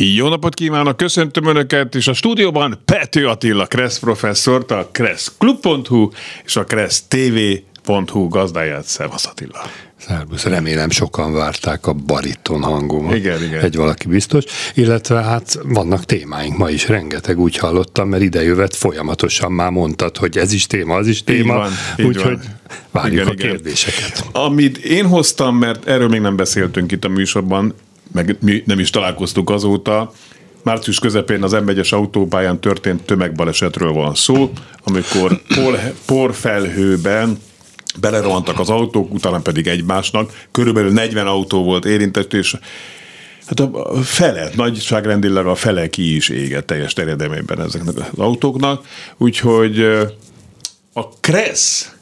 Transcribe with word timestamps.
Jó 0.00 0.28
napot 0.28 0.54
kívánok, 0.54 0.96
köszöntöm 0.96 1.46
Önöket, 1.46 1.94
és 1.94 2.08
a 2.08 2.12
stúdióban 2.12 2.78
Pető 2.84 3.26
Attila 3.28 3.66
Kressz 3.66 3.98
professzort, 3.98 4.70
a 4.70 4.88
kresszklub.hu 4.92 6.10
és 6.44 6.56
a 6.56 6.64
kressztv.hu 6.64 8.28
gazdáját. 8.28 8.84
Szevasz 8.84 9.26
Attila! 9.26 9.60
Szerbusz, 9.96 10.44
remélem 10.44 10.90
sokan 10.90 11.32
várták 11.32 11.86
a 11.86 11.92
bariton 11.92 12.62
hangomat. 12.62 13.14
Igen, 13.14 13.42
igen. 13.42 13.60
Egy 13.60 13.76
valaki 13.76 14.08
biztos. 14.08 14.44
Illetve 14.74 15.22
hát 15.22 15.58
vannak 15.62 16.04
témáink 16.04 16.56
ma 16.56 16.70
is, 16.70 16.88
rengeteg 16.88 17.38
úgy 17.38 17.56
hallottam, 17.56 18.08
mert 18.08 18.34
jövet 18.34 18.76
folyamatosan 18.76 19.52
már 19.52 19.70
mondtad, 19.70 20.16
hogy 20.16 20.38
ez 20.38 20.52
is 20.52 20.66
téma, 20.66 20.94
az 20.94 21.06
is 21.06 21.24
téma. 21.24 21.66
Úgyhogy 21.96 22.38
várjuk 22.90 23.14
igen, 23.14 23.26
a 23.26 23.32
igen. 23.32 23.48
kérdéseket. 23.48 24.24
Amit 24.32 24.76
én 24.76 25.06
hoztam, 25.06 25.56
mert 25.56 25.86
erről 25.86 26.08
még 26.08 26.20
nem 26.20 26.36
beszéltünk 26.36 26.92
itt 26.92 27.04
a 27.04 27.08
műsorban, 27.08 27.74
meg 28.12 28.36
mi 28.40 28.62
nem 28.66 28.78
is 28.78 28.90
találkoztuk 28.90 29.50
azóta. 29.50 30.12
Március 30.62 30.98
közepén 30.98 31.42
az 31.42 31.52
m 31.52 31.70
autópályán 31.90 32.60
történt 32.60 33.02
tömegbalesetről 33.02 33.92
van 33.92 34.14
szó, 34.14 34.52
amikor 34.84 35.40
por, 35.54 35.92
porfelhőben 36.06 37.38
belerohantak 38.00 38.58
az 38.58 38.70
autók, 38.70 39.12
utána 39.12 39.38
pedig 39.38 39.66
egymásnak. 39.66 40.46
Körülbelül 40.50 40.92
40 40.92 41.26
autó 41.26 41.62
volt 41.64 41.84
érintett, 41.84 42.32
és 42.32 42.56
hát 43.46 43.60
a 43.60 44.02
fele, 44.02 44.50
nagyságrendileg 44.56 45.46
a 45.46 45.54
fele 45.54 45.88
ki 45.88 46.14
is 46.14 46.28
égett 46.28 46.66
teljes 46.66 46.92
terjedelmében 46.92 47.60
ezeknek 47.60 47.96
az 47.96 48.18
autóknak. 48.18 48.86
Úgyhogy 49.16 49.80
a 50.92 51.08
Kressz 51.20 51.92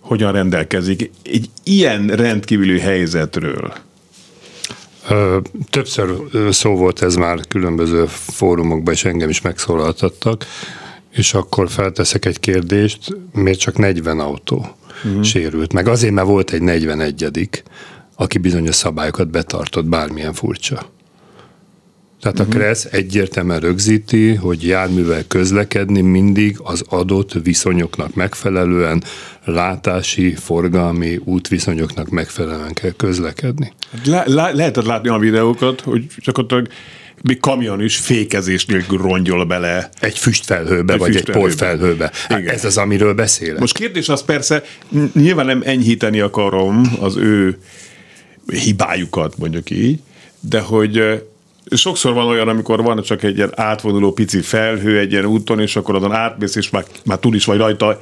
hogyan 0.00 0.32
rendelkezik 0.32 1.10
egy 1.22 1.50
ilyen 1.62 2.06
rendkívüli 2.06 2.78
helyzetről? 2.78 3.85
Többször 5.70 6.16
szó 6.50 6.76
volt 6.76 7.02
ez 7.02 7.14
már 7.14 7.46
különböző 7.48 8.06
fórumokban, 8.08 8.94
és 8.94 9.04
engem 9.04 9.28
is 9.28 9.40
megszólaltattak, 9.40 10.44
és 11.10 11.34
akkor 11.34 11.70
felteszek 11.70 12.24
egy 12.24 12.40
kérdést, 12.40 13.16
miért 13.32 13.58
csak 13.58 13.76
40 13.76 14.20
autó 14.20 14.76
uh-huh. 15.04 15.22
sérült 15.22 15.72
meg? 15.72 15.88
Azért, 15.88 16.14
mert 16.14 16.26
volt 16.26 16.50
egy 16.50 16.62
41 16.62 17.60
aki 18.16 18.38
bizonyos 18.38 18.74
szabályokat 18.74 19.28
betartott, 19.28 19.84
bármilyen 19.84 20.32
furcsa. 20.32 20.94
Tehát 22.32 22.40
uh-huh. 22.40 22.54
a 22.54 22.58
KRESZ 22.58 22.84
egyértelműen 22.90 23.60
rögzíti, 23.60 24.34
hogy 24.34 24.66
járművel 24.66 25.24
közlekedni 25.28 26.00
mindig 26.00 26.56
az 26.62 26.84
adott 26.88 27.32
viszonyoknak 27.32 28.14
megfelelően, 28.14 29.02
látási, 29.44 30.34
forgalmi 30.34 31.20
útviszonyoknak 31.24 32.08
megfelelően 32.08 32.72
kell 32.72 32.90
közlekedni. 32.90 33.72
Le, 34.04 34.22
le, 34.26 34.52
lehetett 34.52 34.84
látni 34.84 35.08
a 35.08 35.18
videókat, 35.18 35.80
hogy 35.80 36.06
csak 36.16 36.38
ott 36.38 36.68
még 37.22 37.40
kamion 37.40 37.82
is 37.82 37.96
fékezés 37.96 38.66
nélkül 38.66 38.98
rongyol 38.98 39.44
bele. 39.44 39.88
Egy 40.00 40.18
füstfelhőbe, 40.18 40.92
egy 40.92 40.98
vagy 40.98 41.12
füstfelhőbe. 41.12 41.48
egy 41.48 41.56
porfelhőbe. 41.56 42.10
Hát 42.28 42.40
Igen. 42.40 42.54
Ez 42.54 42.64
az, 42.64 42.76
amiről 42.76 43.14
beszélek. 43.14 43.58
Most 43.60 43.76
kérdés 43.76 44.08
az 44.08 44.24
persze, 44.24 44.62
nyilván 45.12 45.46
nem 45.46 45.62
enyhíteni 45.64 46.20
akarom 46.20 46.96
az 47.00 47.16
ő 47.16 47.58
hibájukat, 48.46 49.38
mondjuk 49.38 49.70
így, 49.70 50.00
de 50.40 50.60
hogy 50.60 51.24
sokszor 51.74 52.12
van 52.12 52.26
olyan, 52.26 52.48
amikor 52.48 52.82
van 52.82 53.02
csak 53.02 53.22
egy 53.22 53.36
ilyen 53.36 53.52
átvonuló 53.54 54.12
pici 54.12 54.40
felhő 54.40 54.98
egy 54.98 55.12
ilyen 55.12 55.24
úton, 55.24 55.60
és 55.60 55.76
akkor 55.76 55.94
azon 55.94 56.12
átmész, 56.12 56.54
és 56.54 56.70
már, 56.70 56.84
már 57.04 57.18
túl 57.18 57.34
is 57.34 57.44
vagy 57.44 57.58
rajta 57.58 58.00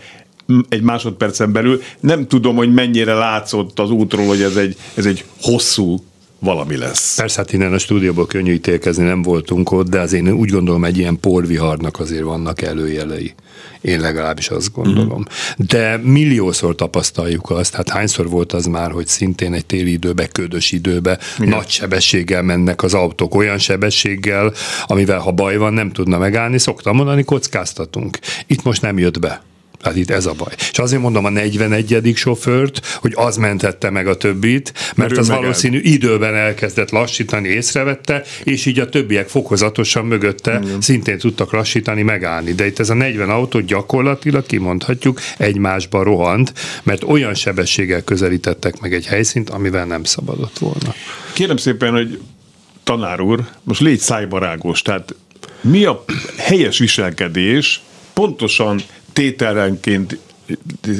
egy 0.69 0.83
másodpercen 0.83 1.53
belül. 1.53 1.83
Nem 2.01 2.27
tudom, 2.27 2.57
hogy 2.57 2.73
mennyire 2.73 3.15
látszott 3.15 3.79
az 3.79 3.91
útról, 3.91 4.27
hogy 4.27 4.43
ez 4.43 4.57
egy, 4.57 4.77
ez 4.95 5.07
egy 5.07 5.25
hosszú 5.41 6.05
valami 6.45 6.77
lesz. 6.77 7.17
Persze, 7.17 7.39
hát 7.41 7.53
innen 7.53 7.73
a 7.73 7.79
stúdióból 7.79 8.27
könnyű 8.27 8.53
ítélkezni, 8.53 9.05
nem 9.05 9.23
voltunk 9.23 9.71
ott, 9.71 9.89
de 9.89 10.01
azért 10.01 10.27
én 10.27 10.33
úgy 10.33 10.51
gondolom, 10.51 10.85
egy 10.85 10.99
ilyen 10.99 11.21
porviharnak 11.21 12.01
azért 12.01 12.23
vannak 12.23 12.63
előjelei. 12.63 13.35
Én 13.81 14.01
legalábbis 14.01 14.49
azt 14.49 14.73
gondolom. 14.73 15.21
Mm. 15.21 15.65
De 15.67 15.97
milliószor 16.03 16.75
tapasztaljuk 16.75 17.51
azt, 17.51 17.75
hát 17.75 17.89
hányszor 17.89 18.29
volt 18.29 18.53
az 18.53 18.67
már, 18.67 18.91
hogy 18.91 19.07
szintén 19.07 19.53
egy 19.53 19.67
téli 19.67 19.93
időbe, 19.93 20.27
ködös 20.27 20.73
időbe 20.73 21.19
Igen. 21.39 21.49
nagy 21.49 21.69
sebességgel 21.69 22.43
mennek 22.43 22.83
az 22.83 22.95
autók, 22.95 23.35
olyan 23.35 23.59
sebességgel, 23.59 24.53
amivel 24.87 25.19
ha 25.19 25.31
baj 25.31 25.57
van, 25.57 25.73
nem 25.73 25.91
tudna 25.91 26.19
megállni, 26.19 26.59
szoktam 26.59 26.97
mondani, 26.97 27.25
kockáztatunk. 27.25 28.19
Itt 28.47 28.63
most 28.63 28.83
nem 28.83 28.99
jött 28.99 29.19
be. 29.19 29.43
Hát 29.85 29.97
itt 29.97 30.11
ez 30.11 30.27
a 30.27 30.33
baj. 30.33 30.53
És 30.71 30.79
azért 30.79 31.03
mondom 31.03 31.25
a 31.25 31.29
41. 31.29 32.13
sofőrt, 32.15 32.87
hogy 33.01 33.13
az 33.15 33.37
mentette 33.37 33.91
meg 33.91 34.07
a 34.07 34.17
többit, 34.17 34.73
mert, 34.75 34.97
mert 34.97 35.17
az 35.17 35.29
valószínű 35.29 35.77
el. 35.77 35.85
időben 35.85 36.35
elkezdett 36.35 36.91
lassítani, 36.91 37.49
észrevette, 37.49 38.23
és 38.45 38.67
így 38.67 38.79
a 38.79 38.89
többiek 38.89 39.29
fokozatosan 39.29 40.05
mögötte 40.05 40.61
Igen. 40.63 40.81
szintén 40.81 41.19
tudtak 41.19 41.53
lassítani, 41.53 42.03
megállni. 42.03 42.53
De 42.53 42.67
itt 42.67 42.79
ez 42.79 42.91
a 42.91 42.95
40 42.95 43.31
autó 43.31 43.61
gyakorlatilag 43.61 44.47
kimondhatjuk 44.47 45.21
egymásba 45.37 46.03
rohant, 46.03 46.53
mert 46.83 47.03
olyan 47.03 47.35
sebességgel 47.35 48.03
közelítettek 48.03 48.81
meg 48.81 48.95
egy 48.95 49.07
helyszínt, 49.07 49.51
amivel 49.51 49.85
nem 49.85 50.05
szabadott 50.05 50.59
volna. 50.59 50.95
Kérem 51.33 51.57
szépen, 51.57 51.93
hogy 51.93 52.21
tanár 52.85 53.21
úr, 53.21 53.45
most 53.63 53.81
légy 53.81 53.99
szájbarágos, 53.99 54.83
tehát 54.83 55.15
mi 55.61 55.85
a 55.85 56.05
helyes 56.37 56.79
viselkedés 56.79 57.83
pontosan 58.13 58.81
tételenként 59.15 60.19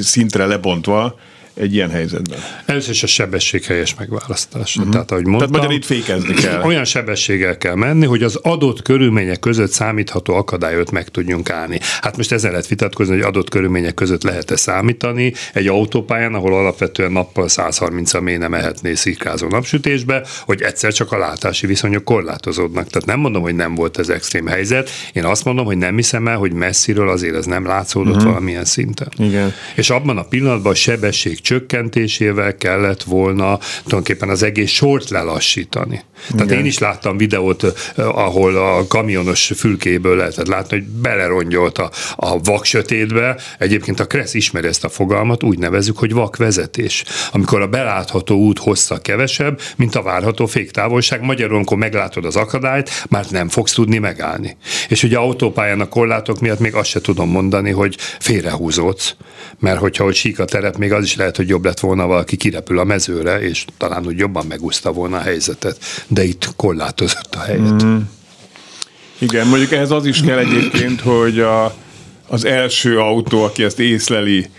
szintre 0.01 0.45
lebontva, 0.45 1.19
egy 1.55 1.73
ilyen 1.73 1.89
helyzetben? 1.89 2.39
Először 2.65 2.93
is 2.93 3.03
a 3.03 3.07
sebesség 3.07 3.63
helyes 3.63 3.95
megválasztása. 3.95 4.79
Uh-huh. 4.79 4.93
Tehát, 4.93 5.11
ahogy 5.11 5.25
mondtam, 5.25 5.51
Tehát 5.51 5.71
itt 5.71 5.85
fékezni 5.85 6.33
kell. 6.33 6.61
Olyan 6.69 6.85
sebességgel 6.85 7.57
kell 7.57 7.75
menni, 7.75 8.05
hogy 8.05 8.23
az 8.23 8.35
adott 8.35 8.81
körülmények 8.81 9.39
között 9.39 9.71
számítható 9.71 10.33
akadályot 10.33 10.91
meg 10.91 11.09
tudjunk 11.09 11.49
állni. 11.49 11.79
Hát 12.01 12.17
most 12.17 12.31
ezen 12.31 12.51
lehet 12.51 12.67
vitatkozni, 12.67 13.13
hogy 13.13 13.23
adott 13.23 13.49
körülmények 13.49 13.93
között 13.93 14.23
lehet-e 14.23 14.55
számítani 14.55 15.33
egy 15.53 15.67
autópályán, 15.67 16.33
ahol 16.33 16.53
alapvetően 16.53 17.11
nappal 17.11 17.47
130 17.47 18.13
a 18.13 18.21
mély 18.21 18.37
nem 18.37 18.51
mehetné 18.51 18.93
szikrázó 18.93 19.47
napsütésbe, 19.47 20.23
hogy 20.45 20.61
egyszer 20.61 20.93
csak 20.93 21.11
a 21.11 21.17
látási 21.17 21.67
viszonyok 21.67 22.03
korlátozódnak. 22.03 22.87
Tehát 22.87 23.07
nem 23.07 23.19
mondom, 23.19 23.41
hogy 23.41 23.55
nem 23.55 23.75
volt 23.75 23.97
ez 23.97 24.09
extrém 24.09 24.47
helyzet. 24.47 24.89
Én 25.13 25.25
azt 25.25 25.45
mondom, 25.45 25.65
hogy 25.65 25.77
nem 25.77 25.95
hiszem 25.95 26.27
el, 26.27 26.37
hogy 26.37 26.53
messziről 26.53 27.09
azért 27.09 27.35
ez 27.35 27.45
nem 27.45 27.65
látszódott 27.65 28.15
uh-huh. 28.15 28.29
valamilyen 28.29 28.65
szinten. 28.65 29.07
Igen. 29.17 29.53
És 29.75 29.89
abban 29.89 30.17
a 30.17 30.23
pillanatban 30.23 30.71
a 30.71 30.75
sebesség 30.75 31.41
csökkentésével 31.45 32.55
kellett 32.57 33.03
volna 33.03 33.59
tulajdonképpen 33.83 34.29
az 34.29 34.43
egész 34.43 34.71
sort 34.71 35.09
lelassítani. 35.09 36.03
Tehát 36.29 36.45
Igen. 36.45 36.57
én 36.57 36.65
is 36.65 36.77
láttam 36.77 37.17
videót, 37.17 37.63
ahol 37.95 38.55
a 38.55 38.87
kamionos 38.87 39.51
fülkéből 39.55 40.15
lehetett 40.15 40.47
látni, 40.47 40.77
hogy 40.77 40.87
belerongyolt 40.87 41.77
a, 41.77 41.91
a 42.15 42.39
vaksötétbe. 42.39 43.37
Egyébként 43.59 43.99
a 43.99 44.05
Kressz 44.05 44.33
ismeri 44.33 44.67
ezt 44.67 44.83
a 44.83 44.89
fogalmat, 44.89 45.43
úgy 45.43 45.57
nevezzük, 45.57 45.97
hogy 45.97 46.13
vakvezetés. 46.13 47.03
Amikor 47.31 47.61
a 47.61 47.67
belátható 47.67 48.35
út 48.35 48.59
hossza 48.59 48.97
kevesebb, 48.97 49.61
mint 49.75 49.95
a 49.95 50.01
várható 50.01 50.45
féktávolság. 50.45 51.21
Magyarul, 51.21 51.55
amikor 51.55 51.77
meglátod 51.77 52.25
az 52.25 52.35
akadályt, 52.35 53.05
már 53.09 53.25
nem 53.29 53.49
fogsz 53.49 53.73
tudni 53.73 53.97
megállni. 53.97 54.57
És 54.89 55.03
ugye 55.03 55.17
autópályán 55.17 55.81
a 55.81 55.87
korlátok 55.87 56.39
miatt 56.39 56.59
még 56.59 56.75
azt 56.75 56.89
se 56.89 57.01
tudom 57.01 57.29
mondani, 57.29 57.71
hogy 57.71 57.97
félrehúzódsz, 58.19 59.15
mert 59.59 59.79
hogyha 59.79 60.03
hogy 60.03 60.15
sík 60.15 60.39
a 60.39 60.45
terep, 60.45 60.77
még 60.77 60.91
az 60.91 61.03
is 61.03 61.15
lehet, 61.15 61.34
hogy 61.35 61.47
jobb 61.47 61.65
lett 61.65 61.79
volna 61.79 62.05
valaki 62.05 62.35
kirepül 62.35 62.79
a 62.79 62.83
mezőre, 62.83 63.41
és 63.41 63.65
talán 63.77 64.05
úgy 64.05 64.17
jobban 64.17 64.45
megúszta 64.45 64.91
volna 64.91 65.17
a 65.17 65.21
helyzetet 65.21 65.77
de 66.07 66.23
itt 66.23 66.49
korlátozott 66.55 67.35
a 67.35 67.39
helyet. 67.39 67.83
Mm. 67.83 67.97
Igen, 69.17 69.47
mondjuk 69.47 69.71
ehhez 69.71 69.91
az 69.91 70.05
is 70.05 70.21
kell 70.21 70.37
egyébként, 70.37 71.01
hogy 71.01 71.39
a, 71.39 71.75
az 72.27 72.45
első 72.45 72.99
autó, 72.99 73.43
aki 73.43 73.63
ezt 73.63 73.79
észleli, 73.79 74.49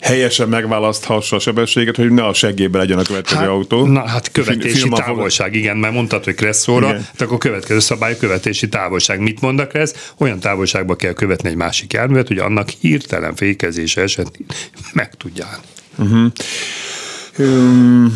helyesen 0.00 0.48
megválaszthassa 0.48 1.36
a 1.36 1.38
sebességet, 1.38 1.96
hogy 1.96 2.10
ne 2.10 2.26
a 2.26 2.34
segélybe 2.34 2.78
legyen 2.78 2.98
a 2.98 3.02
következő 3.02 3.40
hát, 3.40 3.48
autó. 3.48 3.86
Na 3.86 4.08
hát 4.08 4.30
követési 4.32 4.78
Film, 4.78 4.90
távolság, 4.90 5.54
igen, 5.54 5.76
mert 5.76 5.94
mondtad, 5.94 6.24
hogy 6.24 6.34
kresszóra, 6.34 6.86
tehát 6.86 7.20
akkor 7.20 7.38
következő 7.38 7.78
szabály 7.78 8.16
követési 8.16 8.68
távolság. 8.68 9.20
Mit 9.20 9.40
mond 9.40 9.60
a 9.60 9.66
kressz? 9.66 10.12
Olyan 10.18 10.40
távolságba 10.40 10.96
kell 10.96 11.12
követni 11.12 11.48
egy 11.48 11.56
másik 11.56 11.92
járművet, 11.92 12.28
hogy 12.28 12.38
annak 12.38 12.68
hirtelen 12.68 13.34
fékezése 13.34 14.00
esetén 14.00 14.46
meg 14.92 15.14
tudja 15.14 15.46
állni. 15.46 15.64
Uh-huh. 16.00 16.32
Um, 17.38 18.12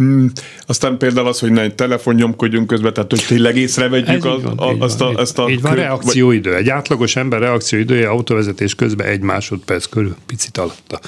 Mm, 0.00 0.26
aztán 0.66 0.98
például 0.98 1.26
az, 1.26 1.38
hogy 1.38 1.50
ne 1.50 1.60
egy 1.60 1.74
telefon 1.74 2.14
nyomkodjunk 2.14 2.66
közben, 2.66 2.92
tehát 2.92 3.10
hogy 3.10 3.24
tényleg 3.26 3.56
észrevegyük 3.56 4.08
Ez 4.08 4.24
az, 4.24 4.38
így 4.38 4.42
van, 4.42 4.58
a, 4.58 4.84
azt, 4.84 4.98
van, 4.98 5.14
a, 5.14 5.20
azt 5.20 5.38
a... 5.38 5.48
Így 5.48 5.60
van, 5.60 5.72
kö- 5.72 5.80
reakcióidő. 5.80 6.54
Egy 6.54 6.68
átlagos 6.68 7.16
ember 7.16 7.40
reakcióidője 7.40 8.08
autóvezetés 8.08 8.74
közben 8.74 9.06
egy 9.06 9.20
másodperc 9.20 9.86
körül, 9.86 10.16
picit 10.26 10.58
alatta. 10.58 11.00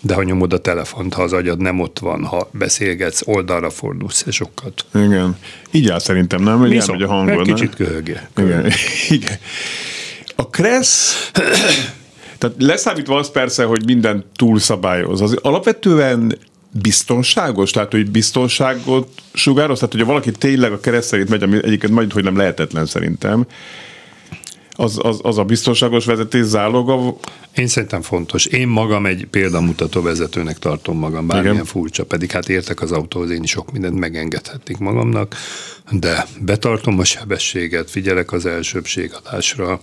De 0.00 0.14
ha 0.14 0.22
nyomod 0.22 0.52
a 0.52 0.58
telefont, 0.58 1.14
ha 1.14 1.22
az 1.22 1.32
agyad 1.32 1.60
nem 1.60 1.80
ott 1.80 1.98
van, 1.98 2.24
ha 2.24 2.48
beszélgetsz, 2.52 3.22
oldalra 3.24 3.70
fordulsz, 3.70 4.24
és 4.26 4.34
sokat. 4.34 4.84
Igen. 4.94 5.36
Így 5.70 5.88
áll 5.88 5.98
szerintem, 5.98 6.42
nem? 6.42 6.58
Hogy 6.58 6.76
elmegy 6.76 7.02
a 7.02 7.08
hangod, 7.08 7.46
kicsit 7.46 7.74
köhögje. 7.74 8.30
Igen. 8.36 8.70
Igen. 9.08 9.38
A 10.36 10.48
Kressz, 10.48 11.30
tehát 12.44 12.62
leszámítva 12.62 13.16
az 13.16 13.30
persze, 13.30 13.64
hogy 13.64 13.84
minden 13.84 14.24
túlszabályoz, 14.36 15.20
az 15.20 15.38
alapvetően 15.42 16.38
biztonságos, 16.70 17.70
tehát 17.70 17.92
hogy 17.92 18.10
biztonságot 18.10 19.08
sugároz, 19.32 19.78
tehát 19.78 19.92
hogyha 19.92 20.08
valaki 20.08 20.30
tényleg 20.30 20.72
a 20.72 20.80
kereszt 20.80 21.08
szerint 21.08 21.28
megy, 21.28 21.42
ami 21.42 21.56
egyébként 21.56 21.92
majd, 21.92 22.12
hogy 22.12 22.24
nem 22.24 22.36
lehetetlen 22.36 22.86
szerintem, 22.86 23.46
az, 24.76 24.98
az, 25.02 25.20
az 25.22 25.38
a 25.38 25.44
biztonságos 25.44 26.04
vezetés 26.04 26.44
záloga, 26.44 27.16
Én 27.56 27.66
szerintem 27.66 28.02
fontos. 28.02 28.46
Én 28.46 28.68
magam 28.68 29.06
egy 29.06 29.26
példamutató 29.30 30.02
vezetőnek 30.02 30.58
tartom 30.58 30.98
magam, 30.98 31.26
bármilyen 31.26 31.54
Igen. 31.54 31.66
furcsa, 31.66 32.04
pedig 32.04 32.30
hát 32.30 32.48
értek 32.48 32.80
az 32.80 32.92
autóhoz, 32.92 33.30
én 33.30 33.42
is 33.42 33.50
sok 33.50 33.72
mindent 33.72 33.98
megengedhetnék 33.98 34.78
magamnak, 34.78 35.34
de 35.90 36.26
betartom 36.40 36.98
a 36.98 37.04
sebességet, 37.04 37.90
figyelek 37.90 38.32
az 38.32 38.46
elsőbségadásra, 38.46 39.80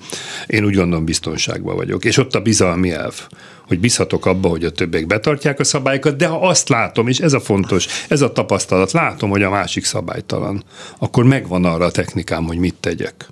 én 0.48 0.66
úgy 0.66 0.76
gondolom 0.76 1.06
biztonságban 1.06 1.76
vagyok. 1.76 2.06
És 2.06 2.18
ott 2.18 2.36
a 2.36 2.42
bizalmi 2.42 2.92
elv, 2.92 3.28
hogy 3.68 3.80
bízhatok 3.80 4.26
abba, 4.26 4.50
hogy 4.50 4.66
a 4.66 4.72
többiek 4.72 5.08
betartják 5.08 5.60
a 5.60 5.64
szabályokat, 5.64 6.16
de 6.16 6.28
ha 6.28 6.48
azt 6.48 6.70
látom, 6.70 7.08
és 7.08 7.20
ez 7.20 7.34
a 7.34 7.40
fontos, 7.40 7.88
ez 8.08 8.22
a 8.22 8.32
tapasztalat, 8.32 8.92
látom, 8.92 9.30
hogy 9.30 9.44
a 9.44 9.50
másik 9.50 9.86
szabálytalan, 9.86 10.64
akkor 10.98 11.24
megvan 11.24 11.66
arra 11.66 11.86
a 11.86 11.92
technikám, 11.92 12.44
hogy 12.44 12.58
mit 12.58 12.76
tegyek. 12.80 13.30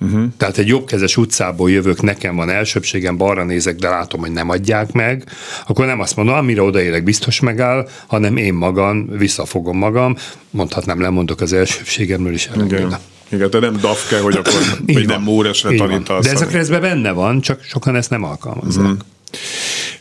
Uh-huh. 0.00 0.24
Tehát 0.36 0.58
egy 0.58 0.66
jobbkezes 0.66 1.16
utcából 1.16 1.70
jövök, 1.70 2.02
nekem 2.02 2.36
van 2.36 2.50
elsőbségem, 2.50 3.16
balra 3.16 3.44
nézek, 3.44 3.76
de 3.76 3.88
látom, 3.88 4.20
hogy 4.20 4.32
nem 4.32 4.48
adják 4.48 4.92
meg, 4.92 5.24
akkor 5.66 5.86
nem 5.86 6.00
azt 6.00 6.16
mondom, 6.16 6.34
amire 6.34 6.62
odaérek, 6.62 7.04
biztos 7.04 7.40
megáll, 7.40 7.88
hanem 8.06 8.36
én 8.36 8.54
magam 8.54 9.08
visszafogom 9.16 9.78
magam, 9.78 10.16
mondhatnám, 10.50 11.00
lemondok 11.00 11.40
az 11.40 11.52
elsőbségemről 11.52 12.32
is 12.32 12.50
igen, 12.64 12.98
igen, 13.28 13.50
te 13.50 13.58
nem 13.58 13.76
dafke, 13.80 14.20
hogy 14.20 14.36
akkor 14.36 14.52
vagy 14.86 15.06
nem 15.06 15.22
móresre 15.22 15.76
tanítasz. 15.76 16.24
De 16.24 16.58
ez 16.58 16.70
a 16.70 16.78
benne 16.78 17.12
van, 17.12 17.40
csak 17.40 17.62
sokan 17.62 17.96
ezt 17.96 18.10
nem 18.10 18.24
alkalmazzák. 18.24 18.86
Mm. 18.86 18.92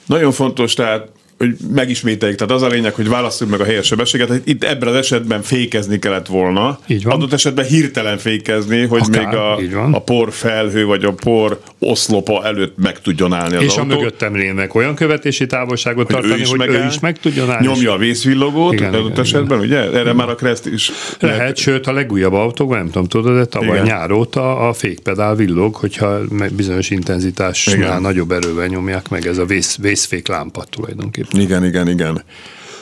Nagyon 0.05 0.31
fontos, 0.31 0.73
tehát 0.73 1.07
hogy 1.37 1.55
megismételjük, 1.73 2.37
tehát 2.37 2.53
az 2.53 2.61
a 2.61 2.67
lényeg, 2.67 2.93
hogy 2.93 3.09
válasszuk 3.09 3.49
meg 3.49 3.59
a 3.59 3.63
helyes 3.63 3.85
sebességet. 3.85 4.29
Hát 4.29 4.41
Itt 4.43 4.63
ebben 4.63 4.87
az 4.89 4.95
esetben 4.95 5.41
fékezni 5.41 5.99
kellett 5.99 6.27
volna. 6.27 6.79
Így 6.87 7.03
van. 7.03 7.13
Adott 7.13 7.33
esetben 7.33 7.65
hirtelen 7.65 8.17
fékezni, 8.17 8.85
hogy 8.85 9.01
Akár, 9.07 9.57
még 9.57 9.75
a, 9.75 9.89
a 9.91 9.99
por 10.01 10.31
felhő 10.31 10.85
vagy 10.85 11.03
a 11.03 11.11
por 11.11 11.59
oszlopa 11.79 12.45
előtt 12.45 12.77
meg 12.77 13.01
tudjon 13.01 13.33
állni 13.33 13.55
az 13.55 13.63
És 13.63 13.77
a 13.77 13.81
autó. 13.81 13.95
mögöttem 13.95 14.35
lévnek 14.35 14.75
olyan 14.75 14.95
követési 14.95 15.45
távolságot 15.45 16.05
hogy 16.05 16.15
ő 16.15 16.19
tartani, 16.19 16.41
is, 16.41 16.49
hogy 16.49 16.59
megáll, 16.59 16.83
ő 16.83 16.87
is 16.87 16.99
meg 16.99 17.19
tudjon 17.19 17.51
állni. 17.51 17.65
Nyomja 17.67 17.91
a 17.91 17.97
vészvillogót, 17.97 18.73
Igen, 18.73 18.93
adott 18.93 19.09
igen, 19.09 19.23
esetben, 19.23 19.59
ugye? 19.59 19.91
Erre 19.91 20.13
már 20.13 20.29
a 20.29 20.35
Kreszt 20.35 20.65
is. 20.65 20.91
Lehet, 21.19 21.57
sőt 21.57 21.87
a 21.87 21.91
legújabb 21.91 22.33
autókban, 22.33 22.77
nem 22.77 22.89
tudom, 22.89 23.07
tudod, 23.07 23.37
de 23.37 23.45
tavaly 23.45 23.67
Igen. 23.67 23.83
nyár 23.83 24.11
óta 24.11 24.67
a 24.67 24.73
fékpedál 24.73 25.35
villog, 25.35 25.75
hogyha 25.75 26.19
bizonyos 26.51 26.89
intenzitásnál 26.89 27.77
Igen. 27.77 28.01
nagyobb 28.01 28.31
erővel 28.31 28.67
nyomják 28.67 29.09
meg, 29.09 29.27
ez 29.27 29.37
a 29.37 29.45
vész, 29.45 29.77
vészfék 29.77 30.27
lámpa 30.27 30.63
tulajdonképpen. 30.63 31.26
Igen, 31.31 31.65
igen, 31.65 31.89
igen. 31.89 32.23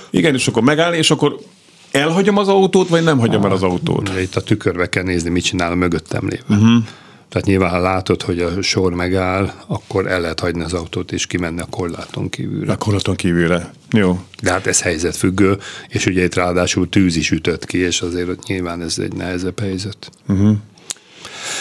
Igen, 0.09 0.33
és 0.33 0.47
akkor 0.47 0.63
megállni, 0.63 0.97
és 0.97 1.11
akkor 1.11 1.39
elhagyom 1.91 2.37
az 2.37 2.47
autót, 2.47 2.87
vagy 2.87 3.03
nem 3.03 3.19
hagyom 3.19 3.45
el 3.45 3.51
az 3.51 3.63
autót? 3.63 4.11
Itt 4.19 4.35
a 4.35 4.41
tükörbe 4.41 4.89
kell 4.89 5.03
nézni, 5.03 5.29
mit 5.29 5.43
csinál 5.43 5.71
a 5.71 5.75
mögöttem 5.75 6.27
lévő. 6.27 6.43
Uh-huh. 6.61 6.83
Tehát 7.29 7.47
nyilván, 7.47 7.69
ha 7.69 7.79
látod, 7.79 8.21
hogy 8.21 8.39
a 8.39 8.61
sor 8.61 8.93
megáll, 8.93 9.51
akkor 9.67 10.07
el 10.07 10.21
lehet 10.21 10.39
hagyni 10.39 10.63
az 10.63 10.73
autót 10.73 11.11
és 11.11 11.27
kimenni 11.27 11.59
a 11.59 11.67
korláton 11.69 12.29
kívülre. 12.29 12.71
A 12.71 12.77
korlaton 12.77 13.15
kívülre. 13.15 13.71
Jó. 13.91 14.19
De 14.41 14.51
hát 14.51 14.67
ez 14.67 14.81
helyzetfüggő, 14.81 15.57
és 15.87 16.05
ugye 16.05 16.23
itt 16.23 16.35
ráadásul 16.35 16.89
tűz 16.89 17.15
is 17.15 17.31
ütött 17.31 17.65
ki, 17.65 17.77
és 17.77 18.01
azért 18.01 18.29
ott 18.29 18.47
nyilván 18.47 18.81
ez 18.81 18.99
egy 18.99 19.13
nehezebb 19.13 19.59
helyzet. 19.59 20.09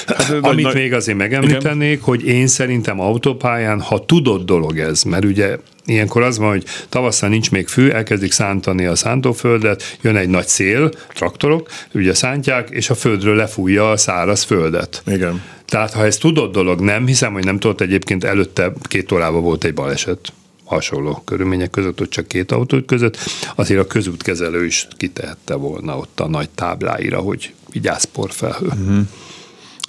Hát, 0.07 0.19
ez 0.21 0.31
Amit 0.41 0.65
nagy- 0.65 0.75
még 0.75 0.93
azért 0.93 1.19
megemlítenék, 1.19 2.03
hogy 2.03 2.25
én 2.27 2.47
szerintem 2.47 3.01
autópályán, 3.01 3.81
ha 3.81 4.05
tudott 4.05 4.47
dolog 4.47 4.79
ez, 4.79 5.03
mert 5.03 5.25
ugye 5.25 5.59
ilyenkor 5.87 6.23
az 6.23 6.39
van, 6.39 6.49
hogy 6.49 6.65
tavasszal 6.89 7.29
nincs 7.29 7.51
még 7.51 7.69
fű, 7.69 7.89
elkezdik 7.89 8.33
szántani 8.33 8.87
a 8.87 8.95
szántóföldet, 8.95 9.99
jön 10.01 10.17
egy 10.17 10.29
nagy 10.29 10.47
szél, 10.47 10.91
traktorok, 11.09 11.71
ugye 11.95 12.15
szántják, 12.15 12.71
és 12.71 12.91
a 12.91 12.95
földről 12.95 13.37
lefújja 13.37 13.91
a 13.91 13.97
száraz 13.97 14.43
földet. 14.43 15.03
Igen. 15.07 15.43
Tehát 15.65 15.93
ha 15.93 16.05
ez 16.05 16.17
tudott 16.17 16.53
dolog, 16.53 16.81
nem 16.81 17.07
hiszem, 17.07 17.33
hogy 17.33 17.45
nem 17.45 17.59
tudott 17.59 17.81
egyébként 17.81 18.25
előtte 18.25 18.73
két 18.83 19.13
órában 19.13 19.43
volt 19.43 19.65
egy 19.65 19.75
baleset 19.75 20.33
hasonló 20.65 21.23
körülmények 21.25 21.71
között, 21.71 22.01
ott 22.01 22.11
csak 22.11 22.29
két 22.29 22.53
autó 22.53 22.83
között, 22.83 23.19
azért 23.55 23.81
a 23.81 23.87
közútkezelő 23.87 24.65
is 24.65 24.89
kitehette 24.97 25.55
volna 25.55 25.97
ott 25.97 26.21
a 26.21 26.29
nagy 26.29 26.49
tábláira, 26.51 27.19
hogy 27.19 27.53
vigyázz 27.73 28.05
porfelhő. 28.05 28.67
Uh-huh. 28.67 29.07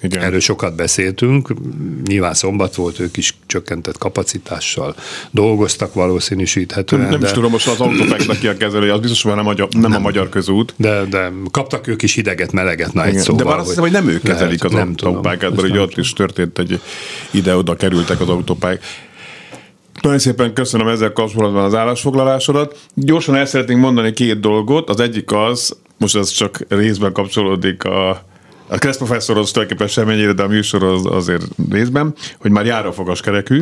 Igen. 0.05 0.23
Erről 0.23 0.39
sokat 0.39 0.75
beszéltünk, 0.75 1.53
nyilván 2.05 2.33
szombat 2.33 2.75
volt, 2.75 2.99
ők 2.99 3.17
is 3.17 3.35
csökkentett 3.45 3.97
kapacitással 3.97 4.95
dolgoztak 5.31 5.93
valószínűsíthetően. 5.93 7.01
Nem, 7.01 7.11
nem 7.11 7.19
de, 7.19 7.25
is 7.25 7.31
tudom 7.31 7.51
most 7.51 7.67
az 7.67 7.79
autópeknek 7.79 8.39
ki 8.39 8.47
a 8.47 8.57
kezelője, 8.57 8.93
az 8.93 8.99
biztos, 8.99 9.21
hogy 9.21 9.31
nem, 9.31 9.39
a 9.39 9.43
magyar, 9.43 9.67
nem, 9.71 9.93
a 9.93 9.99
magyar 9.99 10.29
közút. 10.29 10.73
De, 10.77 11.05
de 11.05 11.31
kaptak 11.51 11.87
ők 11.87 12.01
is 12.01 12.13
hideget, 12.13 12.51
meleget, 12.51 12.93
na 12.93 13.03
egy 13.03 13.09
Igen. 13.11 13.23
szóval. 13.23 13.43
De 13.43 13.49
már 13.49 13.59
azt 13.59 13.67
hiszem, 13.67 13.83
hogy 13.83 13.91
nem 13.91 14.07
ők 14.07 14.23
lehet, 14.23 14.39
kezelik 14.39 14.63
az 14.63 14.71
nem 14.71 14.95
tudom. 14.95 15.13
autópályákat, 15.13 15.49
mert 15.49 15.63
ugye 15.63 15.73
nem 15.73 15.83
ott 15.83 15.97
is 15.97 16.13
történt 16.13 16.59
egy 16.59 16.79
ide-oda 17.31 17.75
kerültek 17.75 18.21
az 18.21 18.29
autópályák. 18.29 18.83
Nagyon 20.01 20.19
szépen 20.19 20.53
köszönöm 20.53 20.87
ezzel 20.87 21.13
kapcsolatban 21.13 21.63
az 21.63 21.75
állásfoglalásodat. 21.75 22.79
Gyorsan 22.93 23.35
el 23.35 23.45
szeretnénk 23.45 23.79
mondani 23.79 24.13
két 24.13 24.39
dolgot. 24.39 24.89
Az 24.89 24.99
egyik 24.99 25.31
az, 25.31 25.77
most 25.97 26.15
ez 26.15 26.29
csak 26.29 26.65
részben 26.67 27.13
kapcsolódik 27.13 27.83
a, 27.83 28.25
a 28.67 28.77
Kressz 28.77 28.97
professzorhoz 28.97 29.51
tulajdonképpen 29.51 29.93
semennyire, 29.93 30.33
de 30.33 30.43
a 30.43 30.47
műsorhoz 30.47 31.05
azért 31.05 31.43
részben, 31.71 32.13
hogy 32.39 32.51
már 32.51 32.65
jár 32.65 32.85
a 32.85 32.91
fogaskerekű, 32.91 33.61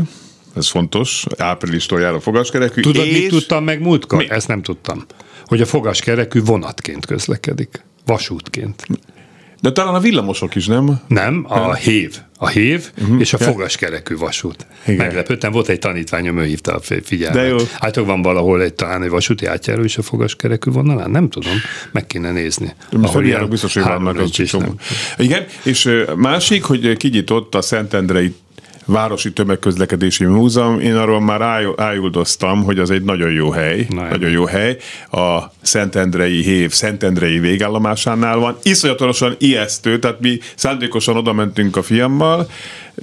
ez 0.56 0.68
fontos, 0.68 1.26
áprilistól 1.38 2.00
jár 2.00 2.14
a 2.14 2.20
fogaskerekű. 2.20 2.82
Tudod, 2.82 3.06
és... 3.06 3.20
mit 3.20 3.30
tudtam 3.30 3.64
meg 3.64 3.82
múltkor? 3.82 4.18
Mi? 4.18 4.30
Ezt 4.30 4.48
nem 4.48 4.62
tudtam. 4.62 5.06
Hogy 5.46 5.62
a 5.62 5.66
fogaskerekű 5.66 6.42
vonatként 6.42 7.06
közlekedik. 7.06 7.86
Vasútként. 8.06 8.88
De 9.62 9.72
talán 9.72 9.96
a 9.96 10.00
villamosok 10.00 10.56
is, 10.56 10.66
nem? 10.66 11.02
Nem, 11.08 11.46
a 11.50 11.74
hév. 11.74 12.18
A 12.44 12.48
hév 12.48 12.92
uh-huh. 13.02 13.20
és 13.20 13.34
a 13.34 13.38
fogaskerekű 13.38 14.16
vasút. 14.16 14.66
Igen. 14.86 15.06
Meglepődtem, 15.06 15.52
volt 15.52 15.68
egy 15.68 15.80
tanítványom, 15.80 16.40
ő 16.40 16.44
hívta 16.44 16.76
a 16.76 16.80
fi- 16.80 17.06
figyelmet. 17.08 17.42
De 17.42 17.48
jó. 17.48 17.58
Hát 17.80 17.96
van 17.96 18.22
valahol 18.22 18.62
egy 18.62 18.74
talán 18.74 19.04
egy 19.04 19.10
vasúti 19.10 19.46
átjáró 19.46 19.84
is 19.84 19.98
a 19.98 20.02
fogaskerekű 20.02 20.72
vonalán? 20.72 21.12
Nem 21.12 21.30
tudom, 21.30 21.54
meg 21.92 22.08
kéne 22.08 22.32
nézni. 22.32 22.74
Ahol 23.02 23.26
ilyen 23.26 23.50
biztos, 23.50 23.74
hogy 23.74 23.84
vannak 23.84 24.20
az. 24.20 24.58
Igen, 25.18 25.46
és 25.64 25.90
másik, 26.16 26.64
hogy 26.64 26.98
kinyitott 26.98 27.56
a 27.56 27.62
Szentendrei 27.62 28.34
Városi 28.86 29.34
Tömegközlekedési 29.34 30.26
Múzeum, 30.26 30.80
én 30.80 30.96
arról 30.96 31.22
már 31.22 31.42
áj- 31.42 31.80
ájuldoztam, 31.80 32.64
hogy 32.64 32.80
az 32.80 32.90
egy 32.90 33.04
nagyon 33.04 33.32
jó 33.32 33.50
hely, 33.50 33.86
Na, 33.90 34.08
nagyon 34.08 34.30
jó 34.30 34.46
hely. 34.46 34.78
A 35.12 35.40
Szentendrei 35.62 36.42
Hév 36.42 36.72
Szentendrei 36.72 37.40
végállomásánál 37.40 38.38
van. 38.38 38.58
Iszonyatosan 38.64 39.36
ijesztő, 39.38 40.00
tehát 40.00 40.20
mi 40.20 40.40
szándékosan 40.56 41.18
oda 41.18 41.34
mentünk 41.34 41.78
a 41.78 41.82
fiammal 41.82 42.48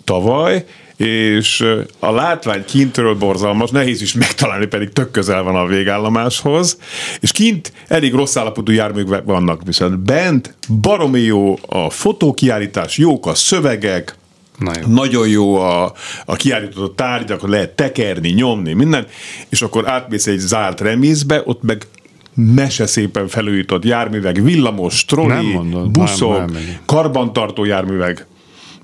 tavaly, 0.04 0.64
és 0.96 1.64
a 1.98 2.10
látvány 2.10 2.64
kintről 2.64 3.14
borzalmas, 3.14 3.70
nehéz 3.70 4.02
is 4.02 4.12
megtalálni, 4.12 4.66
pedig 4.66 4.92
tök 4.92 5.10
közel 5.10 5.42
van 5.42 5.54
a 5.56 5.66
végállomáshoz, 5.66 6.78
és 7.20 7.32
kint 7.32 7.72
elég 7.88 8.14
rossz 8.14 8.36
állapotú 8.36 8.72
járművek 8.72 9.24
vannak, 9.24 9.62
viszont 9.64 9.98
bent 9.98 10.54
baromi 10.80 11.20
jó 11.20 11.58
a 11.66 11.90
fotókiállítás, 11.90 12.98
jók 12.98 13.26
a 13.26 13.34
szövegek, 13.34 14.18
Na 14.60 14.72
jó. 14.80 14.92
nagyon 14.94 15.28
jó 15.28 15.56
a, 15.56 15.92
a 16.24 16.36
kiállított 16.36 16.96
tárgy, 16.96 17.30
akkor 17.30 17.48
lehet 17.48 17.70
tekerni, 17.70 18.28
nyomni, 18.28 18.72
minden, 18.72 19.06
és 19.48 19.62
akkor 19.62 19.88
átmész 19.88 20.26
egy 20.26 20.38
zárt 20.38 20.80
remízbe, 20.80 21.42
ott 21.44 21.62
meg 21.62 21.86
mese 22.34 22.86
szépen 22.86 23.28
felújított 23.28 23.84
járművek, 23.84 24.36
villamos, 24.36 25.04
troli, 25.04 25.52
mondod, 25.52 25.90
buszok, 25.90 26.36
nem, 26.36 26.52
nem, 26.52 26.62
karbantartó 26.86 27.64
járművek. 27.64 28.26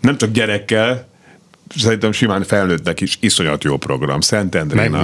Nem 0.00 0.16
csak 0.16 0.30
gyerekkel, 0.30 1.08
szerintem 1.76 2.12
simán 2.12 2.42
felnőttnek 2.42 3.00
is 3.00 3.18
iszonyat 3.20 3.64
jó 3.64 3.76
program. 3.76 4.20
Szentendrén. 4.20 4.96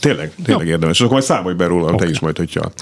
Tényleg, 0.00 0.32
tényleg 0.44 0.66
érdemes. 0.66 0.94
És 0.94 1.00
akkor 1.00 1.12
majd 1.12 1.24
számolj 1.24 1.54
be 1.54 1.66
róla, 1.66 1.94
te 1.94 2.08
is 2.08 2.20
majd, 2.20 2.36
hogyha. 2.36 2.72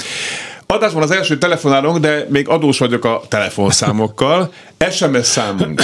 Adásban 0.71 1.03
az 1.03 1.11
első 1.11 1.39
telefonálunk, 1.39 1.99
de 1.99 2.27
még 2.29 2.49
adós 2.49 2.79
vagyok 2.79 3.05
a 3.05 3.21
telefonszámokkal. 3.29 4.53
SMS 4.91 5.27
számunk 5.27 5.83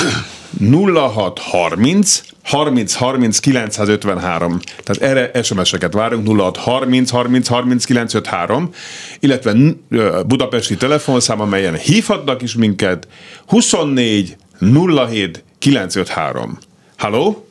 0630 0.61 2.23
30 2.45 2.95
30 2.95 3.39
953. 3.39 4.59
Tehát 4.85 5.17
erre 5.17 5.43
SMS-eket 5.43 5.93
várunk 5.93 6.41
06 6.41 6.57
30 6.57 7.11
30 7.11 7.49
30 7.49 7.85
953, 7.85 8.71
illetve 9.21 9.53
budapesti 10.27 10.77
telefonszám, 10.77 11.41
amelyen 11.41 11.75
hívhatnak 11.75 12.43
is 12.43 12.55
minket 12.55 13.09
24 13.47 14.37
07 15.07 15.45
953. 15.59 16.59
Halló? 16.97 17.47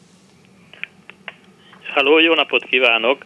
Halló, 1.93 2.19
jó 2.19 2.33
napot 2.33 2.63
kívánok! 2.63 3.17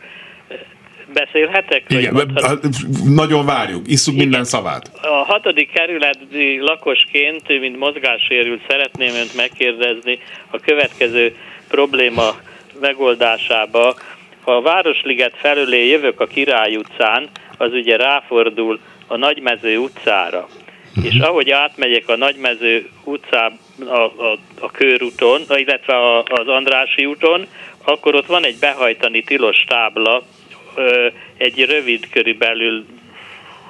Beszélhetek? 1.14 1.84
Igen, 1.88 2.32
hát, 2.36 2.60
nagyon 3.06 3.46
várjuk, 3.46 3.88
isszuk 3.88 4.14
Igen. 4.14 4.26
minden 4.26 4.46
szavát. 4.46 4.92
A 5.02 5.08
hatodik 5.08 5.72
kerületi 5.72 6.60
lakosként, 6.60 7.48
mint 7.48 7.80
mozgássérült, 7.80 8.62
szeretném 8.68 9.16
önt 9.16 9.36
megkérdezni 9.36 10.20
a 10.52 10.60
következő 10.60 11.36
probléma 11.68 12.36
megoldásába. 12.80 13.96
Ha 14.42 14.56
a 14.56 14.62
Városliget 14.62 15.34
felülé 15.36 15.88
jövök 15.88 16.20
a 16.20 16.26
Király 16.26 16.76
utcán, 16.76 17.30
az 17.58 17.74
ugye 17.74 17.98
ráfordul 17.98 18.80
a 19.08 19.18
Nagymező 19.18 19.78
utcára. 19.78 20.48
Uh-huh. 20.90 21.06
És 21.06 21.20
ahogy 21.20 21.50
átmegyek 21.50 22.08
a 22.08 22.16
Nagymező 22.16 22.90
utcán, 23.04 23.60
a, 23.80 24.00
a, 24.00 24.38
a 24.60 24.72
körúton, 24.72 25.42
illetve 25.50 25.96
a, 25.96 26.24
az 26.24 26.48
Andrási 26.48 27.06
úton, 27.06 27.48
akkor 27.84 28.16
ott 28.16 28.26
van 28.26 28.46
egy 28.46 28.58
behajtani 28.60 29.24
tilos 29.24 29.64
tábla, 29.68 30.24
egy 31.38 31.66
rövid, 31.66 32.10
körülbelül 32.10 32.86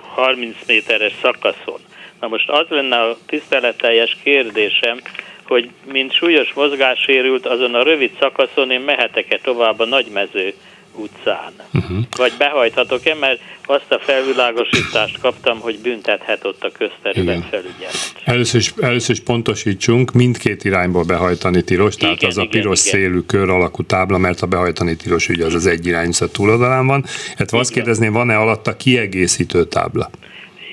30 0.02 0.56
méteres 0.68 1.14
szakaszon. 1.22 1.80
Na 2.20 2.28
most 2.28 2.50
az 2.50 2.66
lenne 2.70 3.02
a 3.02 3.18
tiszteleteljes 3.26 4.18
kérdésem, 4.24 5.02
hogy 5.44 5.70
mint 5.92 6.14
súlyos 6.14 6.54
mozgássérült, 6.54 7.46
azon 7.46 7.76
a 7.76 7.84
rövid 7.84 8.12
szakaszon 8.20 8.72
én 8.72 8.82
mehetek-e 8.82 9.40
tovább 9.44 9.80
a 9.80 9.86
nagymező 9.86 10.54
utcán. 11.02 11.54
Uh-huh. 11.74 11.98
Vagy 12.18 12.34
behajthatok-e, 12.38 13.16
mert 13.16 13.40
azt 13.66 13.92
a 13.92 14.00
felvilágosítást 14.00 15.20
kaptam, 15.20 15.60
hogy 15.60 15.80
büntethet 15.80 16.46
ott 16.46 16.64
a 16.64 16.72
közterület 16.72 17.46
felügyelet. 17.50 18.14
Először 18.24 18.60
is, 18.60 18.74
először 18.82 19.16
is 19.16 19.22
pontosítsunk, 19.22 20.12
mindkét 20.12 20.64
irányból 20.64 21.04
behajtani 21.04 21.64
tilos, 21.64 21.96
igen, 21.96 22.08
tehát 22.08 22.24
az 22.24 22.38
igen, 22.38 22.48
a 22.48 22.50
piros 22.50 22.86
igen. 22.86 23.00
szélű 23.00 23.20
kör 23.20 23.50
alakú 23.50 23.84
tábla, 23.84 24.18
mert 24.18 24.42
a 24.42 24.48
behajtani 24.48 24.96
tilos 24.96 25.30
ugye 25.30 25.46
az 25.46 25.54
az 25.54 25.66
egy 25.66 25.86
irányzat 25.86 26.32
túloldalán 26.32 26.88
van. 26.88 27.06
Hát 27.38 27.54
azt 27.54 27.72
kérdezném, 27.72 28.14
van-e 28.14 28.38
alatta 28.38 28.76
kiegészítő 28.76 29.66
tábla? 29.66 30.10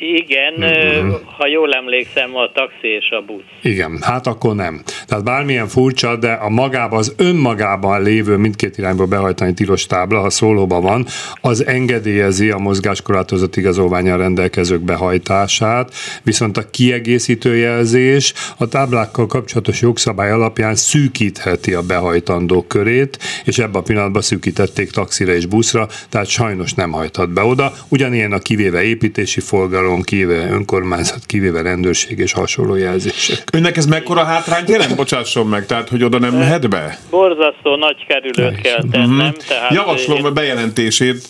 Igen, 0.01 0.55
mm-hmm. 0.59 1.11
ha 1.25 1.47
jól 1.47 1.73
emlékszem, 1.73 2.37
a 2.37 2.51
taxi 2.53 2.89
és 2.89 3.11
a 3.11 3.21
busz. 3.27 3.43
Igen, 3.63 3.99
hát 4.03 4.27
akkor 4.27 4.55
nem. 4.55 4.83
Tehát 5.07 5.25
bármilyen 5.25 5.69
furcsa, 5.69 6.17
de 6.17 6.33
a 6.33 6.49
magában, 6.49 6.99
az 6.99 7.15
önmagában 7.17 8.03
lévő 8.03 8.37
mindkét 8.37 8.79
irányba 8.79 9.07
behajtani 9.07 9.55
tilos 9.55 9.87
tábla, 9.87 10.21
ha 10.21 10.31
szólóban 10.31 10.83
van, 10.83 11.07
az 11.41 11.67
engedélyezi 11.67 12.51
a 12.51 12.59
mozgáskorlátozott 12.59 13.57
igazolványal 13.57 14.19
rendelkezők 14.19 14.81
behajtását, 14.81 15.95
viszont 16.23 16.57
a 16.57 16.71
kiegészítő 16.71 17.57
jelzés 17.57 18.33
a 18.59 18.69
táblákkal 18.69 19.27
kapcsolatos 19.27 19.81
jogszabály 19.81 20.31
alapján 20.31 20.75
szűkítheti 20.75 21.75
a 21.75 21.83
behajtandó 21.83 22.63
körét, 22.63 23.19
és 23.45 23.59
ebben 23.59 23.81
a 23.81 23.85
pillanatban 23.85 24.23
szűkítették 24.23 24.91
taxira 24.91 25.33
és 25.33 25.47
buszra, 25.47 25.89
tehát 26.09 26.27
sajnos 26.27 26.75
nem 26.75 26.93
hajthat 26.93 27.31
be 27.31 27.43
oda. 27.43 27.73
Ugyanilyen 27.89 28.33
a 28.33 28.39
kivéve 28.39 28.83
építési 28.83 29.41
forgalom, 29.41 29.86
forgalom, 29.87 30.03
kivéve 30.03 30.51
önkormányzat, 30.51 31.27
kivéve 31.27 31.63
rendőrség 31.63 32.19
és 32.19 32.33
hasonló 32.33 32.75
jelzések. 32.75 33.43
Önnek 33.53 33.77
ez 33.77 33.87
mekkora 33.87 34.25
hátrányt 34.25 34.69
jelent? 34.69 34.97
Bocsásson 34.97 35.47
meg, 35.47 35.67
tehát 35.67 35.89
hogy 35.89 36.03
oda 36.03 36.19
nem 36.19 36.35
mehet 36.35 36.69
be? 36.69 36.99
Borzasztó 37.11 37.77
nagy 37.77 38.07
kerülőt 38.07 38.61
kell 38.61 38.83
tennem. 38.91 39.11
Mm-hmm. 39.11 39.31
Tehát 39.49 39.73
Javaslom 39.73 40.19
én... 40.19 40.25
a 40.25 40.31
bejelentését. 40.31 41.29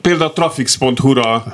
Például 0.00 0.30
a 0.30 0.32
trafix.hu-ra 0.32 1.44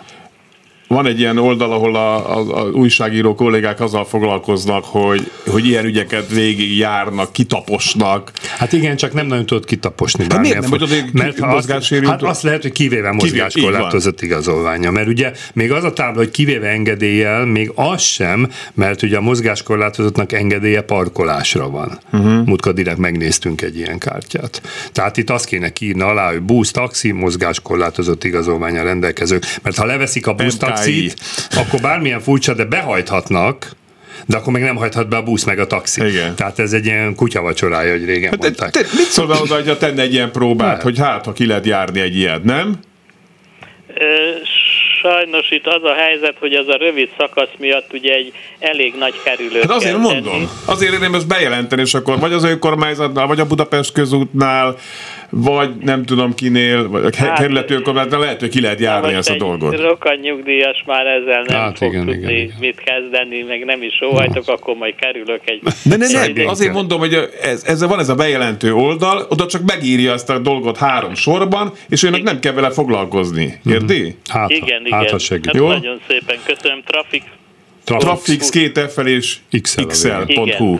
van 0.94 1.06
egy 1.06 1.18
ilyen 1.18 1.38
oldal, 1.38 1.73
ahol 1.73 1.97
a, 1.97 2.37
a, 2.37 2.61
a 2.61 2.70
újságíró 2.70 3.35
kollégák 3.35 3.80
azzal 3.80 4.04
foglalkoznak, 4.04 4.85
hogy, 4.85 5.30
hogy 5.47 5.66
ilyen 5.66 5.85
ügyeket 5.85 6.28
végig 6.28 6.76
járnak, 6.76 7.32
kitaposnak. 7.32 8.32
Hát 8.59 8.73
igen, 8.73 8.97
csak 8.97 9.12
nem 9.12 9.26
nagyon 9.26 9.47
tudod 9.47 9.64
kitaposni. 9.64 10.26
Hát 10.28 10.40
miért 10.40 10.61
nem, 10.61 10.70
hogy 10.70 11.04
mert 11.12 11.38
ha 11.38 11.47
azt, 11.47 11.70
hát 12.04 12.23
azt 12.23 12.42
lehet, 12.42 12.62
hogy 12.62 12.73
kivéve 12.73 13.12
mozgáskorlátozott 13.12 14.23
igazolványa. 14.23 14.90
Mert 14.90 15.09
ugye 15.09 15.32
még 15.52 15.73
az 15.73 15.85
a 15.85 15.92
tábla, 15.92 16.18
hogy 16.18 16.30
kivéve 16.30 16.68
engedéllyel, 16.68 17.44
még 17.44 17.73
az 17.75 18.02
sem, 18.02 18.50
mert 18.75 19.02
ugye 19.02 19.16
a 19.16 19.20
mozgáskorlátozottnak 19.20 20.32
engedélye 20.32 20.80
parkolásra 20.80 21.70
van. 21.70 21.99
Uh-huh. 22.12 22.47
Múltkor 22.47 22.73
direkt 22.73 22.99
megnéztünk 22.99 23.62
egy 23.62 23.76
ilyen 23.76 23.99
kártyát. 23.99 24.62
Tehát 24.92 25.16
itt 25.16 25.30
azt 25.30 25.44
kéne 25.44 25.68
kiírni 25.68 26.02
alá, 26.02 26.30
hogy 26.30 26.40
busz, 26.40 26.70
taxi, 26.70 27.12
mozgáskorlátozott 27.12 28.25
igazolványa 28.25 28.82
rendelkezők. 28.82 29.44
Mert 29.62 29.76
ha 29.76 29.85
leveszik 29.85 30.26
a 30.26 30.35
busz, 30.35 30.56
taxit, 30.85 31.21
akkor 31.57 31.81
bármilyen 31.81 32.21
furcsa, 32.21 32.55
de 32.55 32.65
behajthatnak, 32.65 33.71
de 34.27 34.37
akkor 34.37 34.53
meg 34.53 34.63
nem 34.63 34.77
hajthat 34.77 35.09
be 35.09 35.17
a 35.17 35.23
busz 35.23 35.45
meg 35.45 35.59
a 35.59 35.67
taxi. 35.67 36.07
Igen. 36.07 36.35
Tehát 36.35 36.59
ez 36.59 36.73
egy 36.73 36.87
ilyen 36.87 37.15
kutyavacsorája, 37.15 37.93
hogy 37.93 38.05
régen 38.05 38.31
hát, 38.31 38.41
mondták. 38.41 38.71
Te, 38.71 38.81
te, 38.81 38.89
mit 38.97 39.07
szólna 39.07 39.41
oda, 39.41 39.55
hogy 39.55 39.79
tenne 39.79 40.03
egy 40.03 40.13
ilyen 40.13 40.31
próbát, 40.31 40.69
hát. 40.69 40.83
hogy 40.83 40.99
hát, 40.99 41.25
ha 41.25 41.33
ki 41.33 41.47
lehet 41.47 41.67
járni 41.67 42.01
egy 42.01 42.17
ilyet, 42.17 42.45
nem? 42.45 42.79
sajnos 45.01 45.51
itt 45.51 45.67
az 45.67 45.83
a 45.83 45.95
helyzet, 45.95 46.37
hogy 46.39 46.55
az 46.55 46.69
a 46.69 46.77
rövid 46.77 47.09
szakasz 47.19 47.49
miatt 47.59 47.93
ugye 47.93 48.15
egy 48.15 48.33
elég 48.59 48.95
nagy 48.99 49.15
kerülő. 49.25 49.61
Hát 49.61 49.71
azért 49.71 49.99
mondom, 49.99 50.33
tenni. 50.33 50.49
azért 50.65 51.03
én 51.03 51.15
ezt 51.15 51.27
bejelenteni, 51.27 51.83
és 51.83 51.95
akkor 51.95 52.19
vagy 52.19 52.33
az 52.33 52.45
önkormányzatnál, 52.45 53.27
vagy 53.27 53.41
a 53.41 53.47
Budapest 53.47 53.93
közútnál, 53.93 54.77
vagy 55.31 55.71
nem 55.77 56.05
tudom 56.05 56.35
kinél, 56.35 56.89
vagy 56.89 57.05
a 57.05 57.11
hát, 57.17 57.39
kerületi 57.39 57.75
önkormányzatnál 57.75 58.21
lehet, 58.21 58.41
hogy 58.41 58.49
ki 58.49 58.61
lehet 58.61 58.81
járni 58.81 59.13
ezt 59.13 59.31
a 59.31 59.37
dolgot. 59.37 59.81
Rokan 59.81 60.19
nyugdíjas 60.23 60.83
már 60.87 61.07
ezzel 61.07 61.43
nem 61.47 61.59
hát, 61.59 61.77
fog 61.77 61.93
igen, 61.93 62.07
tudni 62.07 62.21
igen, 62.21 62.31
igen. 62.31 62.57
mit 62.61 62.83
kezdeni, 62.85 63.43
meg 63.43 63.65
nem 63.65 63.83
is 63.83 64.01
óhajtok, 64.03 64.47
no. 64.47 64.53
akkor 64.53 64.75
majd 64.75 64.95
kerülök 64.95 65.41
egy... 65.45 65.63
Ne, 65.83 65.97
ne, 65.97 66.07
ne, 66.07 66.27
ne 66.27 66.49
azért 66.49 66.73
mondom, 66.73 66.99
hogy 66.99 67.29
ez, 67.43 67.65
ez, 67.65 67.85
van 67.85 67.99
ez 67.99 68.09
a 68.09 68.15
bejelentő 68.15 68.73
oldal, 68.73 69.27
oda 69.29 69.47
csak 69.47 69.63
megírja 69.67 70.13
ezt 70.13 70.31
a 70.31 70.39
dolgot 70.39 70.77
három 70.77 71.15
sorban, 71.15 71.73
és 71.89 72.03
önnek 72.03 72.23
nem 72.23 72.41
kell 72.41 72.53
vele 72.53 72.71
foglalkozni. 72.71 73.61
Érti? 73.71 74.01
Mm-hmm. 74.01 74.11
Hát, 74.29 74.51
igen, 74.51 74.87
igen. 74.87 74.99
Hát, 74.99 75.21
segít. 75.21 75.47
Hát 75.47 75.55
Jó? 75.55 75.69
Nagyon 75.69 76.01
szépen 76.09 76.37
köszönöm. 76.45 76.83
Traffic 76.85 77.23
Trafix 77.99 78.49
két 78.49 78.78
f 78.78 78.99
és 79.04 79.37
xl.hu. 79.62 80.78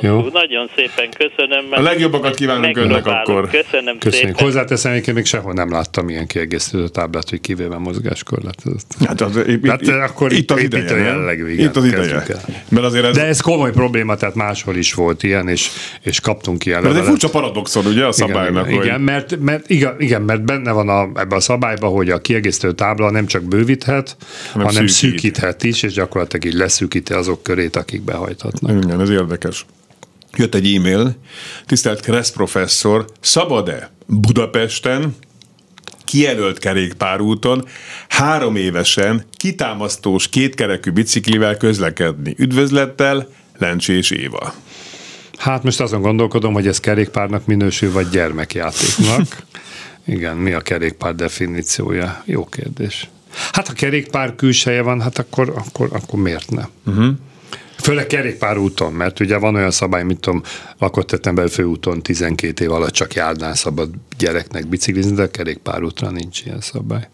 Jó. 0.00 0.28
Nagyon 0.32 0.70
szépen 0.76 1.08
köszönöm. 1.16 1.64
A 1.70 1.80
legjobbakat 1.80 2.34
kívánunk 2.34 2.76
önnek 2.76 3.06
akkor. 3.06 3.50
Köszönöm 3.50 3.98
Köszönjük. 3.98 4.28
szépen. 4.28 4.44
Hozzáteszem, 4.44 4.92
hogy 4.92 5.14
még 5.14 5.24
sehol 5.24 5.52
nem 5.52 5.70
láttam 5.70 6.08
ilyen 6.08 6.26
kiegészítő 6.26 6.88
táblát, 6.88 7.30
hogy 7.30 7.40
kivéve 7.40 7.78
mozgáskorlátozott. 7.78 8.94
Hát, 9.06 9.20
az, 9.20 9.40
itt, 9.46 9.66
hát 9.66 9.88
akkor 9.88 10.32
itt, 10.32 10.50
az 10.50 10.60
ideje, 10.60 10.96
jellegű, 10.96 11.50
igen, 11.50 11.66
itt 11.66 11.76
az 11.76 11.84
ideje. 11.84 12.24
Mert 12.68 12.86
azért 12.86 13.04
ez... 13.04 13.16
De 13.16 13.24
ez 13.24 13.40
komoly 13.40 13.70
probléma, 13.70 14.14
tehát 14.14 14.34
máshol 14.34 14.76
is 14.76 14.94
volt 14.94 15.22
ilyen, 15.22 15.48
és, 15.48 15.70
és 16.02 16.20
kaptunk 16.20 16.66
ilyen 16.66 16.82
De 16.82 16.88
ez 16.88 16.96
egy 16.96 17.04
furcsa 17.04 17.28
paradoxon, 17.28 17.86
ugye 17.86 18.06
a 18.06 18.12
szabálynak. 18.12 18.66
Igen, 18.66 18.76
hogy... 18.76 18.86
igen, 18.86 19.00
mert, 19.00 19.38
mert, 19.40 19.70
igen, 19.70 19.94
igen, 19.98 20.22
mert 20.22 20.44
benne 20.44 20.72
van 20.72 20.88
a, 20.88 21.20
ebbe 21.20 21.36
a 21.36 21.40
szabályban, 21.40 21.90
hogy 21.90 22.10
a 22.10 22.18
kiegészítő 22.18 22.72
tábla 22.72 23.10
nem 23.10 23.26
csak 23.26 23.42
bővíthet, 23.42 24.16
hanem, 24.52 24.66
hanem 24.66 24.86
szűkít. 24.86 25.20
szűkíthet 25.20 25.64
is, 25.64 25.82
és 25.82 25.92
gyakorlatilag 25.92 26.44
így 26.48 26.54
leszűkíti 26.54 27.12
azok 27.12 27.42
körét, 27.42 27.76
akik 27.76 28.02
behajthatnak. 28.02 28.84
Igen, 28.84 29.00
ez 29.00 29.10
érdekes. 29.10 29.66
Jött 30.36 30.54
egy 30.54 30.74
e-mail, 30.74 31.16
tisztelt 31.66 32.00
Kressz 32.00 32.30
professzor, 32.30 33.04
szabad-e 33.20 33.90
Budapesten 34.06 35.14
kijelölt 36.04 36.58
kerékpárúton 36.58 37.64
három 38.08 38.56
évesen 38.56 39.24
kitámasztós 39.36 40.28
kétkerekű 40.28 40.90
biciklivel 40.90 41.56
közlekedni. 41.56 42.34
Üdvözlettel, 42.38 43.28
Lencsés 43.58 44.10
Éva. 44.10 44.54
Hát 45.38 45.62
most 45.62 45.80
azon 45.80 46.00
gondolkodom, 46.00 46.52
hogy 46.52 46.66
ez 46.66 46.80
kerékpárnak 46.80 47.46
minősül, 47.46 47.92
vagy 47.92 48.08
gyermekjátéknak. 48.08 49.26
Igen, 50.06 50.36
mi 50.36 50.52
a 50.52 50.60
kerékpár 50.60 51.14
definíciója? 51.14 52.22
Jó 52.24 52.44
kérdés. 52.44 53.08
Hát 53.52 53.66
ha 53.66 53.72
kerékpár 53.72 54.34
külseje 54.34 54.82
van, 54.82 55.00
hát 55.00 55.18
akkor, 55.18 55.52
akkor, 55.56 55.88
akkor 55.92 56.20
miért 56.20 56.50
ne? 56.50 56.62
Uh-huh. 56.86 57.14
Főleg 57.78 58.06
kerékpár 58.06 58.58
úton, 58.58 58.92
mert 58.92 59.20
ugye 59.20 59.38
van 59.38 59.54
olyan 59.54 59.70
szabály, 59.70 60.04
mint 60.04 60.20
tudom, 60.20 60.42
lakott 60.78 61.32
belül 61.34 61.48
főúton 61.48 62.02
12 62.02 62.64
év 62.64 62.72
alatt 62.72 62.92
csak 62.92 63.14
járdán 63.14 63.54
szabad 63.54 63.90
gyereknek 64.18 64.66
biciklizni, 64.66 65.14
de 65.14 65.30
kerékpár 65.30 65.82
útra 65.82 66.10
nincs 66.10 66.44
ilyen 66.44 66.60
szabály. 66.60 67.08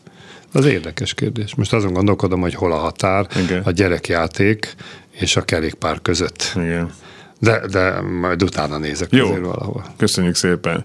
Az 0.53 0.65
érdekes 0.65 1.15
kérdés. 1.15 1.55
Most 1.55 1.73
azon 1.73 1.93
gondolkodom, 1.93 2.41
hogy 2.41 2.55
hol 2.55 2.73
a 2.73 2.77
határ 2.77 3.27
Igen. 3.45 3.63
a 3.63 3.71
gyerekjáték 3.71 4.75
és 5.11 5.37
a 5.37 5.43
kerékpár 5.43 5.99
között. 6.03 6.53
Igen. 6.57 6.93
De, 7.41 7.63
de 7.71 8.01
majd 8.01 8.43
utána 8.43 8.79
nézek 8.79 9.09
Jó, 9.11 9.25
azért 9.25 9.41
valahol. 9.45 9.85
köszönjük 9.97 10.35
szépen. 10.35 10.85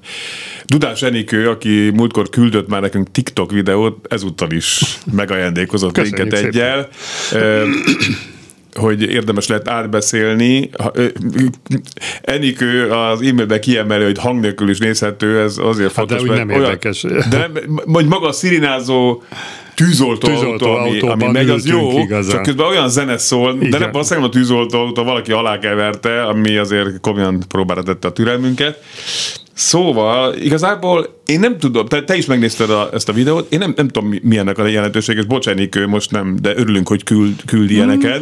Dudás 0.66 1.02
Enikő, 1.02 1.50
aki 1.50 1.90
múltkor 1.94 2.30
küldött 2.30 2.68
már 2.68 2.82
nekünk 2.82 3.12
TikTok 3.12 3.52
videót, 3.52 4.14
ezúttal 4.14 4.52
is 4.52 4.82
megajándékozott 5.14 6.02
minket 6.02 6.34
egyel. 6.34 6.88
Hogy 8.74 9.02
érdemes 9.02 9.48
lehet 9.48 9.68
átbeszélni. 9.70 10.70
Enikő 12.22 12.90
az 12.92 13.22
e-mailben 13.22 13.62
kiemeli, 13.62 14.04
hogy 14.04 14.20
hang 14.20 14.40
nélkül 14.40 14.70
is 14.70 14.78
nézhető, 14.78 15.40
ez 15.42 15.58
azért 15.58 15.94
Hát 15.96 16.06
de 16.06 16.18
fontos. 16.18 16.22
úgy 16.22 16.28
mert 16.38 16.46
nem 16.46 16.62
érdekes. 16.62 17.02
De 17.30 17.50
vagy 17.86 18.06
maga 18.06 18.28
a 18.28 18.32
szirinázó 18.32 19.22
tűzoltó, 19.86 20.28
Tűzoltó 20.28 20.66
autó, 20.66 21.08
ami, 21.08 21.24
ami 21.24 21.32
megy, 21.32 21.50
az 21.50 21.66
jó, 21.66 22.00
igazán. 22.00 22.32
csak 22.32 22.44
közben 22.44 22.68
olyan 22.68 22.90
zene 22.90 23.18
szól, 23.18 23.54
de 23.54 23.66
Igen. 23.66 23.80
nem, 23.80 23.92
valószínűleg 23.92 24.30
a 24.30 24.32
tűzoltó 24.32 24.80
autó 24.80 25.04
valaki 25.04 25.32
alákeverte, 25.32 26.24
ami 26.24 26.58
azért 26.58 27.00
komolyan 27.02 27.44
próbára 27.48 27.84
tette 27.84 28.08
a 28.08 28.12
türelmünket. 28.12 28.84
Szóval 29.54 30.36
igazából 30.36 31.22
én 31.26 31.40
nem 31.40 31.58
tudom, 31.58 31.86
te, 31.86 32.04
te 32.04 32.16
is 32.18 32.26
megnézted 32.26 32.70
a, 32.70 32.90
ezt 32.94 33.10
a 33.10 33.14
videót, 33.14 33.54
én 33.54 33.60
nem, 33.60 33.74
nem 33.76 33.88
tudom 33.88 34.10
mi, 34.10 34.20
mi 34.24 34.38
ennek 34.38 34.58
a 34.58 34.66
jelentőség, 34.68 35.18
és 35.18 35.26
bocsánat, 35.26 35.86
most 35.88 36.12
nem, 36.12 36.38
de 36.42 36.54
örülünk, 36.56 36.88
hogy 36.88 37.04
küld, 37.04 37.42
küld 37.46 37.72
ilyeneket. 37.72 38.22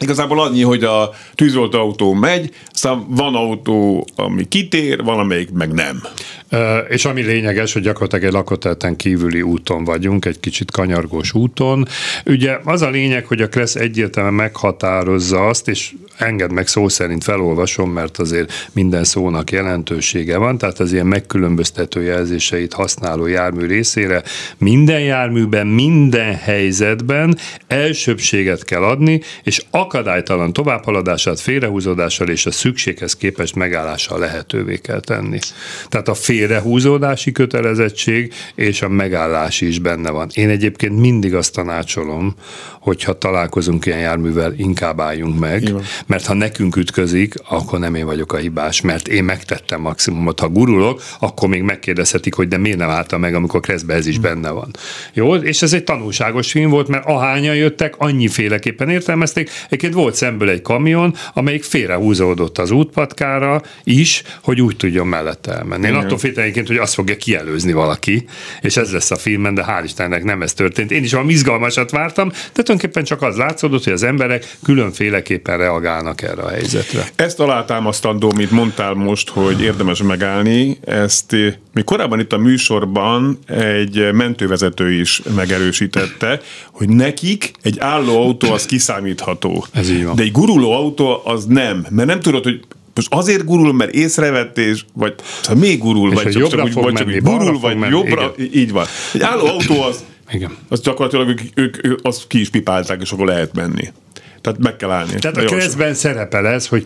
Igazából 0.00 0.40
annyi, 0.40 0.62
hogy 0.62 0.84
a 0.84 1.10
tűzoltó 1.34 1.78
autó 1.78 2.12
megy, 2.12 2.50
aztán 2.72 3.04
van 3.08 3.34
autó, 3.34 4.06
ami 4.16 4.48
kitér, 4.48 5.04
valamelyik 5.04 5.50
meg 5.50 5.72
nem. 5.72 6.00
És 6.88 7.04
ami 7.04 7.22
lényeges, 7.22 7.72
hogy 7.72 7.82
gyakorlatilag 7.82 8.24
egy 8.24 8.32
lakótelten 8.32 8.96
kívüli 8.96 9.42
úton 9.42 9.84
vagyunk, 9.84 10.24
egy 10.24 10.40
kicsit 10.40 10.70
kanyargós 10.70 11.34
úton. 11.34 11.86
Ugye 12.24 12.58
az 12.64 12.82
a 12.82 12.90
lényeg, 12.90 13.26
hogy 13.26 13.40
a 13.40 13.48
Kressz 13.48 13.74
egyértelműen 13.74 14.34
meghatározza 14.34 15.46
azt, 15.46 15.68
és 15.68 15.92
enged 16.18 16.52
meg 16.52 16.66
szó 16.66 16.88
szerint 16.88 17.24
felolvasom, 17.24 17.90
mert 17.90 18.18
azért 18.18 18.68
minden 18.72 19.04
szónak 19.04 19.50
jelentősége 19.50 20.36
van, 20.36 20.58
tehát 20.58 20.78
az 20.78 20.92
ilyen 20.92 21.06
megkülönböztető 21.06 22.02
jelzéseit 22.02 22.72
használó 22.72 23.26
jármű 23.26 23.66
részére 23.66 24.22
minden 24.58 25.00
járműben, 25.00 25.66
minden 25.66 26.34
helyzetben 26.34 27.38
elsőbséget 27.66 28.64
kell 28.64 28.82
adni, 28.82 29.20
és 29.42 29.64
akadálytalan 29.70 30.52
továbbhaladását 30.52 31.40
félrehúzódással 31.40 32.28
és 32.28 32.46
a 32.46 32.50
szükséghez 32.50 33.16
képest 33.16 33.54
megállással 33.54 34.18
lehetővé 34.18 34.76
kell 34.76 35.00
tenni. 35.00 35.38
Tehát 35.88 36.08
a 36.08 36.14
félrehúzódási 36.38 37.32
kötelezettség 37.32 38.32
és 38.54 38.82
a 38.82 38.88
megállás 38.88 39.60
is 39.60 39.78
benne 39.78 40.10
van. 40.10 40.28
Én 40.34 40.48
egyébként 40.48 41.00
mindig 41.00 41.34
azt 41.34 41.52
tanácsolom, 41.52 42.34
hogyha 42.80 43.18
találkozunk 43.18 43.86
ilyen 43.86 43.98
járművel, 43.98 44.54
inkább 44.56 45.00
álljunk 45.00 45.38
meg, 45.38 45.72
mert 46.06 46.26
ha 46.26 46.34
nekünk 46.34 46.76
ütközik, 46.76 47.34
akkor 47.48 47.78
nem 47.78 47.94
én 47.94 48.04
vagyok 48.06 48.32
a 48.32 48.36
hibás, 48.36 48.80
mert 48.80 49.08
én 49.08 49.24
megtettem 49.24 49.80
maximumot. 49.80 50.40
Ha 50.40 50.48
gurulok, 50.48 51.02
akkor 51.18 51.48
még 51.48 51.62
megkérdezhetik, 51.62 52.34
hogy 52.34 52.48
de 52.48 52.58
miért 52.58 52.78
nem 52.78 52.90
álltam 52.90 53.20
meg, 53.20 53.34
amikor 53.34 53.60
kreszbe 53.60 53.94
ez 53.94 54.06
is 54.06 54.18
benne 54.18 54.50
van. 54.50 54.70
Jó, 55.12 55.34
és 55.34 55.62
ez 55.62 55.72
egy 55.72 55.84
tanulságos 55.84 56.50
film 56.50 56.70
volt, 56.70 56.88
mert 56.88 57.06
ahányan 57.06 57.54
jöttek, 57.54 57.94
annyiféleképpen 57.98 58.88
értelmezték. 58.88 59.50
Egyébként 59.66 59.94
volt 59.94 60.14
szemből 60.14 60.50
egy 60.50 60.62
kamion, 60.62 61.14
amelyik 61.34 61.64
félrehúzódott 61.64 62.58
az 62.58 62.70
útpatkára 62.70 63.62
is, 63.84 64.22
hogy 64.42 64.60
úgy 64.60 64.76
tudjon 64.76 65.06
mellette 65.06 65.52
elmenni. 65.52 65.86
Én 65.86 65.94
attól 65.94 66.18
féltem 66.28 66.42
egyébként, 66.42 66.68
hogy 66.68 66.76
azt 66.76 66.94
fogja 66.94 67.16
kielőzni 67.16 67.72
valaki, 67.72 68.24
és 68.60 68.76
ez 68.76 68.92
lesz 68.92 69.10
a 69.10 69.16
filmben, 69.16 69.54
de 69.54 69.64
hál' 69.68 69.84
Istennek 69.84 70.24
nem 70.24 70.42
ez 70.42 70.52
történt. 70.52 70.90
Én 70.90 71.04
is 71.04 71.12
valami 71.12 71.32
izgalmasat 71.32 71.90
vártam, 71.90 72.28
de 72.28 72.62
tulajdonképpen 72.62 73.04
csak 73.04 73.22
az 73.22 73.36
látszódott, 73.36 73.84
hogy 73.84 73.92
az 73.92 74.02
emberek 74.02 74.56
különféleképpen 74.64 75.58
reagálnak 75.58 76.22
erre 76.22 76.42
a 76.42 76.48
helyzetre. 76.48 77.06
Ezt 77.16 77.40
alátámasztandó, 77.40 78.32
mint 78.36 78.50
mondtál 78.50 78.94
most, 78.94 79.28
hogy 79.28 79.62
érdemes 79.62 80.02
megállni, 80.02 80.78
ezt 80.84 81.32
eh, 81.32 81.54
még 81.72 81.84
korábban 81.84 82.20
itt 82.20 82.32
a 82.32 82.38
műsorban 82.38 83.38
egy 83.46 84.12
mentővezető 84.12 84.92
is 84.92 85.22
megerősítette, 85.34 86.40
hogy 86.72 86.88
nekik 86.88 87.50
egy 87.62 87.78
álló 87.78 88.22
autó 88.22 88.52
az 88.52 88.66
kiszámítható. 88.66 89.64
Ez 89.72 89.90
így 89.90 90.04
van. 90.04 90.14
De 90.14 90.22
egy 90.22 90.32
guruló 90.32 90.72
autó 90.72 91.20
az 91.24 91.44
nem, 91.44 91.86
mert 91.90 92.08
nem 92.08 92.20
tudod, 92.20 92.44
hogy 92.44 92.60
most 92.98 93.12
azért 93.12 93.44
gurul, 93.44 93.72
mert 93.72 93.90
észrevett, 93.90 94.58
és 94.58 94.84
vagy 94.92 95.14
szóval 95.40 95.62
még 95.62 95.78
gurul, 95.78 96.12
És 96.12 96.22
vagy 96.22 96.32
csak, 96.32 96.42
jobbra 96.42 96.62
csak 96.62 96.72
fog 96.72 96.82
vagy 96.82 96.94
csak 96.94 97.06
menni, 97.06 97.20
balra 97.20 97.38
gurul, 97.38 97.52
fog 97.52 97.62
vagy 97.62 97.76
menni, 97.76 97.92
jobbra, 97.92 98.32
így 98.52 98.72
van. 98.72 98.86
Egy 99.14 99.22
álló 99.22 99.46
autó 99.46 99.82
az, 99.82 100.04
Igen. 100.30 100.56
az 100.68 100.80
gyakorlatilag 100.80 101.28
ők, 101.28 101.40
ők, 101.54 101.86
ők 101.86 101.98
azt 102.02 102.26
ki 102.26 102.40
is 102.40 102.50
pipálták, 102.50 103.00
és 103.00 103.12
akkor 103.12 103.26
lehet 103.26 103.54
menni. 103.54 103.92
Tehát 104.40 104.58
meg 104.58 104.76
kell 104.76 104.90
állni. 104.90 105.18
Tehát 105.18 105.36
a 105.36 105.44
keresztben 105.44 105.94
szerepel 105.94 106.46
ez, 106.46 106.66
hogy 106.66 106.84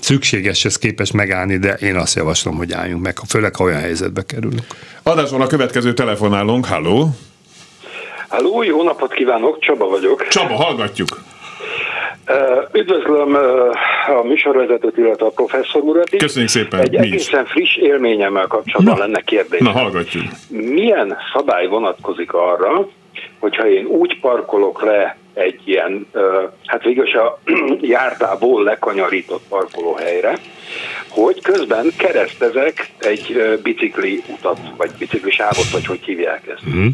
szükséges 0.00 0.64
ez 0.64 0.76
képes 0.76 1.10
megállni, 1.10 1.56
de 1.58 1.72
én 1.72 1.96
azt 1.96 2.14
javaslom, 2.14 2.56
hogy 2.56 2.72
álljunk 2.72 3.02
meg, 3.02 3.18
főleg 3.28 3.56
ha 3.56 3.64
olyan 3.64 3.80
helyzetbe 3.80 4.22
kerülünk. 4.22 4.66
Adáson 5.02 5.40
a 5.40 5.46
következő 5.46 5.94
telefonálunk. 5.94 6.66
Halló? 6.66 7.16
Halló, 8.28 8.62
jó 8.62 8.82
napot 8.82 9.12
kívánok, 9.12 9.58
Csaba 9.60 9.88
vagyok. 9.88 10.28
Csaba, 10.28 10.54
hallgatjuk. 10.54 11.22
Üdvözlöm 12.72 13.34
a 14.06 14.22
műsorvezetőt, 14.26 14.96
illetve 14.96 15.26
a 15.26 15.30
professzor 15.30 15.82
urat 15.82 16.12
is. 16.12 16.20
Köszönjük 16.20 16.50
szépen, 16.50 16.80
Egy 16.80 16.90
mi 16.98 17.06
is. 17.06 17.12
egészen 17.12 17.44
friss 17.46 17.76
élményemmel 17.76 18.46
kapcsolatban 18.46 18.98
lenne 18.98 19.20
kérdés. 19.20 19.60
Na, 19.60 19.70
hallgatjuk. 19.70 20.24
Milyen 20.48 21.16
szabály 21.34 21.66
vonatkozik 21.66 22.32
arra, 22.32 22.88
hogyha 23.38 23.68
én 23.68 23.84
úgy 23.84 24.20
parkolok 24.20 24.82
le 24.82 25.16
egy 25.34 25.60
ilyen, 25.64 26.06
hát 26.66 26.82
végül 26.82 27.06
is 27.06 27.14
a 27.14 27.38
járdából 27.96 28.62
lekanyarított 28.62 29.42
parkolóhelyre, 29.48 30.38
hogy 31.08 31.42
közben 31.42 31.86
keresztezek 31.98 32.90
egy 32.98 33.58
bicikli 33.62 34.22
utat, 34.28 34.58
vagy 34.76 34.90
bicikli 34.98 35.30
sávot, 35.30 35.70
vagy 35.72 35.86
hogy 35.86 36.00
hívják 36.04 36.46
ezt. 36.46 36.64
Mhm. 36.66 36.86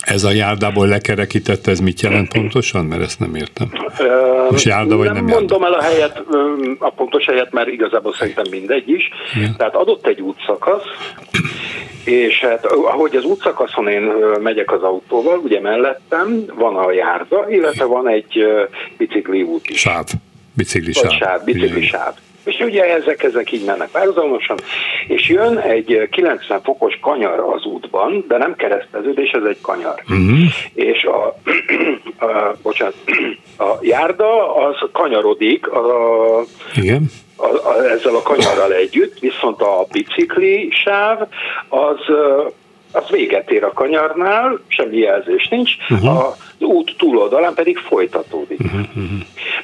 Ez 0.00 0.24
a 0.24 0.30
járdából 0.30 0.88
lekerekített, 0.88 1.66
ez 1.66 1.80
mit 1.80 2.00
jelent 2.00 2.32
pontosan? 2.32 2.84
Mert 2.84 3.02
ezt 3.02 3.18
nem 3.18 3.34
értem. 3.34 3.72
Most 4.50 4.64
járda 4.66 4.96
vagy 4.96 5.06
nem 5.06 5.14
nem 5.14 5.26
járda? 5.26 5.38
mondom 5.38 5.64
el 5.64 5.72
a 5.72 5.82
helyet, 5.82 6.22
a 6.78 6.90
pontos 6.90 7.26
helyet, 7.26 7.52
mert 7.52 7.68
igazából 7.68 8.14
szerintem 8.14 8.44
mindegy 8.50 8.88
is. 8.88 9.08
Igen. 9.36 9.54
Tehát 9.56 9.74
adott 9.74 10.06
egy 10.06 10.20
útszakasz, 10.20 10.84
és 12.04 12.40
hát 12.40 12.66
ahogy 12.66 13.16
az 13.16 13.24
útszakaszon 13.24 13.88
én 13.88 14.12
megyek 14.42 14.72
az 14.72 14.82
autóval, 14.82 15.38
ugye 15.38 15.60
mellettem 15.60 16.44
van 16.54 16.76
a 16.76 16.92
járda, 16.92 17.46
illetve 17.48 17.84
van 17.84 18.08
egy 18.08 18.44
bicikli 18.96 19.42
út 19.42 19.68
is. 19.68 19.80
Sáv. 19.80 20.06
Bicikli 20.52 20.92
sáv. 20.92 21.10
sáv, 21.10 21.44
bicikli 21.44 21.66
Igen. 21.66 21.82
sáv. 21.82 22.14
És 22.44 22.58
ugye 22.58 22.94
ezek, 22.94 23.22
ezek 23.22 23.52
így 23.52 23.64
mennek 23.64 23.90
párhuzamosan, 23.90 24.56
és 25.08 25.28
jön 25.28 25.58
egy 25.58 26.08
90 26.10 26.60
fokos 26.62 26.98
kanyar 27.02 27.38
az 27.38 27.64
útban, 27.64 28.24
de 28.28 28.36
nem 28.36 28.54
kereszteződés, 28.56 29.30
ez 29.30 29.42
egy 29.42 29.60
kanyar. 29.60 30.02
Uh-huh. 30.02 30.38
És 30.74 31.04
a, 31.04 31.36
a, 32.26 32.56
bocsánat, 32.62 32.94
a 33.58 33.78
járda 33.80 34.54
az 34.54 34.88
kanyarodik 34.92 35.68
a, 35.68 35.84
Igen. 36.74 37.10
a, 37.36 37.46
a, 37.46 37.84
ezzel 37.90 38.14
a 38.14 38.22
kanyarral 38.22 38.72
együtt, 38.72 39.18
viszont 39.18 39.60
a 39.60 39.86
bicikli 39.92 40.68
sáv 40.70 41.18
az, 41.68 41.98
az 42.92 43.10
véget 43.10 43.50
ér 43.50 43.64
a 43.64 43.72
kanyarnál, 43.72 44.60
semmi 44.66 44.96
jelzés 44.96 45.48
nincs, 45.48 45.72
uh-huh. 45.90 46.26
az 46.26 46.34
út 46.58 46.94
túloldalán 46.98 47.54
pedig 47.54 47.78
folytatódik. 47.78 48.60
Uh-huh. 48.60 48.84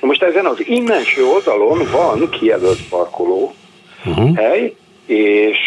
Na 0.00 0.06
most 0.06 0.22
ezen 0.22 0.46
az 0.46 0.66
innenső 0.66 1.24
oldalon 1.24 1.88
van 1.92 2.30
kijelölt 2.30 2.88
parkoló 2.88 3.54
uh-huh. 4.06 4.36
hely, 4.36 4.74
és 5.06 5.58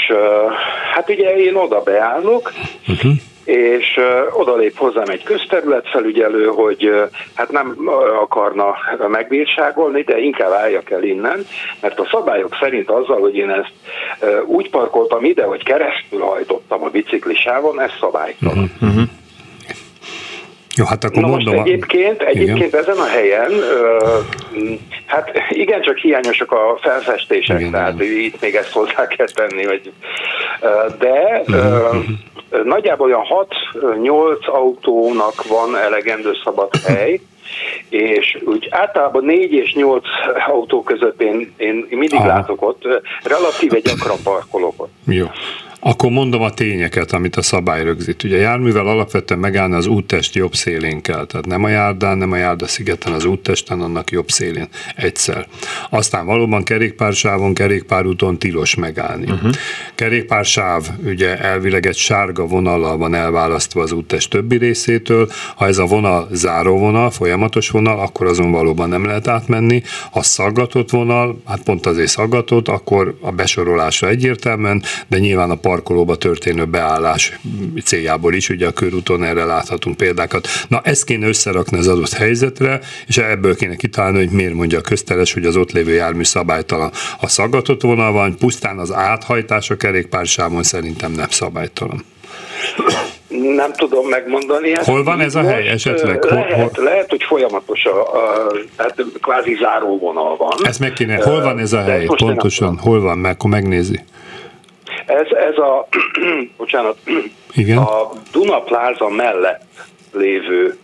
hát 0.93 1.09
ugye 1.09 1.35
én 1.37 1.55
oda 1.55 1.81
beállok, 1.81 2.53
uh-huh 2.87 3.13
és 3.43 3.99
odalép 4.31 4.77
hozzám 4.77 5.09
egy 5.09 5.23
közterületfelügyelő, 5.23 6.45
hogy 6.45 6.89
hát 7.33 7.51
nem 7.51 7.77
akarna 8.21 8.75
megbírságolni, 9.07 10.01
de 10.01 10.19
inkább 10.19 10.51
álljak 10.51 10.89
el 10.89 11.03
innen, 11.03 11.45
mert 11.81 11.99
a 11.99 12.07
szabályok 12.11 12.57
szerint 12.59 12.89
azzal, 12.89 13.19
hogy 13.19 13.35
én 13.35 13.49
ezt 13.49 13.73
úgy 14.45 14.69
parkoltam 14.69 15.25
ide, 15.25 15.43
hogy 15.43 15.63
keresztül 15.63 16.19
hajtottam 16.19 16.83
a 16.83 16.89
bicikli 16.89 17.35
sávon, 17.35 17.81
ez 17.81 17.91
szabálytalan. 17.99 18.71
Uh-huh. 18.81 19.03
Jó, 20.75 20.85
hát 20.85 21.03
akkor 21.03 21.21
Na 21.21 21.27
most 21.27 21.45
mondom. 21.45 21.63
a- 21.63 21.67
egyébként, 21.67 22.21
egyébként 22.21 22.67
Igen. 22.73 22.79
ezen 22.79 22.97
a 22.97 23.05
helyen, 23.05 23.51
ö, 23.51 23.97
hát 25.05 25.31
igencsak 25.49 25.97
hiányosak 25.97 26.51
a 26.51 26.77
felfestések, 26.81 27.59
Igen, 27.59 27.71
tehát 27.71 28.01
igen. 28.01 28.17
itt 28.23 28.41
még 28.41 28.55
ezt 28.55 28.71
hozzá 28.71 29.07
kell 29.07 29.27
tenni, 29.33 29.63
hogy, 29.65 29.91
de 30.99 31.43
ö, 31.45 31.87
Mhm, 31.91 32.67
nagyjából 32.67 33.07
olyan 33.07 33.23
6-8 33.23 34.47
autónak 34.47 35.47
van 35.47 35.77
elegendő 35.77 36.31
szabad 36.43 36.69
hely, 36.87 37.19
és 37.89 38.37
úgy 38.45 38.67
általában 38.71 39.25
4 39.25 39.53
és 39.53 39.73
8 39.73 40.03
autó 40.47 40.83
között 40.83 41.21
én, 41.21 41.53
én 41.57 41.85
mindig 41.89 42.13
Aha. 42.13 42.27
látok 42.27 42.61
ott, 42.61 42.83
relatíve 43.23 43.79
gyakran 43.79 44.17
parkolok 44.23 44.73
ott. 44.81 44.91
Jó. 45.05 45.25
Akkor 45.85 46.11
mondom 46.11 46.41
a 46.41 46.49
tényeket, 46.49 47.11
amit 47.11 47.35
a 47.35 47.41
szabály 47.41 47.83
rögzít. 47.83 48.23
Ugye 48.23 48.37
a 48.37 48.39
járművel 48.39 48.87
alapvetően 48.87 49.39
megállni 49.39 49.75
az 49.75 49.85
úttest 49.85 50.35
jobb 50.35 50.55
szélén 50.55 51.01
kell. 51.01 51.25
Tehát 51.25 51.45
nem 51.45 51.63
a 51.63 51.69
járdán, 51.69 52.17
nem 52.17 52.31
a 52.31 52.35
járda 52.35 52.67
szigeten, 52.67 53.13
az 53.13 53.25
úttesten, 53.25 53.81
annak 53.81 54.11
jobb 54.11 54.29
szélén 54.29 54.67
egyszer. 54.95 55.47
Aztán 55.89 56.25
valóban 56.25 56.63
kerékpársávon, 56.63 57.53
kerékpárúton 57.53 58.39
tilos 58.39 58.75
megállni. 58.75 59.31
Uh-huh. 59.31 59.51
Kerékpársáv 59.95 60.83
ugye 61.05 61.37
elvileg 61.37 61.85
egy 61.85 61.95
sárga 61.95 62.45
vonallal 62.45 62.97
van 62.97 63.13
elválasztva 63.13 63.81
az 63.81 63.91
úttest 63.91 64.29
többi 64.29 64.57
részétől. 64.57 65.29
Ha 65.55 65.67
ez 65.67 65.77
a 65.77 65.85
vonal 65.85 66.27
záróvonal, 66.31 67.11
folyamatos 67.11 67.69
vonal, 67.69 67.99
akkor 67.99 68.27
azon 68.27 68.51
valóban 68.51 68.89
nem 68.89 69.05
lehet 69.05 69.27
átmenni. 69.27 69.83
Ha 70.11 70.21
szaggatott 70.21 70.89
vonal, 70.89 71.41
hát 71.45 71.63
pont 71.63 71.85
azért 71.85 72.09
szaggatott, 72.09 72.67
akkor 72.67 73.17
a 73.21 73.31
besorolásra 73.31 74.07
egyértelműen, 74.07 74.83
de 75.07 75.17
nyilván 75.17 75.49
a 75.49 75.55
parkolóba 75.73 76.15
történő 76.15 76.65
beállás 76.65 77.39
céljából 77.83 78.33
is, 78.33 78.49
ugye 78.49 78.67
a 78.67 78.71
körúton 78.71 79.23
erre 79.23 79.45
láthatunk 79.45 79.97
példákat. 79.97 80.47
Na 80.67 80.81
ezt 80.83 81.03
kéne 81.03 81.27
összerakni 81.27 81.77
az 81.77 81.87
adott 81.87 82.13
helyzetre, 82.13 82.79
és 83.07 83.17
ebből 83.17 83.55
kéne 83.55 83.75
kitalálni, 83.75 84.17
hogy 84.17 84.29
miért 84.29 84.53
mondja 84.53 84.77
a 84.77 84.81
közteles, 84.81 85.33
hogy 85.33 85.45
az 85.45 85.55
ott 85.55 85.71
lévő 85.71 85.93
jármű 85.93 86.23
szabálytalan. 86.23 86.91
Ha 87.19 87.27
szaggatott 87.27 87.81
vonal 87.81 88.11
van, 88.11 88.37
pusztán 88.37 88.77
az 88.79 88.91
áthajtás 88.91 89.69
a 89.69 89.75
kerékpársávon 89.75 90.63
szerintem 90.63 91.11
nem 91.11 91.29
szabálytalan. 91.29 92.03
Nem 93.55 93.73
tudom 93.73 94.07
megmondani. 94.07 94.71
Ezt 94.71 94.87
hol 94.87 95.03
van 95.03 95.19
ez 95.19 95.35
a 95.35 95.41
hely 95.41 95.67
esetleg? 95.67 96.23
Lehet, 96.23 96.53
hol, 96.53 96.69
hol? 96.73 96.83
lehet 96.83 97.09
hogy 97.09 97.23
folyamatos, 97.23 97.85
a, 97.85 98.01
a, 98.01 98.51
tehát 98.75 98.95
kvázi 99.21 99.57
záróvonal 99.61 100.37
van. 100.37 100.57
Ezt 100.63 100.79
meg 100.79 100.93
kéne. 100.93 101.15
Hol 101.15 101.41
van 101.41 101.59
ez 101.59 101.73
a 101.73 101.81
hely? 101.81 102.05
Pontosan. 102.05 102.77
Hol 102.77 103.01
van? 103.01 103.17
Meg 103.17 103.31
akkor 103.31 103.49
megnézi. 103.49 103.99
Ez, 105.05 105.27
ez 105.49 105.57
a, 105.57 105.87
bocsánat, 106.57 106.97
Igen? 107.53 107.77
a 107.77 108.11
Duna 108.31 108.59
Plaza 108.59 109.09
mellett 109.09 109.65
lévő 110.11 110.77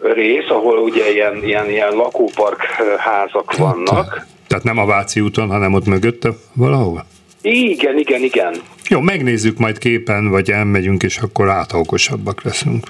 rész, 0.00 0.48
ahol 0.48 0.78
ugye 0.78 1.12
ilyen, 1.12 1.44
ilyen, 1.44 1.70
ilyen 1.70 1.92
lakópark 1.92 2.62
házak 2.98 3.56
vannak. 3.56 4.26
Tehát 4.46 4.64
nem 4.64 4.78
a 4.78 4.86
Váci 4.86 5.20
úton, 5.20 5.48
hanem 5.48 5.72
ott 5.72 5.86
mögötte 5.86 6.30
valahol? 6.52 7.06
Igen, 7.42 7.98
igen, 7.98 8.22
igen. 8.22 8.54
Jó, 8.88 9.00
megnézzük 9.00 9.58
majd 9.58 9.78
képen, 9.78 10.28
vagy 10.28 10.50
elmegyünk, 10.50 11.02
és 11.02 11.18
akkor 11.18 11.48
átokosabbak 11.50 12.42
leszünk 12.42 12.86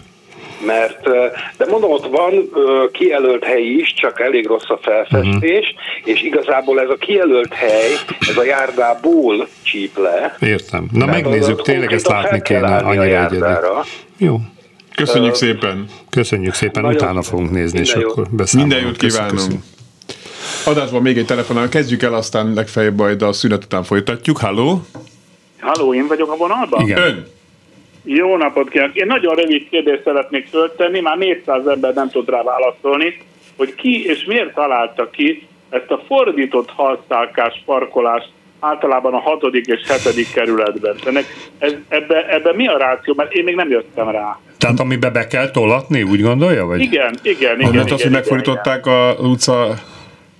mert, 0.64 1.02
de 1.56 1.66
mondom, 1.68 1.90
ott 1.90 2.06
van 2.06 2.50
kijelölt 2.92 3.44
hely 3.44 3.62
is, 3.62 3.94
csak 3.94 4.20
elég 4.20 4.46
rossz 4.46 4.68
a 4.68 4.78
felfestés, 4.82 5.74
uh-huh. 5.74 6.14
és 6.14 6.22
igazából 6.22 6.80
ez 6.80 6.88
a 6.88 6.96
kijelölt 6.96 7.54
hely, 7.54 7.92
ez 8.28 8.36
a 8.36 8.44
járdából 8.44 9.48
csíp 9.62 9.98
le. 9.98 10.36
Értem. 10.40 10.88
Na 10.92 11.06
megnézzük, 11.06 11.62
tényleg 11.62 11.92
ezt 11.92 12.08
látni 12.08 12.42
kéne, 12.42 12.76
annyira 12.76 13.02
egyedik. 13.02 13.44
Jó. 14.16 14.36
Köszönjük 14.94 15.32
uh, 15.32 15.38
szépen. 15.38 15.86
Köszönjük 16.10 16.54
szépen, 16.54 16.82
Nagyon 16.82 17.02
utána 17.02 17.22
fogunk 17.22 17.50
nézni, 17.50 17.78
és 17.78 17.94
jót. 17.94 18.04
akkor 18.04 18.26
beszámolunk. 18.30 18.74
Minden 18.74 18.88
jót 18.88 19.12
kívánunk. 19.12 19.62
Adásban 20.64 21.02
még 21.02 21.18
egy 21.18 21.26
telefonál, 21.26 21.68
kezdjük 21.68 22.02
el, 22.02 22.14
aztán 22.14 22.52
legfeljebb 22.54 22.96
majd 22.96 23.22
a 23.22 23.32
szünet 23.32 23.64
után 23.64 23.82
folytatjuk. 23.82 24.38
Halló? 24.38 24.82
Halló, 25.60 25.94
én 25.94 26.06
vagyok 26.06 26.30
a 26.32 26.36
vonalban? 26.36 26.80
Igen. 26.80 27.02
Ön? 27.02 27.26
Jó 28.08 28.36
napot 28.36 28.68
kívánok! 28.68 28.96
Én 28.96 29.06
nagyon 29.06 29.34
rövid 29.34 29.68
kérdést 29.68 30.02
szeretnék 30.04 30.46
föltenni, 30.46 31.00
már 31.00 31.16
400 31.16 31.66
ember 31.66 31.94
nem 31.94 32.10
tud 32.10 32.28
rá 32.28 32.42
válaszolni, 32.42 33.18
hogy 33.56 33.74
ki 33.74 34.06
és 34.06 34.24
miért 34.24 34.54
találta 34.54 35.10
ki 35.10 35.46
ezt 35.70 35.90
a 35.90 36.02
fordított 36.06 36.70
halszálkás 36.70 37.62
parkolást 37.64 38.28
általában 38.60 39.14
a 39.14 39.20
hatodik 39.20 39.66
és 39.66 39.80
hetedik 39.88 40.32
kerületben. 40.32 40.96
Ennek, 41.04 41.24
ez, 41.58 41.74
ebbe, 41.88 42.28
ebbe 42.28 42.52
mi 42.54 42.68
a 42.68 42.78
ráció? 42.78 43.14
Mert 43.16 43.32
én 43.32 43.44
még 43.44 43.54
nem 43.54 43.70
jöttem 43.70 44.08
rá. 44.08 44.38
Tehát 44.58 44.80
amiben 44.80 45.12
be 45.12 45.26
kell 45.26 45.50
tolatni, 45.50 46.02
úgy 46.02 46.20
gondolja? 46.20 46.66
Vagy? 46.66 46.80
Igen, 46.80 47.14
igen, 47.22 47.60
igen. 47.60 47.74
Mert 47.74 47.90
azt, 47.90 48.02
hogy 48.02 48.10
megfordították 48.10 48.86
az 48.86 49.20
utca 49.20 49.74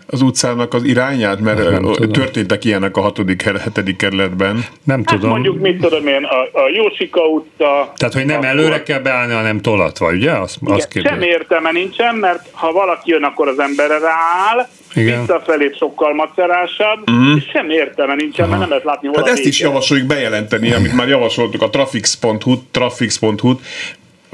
az 0.06 0.22
utcának 0.22 0.74
az 0.74 0.84
irányát, 0.84 1.40
mert 1.40 1.70
nem 1.70 1.92
történtek 2.12 2.64
ilyenek 2.64 2.96
a 2.96 3.00
hatodik, 3.00 3.42
hetedik 3.42 3.96
kerületben. 3.96 4.64
Nem 4.84 5.02
hát 5.04 5.14
tudom. 5.14 5.30
mondjuk, 5.30 5.60
mit 5.60 5.80
tudom 5.80 6.06
én, 6.06 6.24
a, 6.24 6.58
a 6.58 6.68
Jósika 6.74 7.20
utca. 7.20 7.92
Tehát, 7.96 8.14
hogy 8.14 8.24
nem 8.24 8.36
akkor... 8.36 8.48
előre 8.48 8.82
kell 8.82 8.98
beállni, 8.98 9.32
hanem 9.32 9.60
tolatva, 9.60 10.10
ugye? 10.10 10.32
Azt, 10.32 10.58
Igen, 10.62 10.74
azt 10.74 11.00
sem 11.02 11.22
értelme 11.22 11.70
nincsen, 11.70 12.14
mert 12.14 12.48
ha 12.52 12.72
valaki 12.72 13.10
jön, 13.10 13.22
akkor 13.22 13.48
az 13.48 13.58
emberre 13.58 13.98
rááll, 13.98 14.66
igen. 14.94 15.18
visszafelé 15.18 15.70
sokkal 15.78 16.14
macerásabb, 16.14 17.10
mm. 17.10 17.36
és 17.36 17.44
sem 17.52 17.70
értelme 17.70 18.14
nincsen, 18.14 18.44
Aha. 18.44 18.48
mert 18.48 18.60
nem 18.60 18.68
lehet 18.68 18.84
látni 18.84 19.08
hol 19.08 19.16
Hát 19.16 19.28
ezt 19.28 19.44
is 19.44 19.60
javasoljuk 19.60 20.06
bejelenteni, 20.06 20.72
amit 20.72 20.92
már 20.92 21.08
javasoltuk 21.08 21.62
a 21.62 21.70
trafix.hu, 21.70 22.56
trafix.hu, 22.70 23.54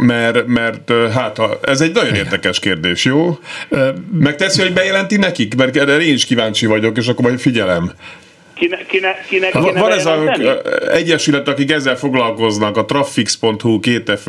mert, 0.02 0.46
mert 0.46 0.92
hát 1.12 1.38
ez 1.62 1.80
egy 1.80 1.92
nagyon 1.92 2.14
érdekes 2.14 2.58
kérdés, 2.58 3.04
jó? 3.04 3.38
Megteszi, 4.12 4.62
hogy 4.62 4.72
bejelenti 4.72 5.16
nekik? 5.16 5.54
Mert 5.54 5.76
erre 5.76 6.00
én 6.00 6.14
is 6.14 6.24
kíváncsi 6.24 6.66
vagyok, 6.66 6.96
és 6.96 7.06
akkor 7.06 7.24
majd 7.24 7.38
figyelem. 7.38 7.92
Kine, 8.62 8.76
kine, 8.86 9.16
kine, 9.28 9.50
kine 9.50 9.80
Van 9.80 9.92
ez 9.92 10.06
az 10.06 10.18
egyesület, 10.92 11.48
akik 11.48 11.70
ezzel 11.70 11.96
foglalkoznak, 11.96 12.76
a 12.76 12.84
Trafix.hu 12.84 13.80
két. 13.80 14.20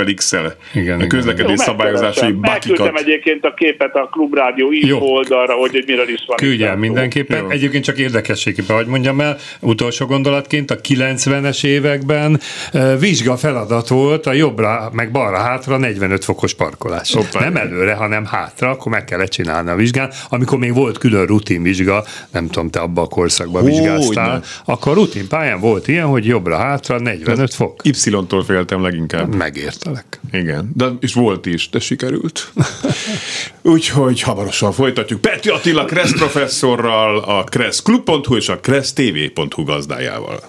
Igen, 0.73 1.01
a 1.01 1.07
közlekedés 1.07 1.43
igen. 1.43 1.65
szabályozási 1.65 2.19
bakikat. 2.19 2.41
Megküldtem 2.41 2.95
egyébként 2.95 3.45
a 3.45 3.53
képet 3.53 3.95
a 3.95 4.09
Klubrádió 4.11 4.71
info 4.71 5.05
oldalra, 5.05 5.53
hogy, 5.53 5.71
hogy 5.71 5.83
miről 5.87 6.09
is 6.09 6.23
van. 6.27 6.37
Küldj 6.37 6.63
el 6.63 6.77
mindenképpen. 6.77 7.43
Jó. 7.43 7.49
Egyébként 7.49 7.83
csak 7.83 7.97
érdekességképpen, 7.97 8.75
hogy 8.75 8.85
mondjam 8.85 9.21
el, 9.21 9.37
utolsó 9.59 10.05
gondolatként 10.05 10.71
a 10.71 10.75
90-es 10.75 11.65
években 11.65 12.39
vizsga 12.99 13.37
feladat 13.37 13.87
volt 13.87 14.25
a 14.25 14.33
jobbra, 14.33 14.89
meg 14.93 15.11
balra, 15.11 15.37
hátra 15.37 15.77
45 15.77 16.23
fokos 16.23 16.53
parkolás. 16.53 17.13
Hoppá. 17.13 17.39
Nem 17.39 17.55
előre, 17.55 17.93
hanem 17.93 18.25
hátra, 18.25 18.69
akkor 18.69 18.91
meg 18.91 19.05
kellett 19.05 19.29
csinálni 19.29 19.69
a 19.69 19.75
vizsgán. 19.75 20.11
Amikor 20.29 20.57
még 20.57 20.73
volt 20.73 20.97
külön 20.97 21.25
rutinvizsga, 21.25 22.03
nem 22.31 22.47
tudom, 22.47 22.69
te 22.69 22.79
abban 22.79 23.03
a 23.03 23.07
korszakban 23.07 23.65
vizsgáztál 23.65 24.22
pályán, 24.23 24.43
akkor 24.65 24.93
rutin 24.93 25.27
pályán 25.27 25.59
volt 25.59 25.88
ilyen, 25.88 26.05
hogy 26.05 26.25
jobbra-hátra 26.25 26.99
45 26.99 27.53
fok. 27.53 27.81
Y-tól 27.83 28.43
féltem 28.43 28.81
leginkább. 28.81 29.36
Megértelek. 29.36 30.19
Igen, 30.31 30.71
de 30.75 30.86
és 30.99 31.13
volt 31.13 31.45
is, 31.45 31.69
de 31.69 31.79
sikerült. 31.79 32.51
Úgyhogy 33.62 34.21
hamarosan 34.21 34.71
folytatjuk 34.71 35.21
Peti 35.21 35.49
Attila 35.49 35.86
Kressz 35.86 36.13
professzorral, 36.13 37.17
a 37.17 37.43
kresszklub.hu 37.43 38.36
és 38.36 38.49
a 38.49 38.59
kressztv.hu 38.59 39.63
gazdájával. 39.63 40.39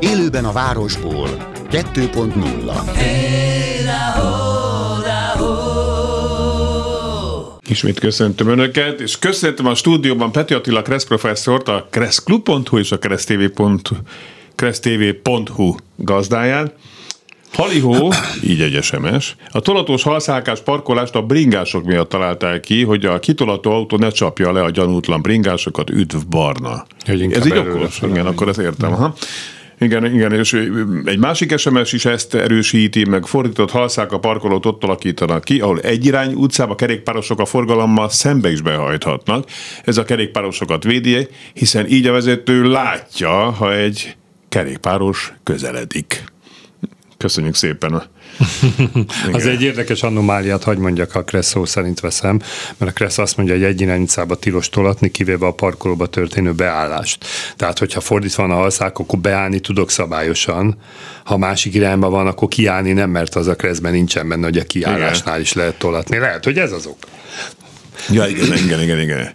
Élőben 0.00 0.44
a 0.44 0.52
városból 0.52 1.28
2.0 1.70 2.72
hey, 2.94 3.35
Ismét 7.76 7.98
köszöntöm 7.98 8.48
Önöket, 8.48 9.00
és 9.00 9.18
köszöntöm 9.18 9.66
a 9.66 9.74
stúdióban 9.74 10.32
Peti 10.32 10.54
Attila 10.54 10.82
Kressz 10.82 11.04
professzort, 11.04 11.68
a 11.68 11.88
kresszklub.hu 11.90 12.78
és 12.78 12.92
a 12.92 12.98
kressztv.hu 14.54 15.74
gazdáját. 15.96 16.74
Halihó, 17.52 18.12
így 18.42 18.60
egy 18.60 18.82
SMS, 18.82 19.36
a 19.50 19.60
tolatós 19.60 20.02
halszálkás 20.02 20.60
parkolást 20.60 21.14
a 21.14 21.22
bringások 21.22 21.84
miatt 21.84 22.08
találták 22.08 22.60
ki, 22.60 22.84
hogy 22.84 23.04
a 23.04 23.18
kitolató 23.18 23.70
autó 23.70 23.96
ne 23.96 24.10
csapja 24.10 24.52
le 24.52 24.62
a 24.62 24.70
gyanútlan 24.70 25.22
bringásokat, 25.22 25.90
üdv 25.90 26.26
barna. 26.28 26.86
Ez 27.06 27.46
így 27.46 27.56
okos? 27.56 28.00
Igen, 28.02 28.26
akkor 28.26 28.48
ezt 28.48 28.58
értem. 28.58 28.92
Aha. 28.92 29.14
Igen, 29.78 30.14
igen, 30.14 30.32
és 30.32 30.52
egy 31.04 31.18
másik 31.18 31.56
SMS 31.56 31.92
is 31.92 32.04
ezt 32.04 32.34
erősíti, 32.34 33.04
meg 33.04 33.26
fordított 33.26 33.70
halszák 33.70 34.12
a 34.12 34.18
parkolót 34.18 34.66
ott 34.66 34.84
alakítanak 34.84 35.44
ki, 35.44 35.60
ahol 35.60 35.80
egyirány 35.80 36.32
utcába 36.32 36.74
kerékpárosok 36.74 37.40
a 37.40 37.44
forgalommal 37.44 38.08
szembe 38.08 38.50
is 38.50 38.60
behajthatnak. 38.60 39.44
Ez 39.84 39.96
a 39.96 40.04
kerékpárosokat 40.04 40.84
védi, 40.84 41.28
hiszen 41.52 41.86
így 41.88 42.06
a 42.06 42.12
vezető 42.12 42.62
látja, 42.62 43.30
ha 43.30 43.74
egy 43.74 44.16
kerékpáros 44.48 45.32
közeledik. 45.42 46.24
Köszönjük 47.18 47.54
szépen 47.54 48.02
az 49.32 49.46
egy 49.46 49.62
érdekes 49.62 50.02
anomáliát, 50.02 50.62
hagy 50.62 50.78
mondjak, 50.78 51.14
a 51.14 51.22
Kresszó 51.22 51.64
szerint 51.64 52.00
veszem, 52.00 52.40
mert 52.76 52.90
a 52.90 52.94
Kressz 52.94 53.18
azt 53.18 53.36
mondja, 53.36 53.54
hogy 53.54 53.64
egy 53.64 53.80
irányítszába 53.80 54.34
tilos 54.34 54.68
tolatni, 54.68 55.10
kivéve 55.10 55.46
a 55.46 55.52
parkolóba 55.52 56.06
történő 56.06 56.52
beállást. 56.52 57.24
Tehát, 57.56 57.78
hogyha 57.78 58.00
fordítva 58.00 58.42
van 58.42 58.56
a 58.56 58.60
halszák, 58.60 58.98
akkor 58.98 59.18
beállni 59.18 59.60
tudok 59.60 59.90
szabályosan, 59.90 60.76
ha 61.24 61.36
másik 61.36 61.74
irányba 61.74 62.10
van, 62.10 62.26
akkor 62.26 62.48
kiállni 62.48 62.92
nem, 62.92 63.10
mert 63.10 63.34
az 63.34 63.46
a 63.46 63.54
Kresszben 63.54 63.92
nincsen 63.92 64.28
benne, 64.28 64.44
hogy 64.44 64.58
a 64.58 64.64
kiállásnál 64.64 65.40
is 65.40 65.52
lehet 65.52 65.78
tolatni. 65.78 66.18
Lehet, 66.18 66.44
hogy 66.44 66.58
ez 66.58 66.72
az 66.72 66.86
ok. 66.86 66.98
Ja, 68.10 68.26
igen, 68.26 68.56
igen, 68.56 68.82
igen, 68.82 69.00
igen. 69.00 69.34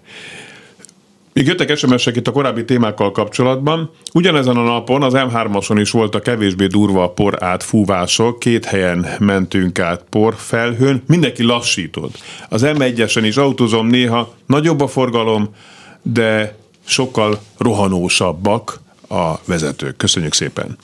Még 1.33 1.45
jöttek 1.47 1.77
SMS-ek 1.77 2.15
itt 2.15 2.27
a 2.27 2.31
korábbi 2.31 2.65
témákkal 2.65 3.11
kapcsolatban. 3.11 3.89
Ugyanezen 4.13 4.57
a 4.57 4.63
napon 4.63 5.03
az 5.03 5.13
M3-ason 5.15 5.77
is 5.79 5.91
volt 5.91 6.15
a 6.15 6.19
kevésbé 6.19 6.65
durva 6.67 7.09
por 7.09 7.43
átfúvások, 7.43 8.39
két 8.39 8.65
helyen 8.65 9.05
mentünk 9.19 9.79
át 9.79 10.03
por 10.09 10.35
felhőn, 10.37 11.03
mindenki 11.07 11.43
lassított. 11.43 12.17
Az 12.49 12.61
M1-esen 12.65 13.21
is 13.23 13.37
autózom 13.37 13.87
néha, 13.87 14.33
nagyobb 14.45 14.81
a 14.81 14.87
forgalom, 14.87 15.55
de 16.01 16.55
sokkal 16.85 17.39
rohanósabbak 17.57 18.79
a 19.09 19.33
vezetők. 19.45 19.97
Köszönjük 19.97 20.33
szépen! 20.33 20.77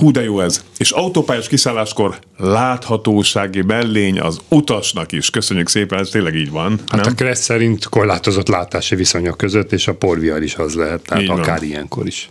Hú, 0.00 0.10
de 0.10 0.22
jó 0.22 0.40
ez. 0.40 0.64
És 0.78 0.90
autópályás 0.90 1.48
kiszálláskor 1.48 2.18
láthatósági 2.36 3.62
mellény 3.62 4.20
az 4.20 4.40
utasnak 4.48 5.12
is. 5.12 5.30
Köszönjük 5.30 5.68
szépen, 5.68 5.98
ez 5.98 6.08
tényleg 6.08 6.34
így 6.34 6.50
van. 6.50 6.78
Hát 6.86 7.00
nem? 7.04 7.12
a 7.12 7.14
Kressz 7.14 7.42
szerint 7.42 7.84
korlátozott 7.84 8.48
látási 8.48 8.94
viszonyok 8.94 9.36
között, 9.36 9.72
és 9.72 9.88
a 9.88 9.94
porvihar 9.94 10.42
is 10.42 10.54
az 10.54 10.74
lehet, 10.74 11.02
tehát 11.02 11.22
Így 11.22 11.28
van. 11.28 11.38
akár 11.38 11.62
ilyenkor 11.62 12.06
is. 12.06 12.26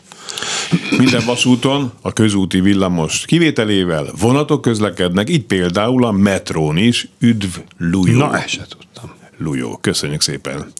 Minden 0.98 1.22
vasúton 1.26 1.92
a 2.02 2.14
közúti 2.14 2.60
villamos 2.62 3.26
kivételével 3.26 4.06
vonatok 4.20 4.62
közlekednek, 4.62 5.30
így 5.30 5.46
például 5.46 6.06
a 6.06 6.12
metrón 6.12 6.78
is. 6.78 7.08
Üdv 7.20 7.58
Lujó. 7.78 8.18
Na, 8.18 8.38
ezt 8.38 8.48
se 8.48 8.66
tudtam. 8.70 9.12
Lujó, 9.38 9.78
köszönjük 9.82 10.22
szépen. 10.22 10.72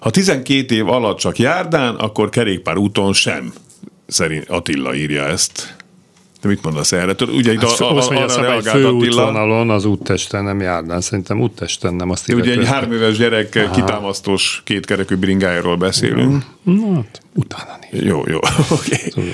Ha 0.00 0.10
12 0.10 0.74
év 0.74 0.88
alatt 0.88 1.18
csak 1.18 1.38
járdán, 1.38 1.94
akkor 1.94 2.28
kerékpár 2.28 2.76
úton 2.76 3.12
sem. 3.12 3.52
Szerint 4.06 4.48
Attila 4.48 4.94
írja 4.94 5.24
ezt. 5.26 5.76
De 6.46 6.52
mit 6.52 6.62
mondasz 6.64 6.92
erre? 6.92 7.14
Ugye 7.28 7.52
itt 7.52 7.60
Hát, 7.60 7.80
a, 7.80 7.90
a, 7.90 7.96
azt 7.96 8.10
mondja, 8.10 8.36
arra 8.36 8.54
Attila, 8.54 8.72
főútvonalon 8.72 9.70
az 9.70 9.84
úttesten 9.84 10.44
nem 10.44 10.60
járdán, 10.60 11.00
szerintem 11.00 11.40
úttesten 11.40 11.94
nem 11.94 12.10
azt 12.10 12.32
ugye 12.32 12.52
egy 12.52 12.66
három 12.66 12.92
éves 12.92 13.16
gyerek 13.16 13.54
Aha. 13.54 13.74
kitámasztós 13.74 14.62
kétkerekű 14.64 15.14
bringájáról 15.14 15.76
beszélünk. 15.76 16.44
Na, 16.62 16.94
hát, 16.94 17.20
utána 17.34 17.78
néz. 17.90 18.02
Jó, 18.02 18.22
jó, 18.26 18.36
oké. 18.70 18.96
Okay. 19.10 19.32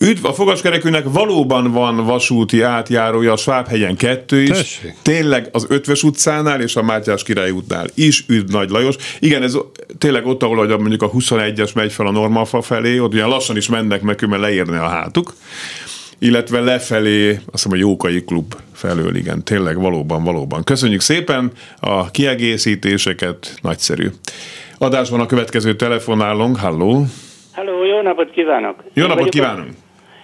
Üdv, 0.00 0.26
a 0.26 0.32
fogaskerekűnek 0.34 1.04
valóban 1.12 1.72
van 1.72 2.04
vasúti 2.04 2.62
átjárója, 2.62 3.32
a 3.32 3.36
Svábhegyen 3.36 3.96
kettő 3.96 4.42
is. 4.42 4.48
Tessék. 4.48 4.94
Tényleg 5.02 5.48
az 5.52 5.66
Ötves 5.68 6.02
utcánál 6.02 6.60
és 6.60 6.76
a 6.76 6.82
Mátyás 6.82 7.22
király 7.22 7.50
útnál 7.50 7.86
is 7.94 8.24
üdv 8.28 8.52
Nagy 8.52 8.70
Lajos. 8.70 8.96
Igen, 9.18 9.42
ez 9.42 9.56
tényleg 9.98 10.26
ott, 10.26 10.42
ahol 10.42 10.78
mondjuk 10.78 11.02
a 11.02 11.10
21-es 11.10 11.74
megy 11.74 11.92
fel 11.92 12.06
a 12.06 12.10
Normalfa 12.10 12.62
felé, 12.62 12.98
ott 12.98 13.12
ugye 13.12 13.24
lassan 13.24 13.56
is 13.56 13.68
mennek 13.68 14.02
meg, 14.02 14.26
mert 14.28 14.42
leérne 14.42 14.80
a 14.80 14.88
hátuk 14.88 15.34
illetve 16.18 16.60
lefelé, 16.60 17.30
azt 17.30 17.44
hiszem 17.52 17.72
a 17.72 17.76
Jókai 17.76 18.24
Klub 18.24 18.54
felől, 18.72 19.16
igen, 19.16 19.44
tényleg 19.44 19.80
valóban, 19.80 20.24
valóban. 20.24 20.64
Köszönjük 20.64 21.00
szépen 21.00 21.50
a 21.80 22.10
kiegészítéseket, 22.10 23.54
nagyszerű. 23.62 24.06
Adásban 24.78 25.20
a 25.20 25.26
következő 25.26 25.76
telefonálunk, 25.76 26.56
halló. 26.56 27.04
Halló, 27.52 27.84
jó 27.84 28.02
napot 28.02 28.30
kívánok! 28.30 28.82
Jó 28.92 29.06
napot 29.06 29.28
kívánunk! 29.28 29.70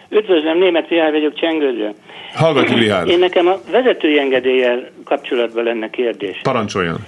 Üdvözlöm, 0.08 0.58
német 0.58 0.90
Mihály 0.90 1.10
vagyok 1.10 1.34
Csengőző. 1.34 1.90
Hallgatjuk, 2.34 2.78
Rihárd. 2.78 3.08
Én 3.08 3.18
nekem 3.18 3.46
a 3.46 3.60
vezetői 3.70 4.18
engedéllyel 4.18 4.90
kapcsolatban 5.04 5.64
lenne 5.64 5.90
kérdés. 5.90 6.40
Parancsoljon. 6.42 7.06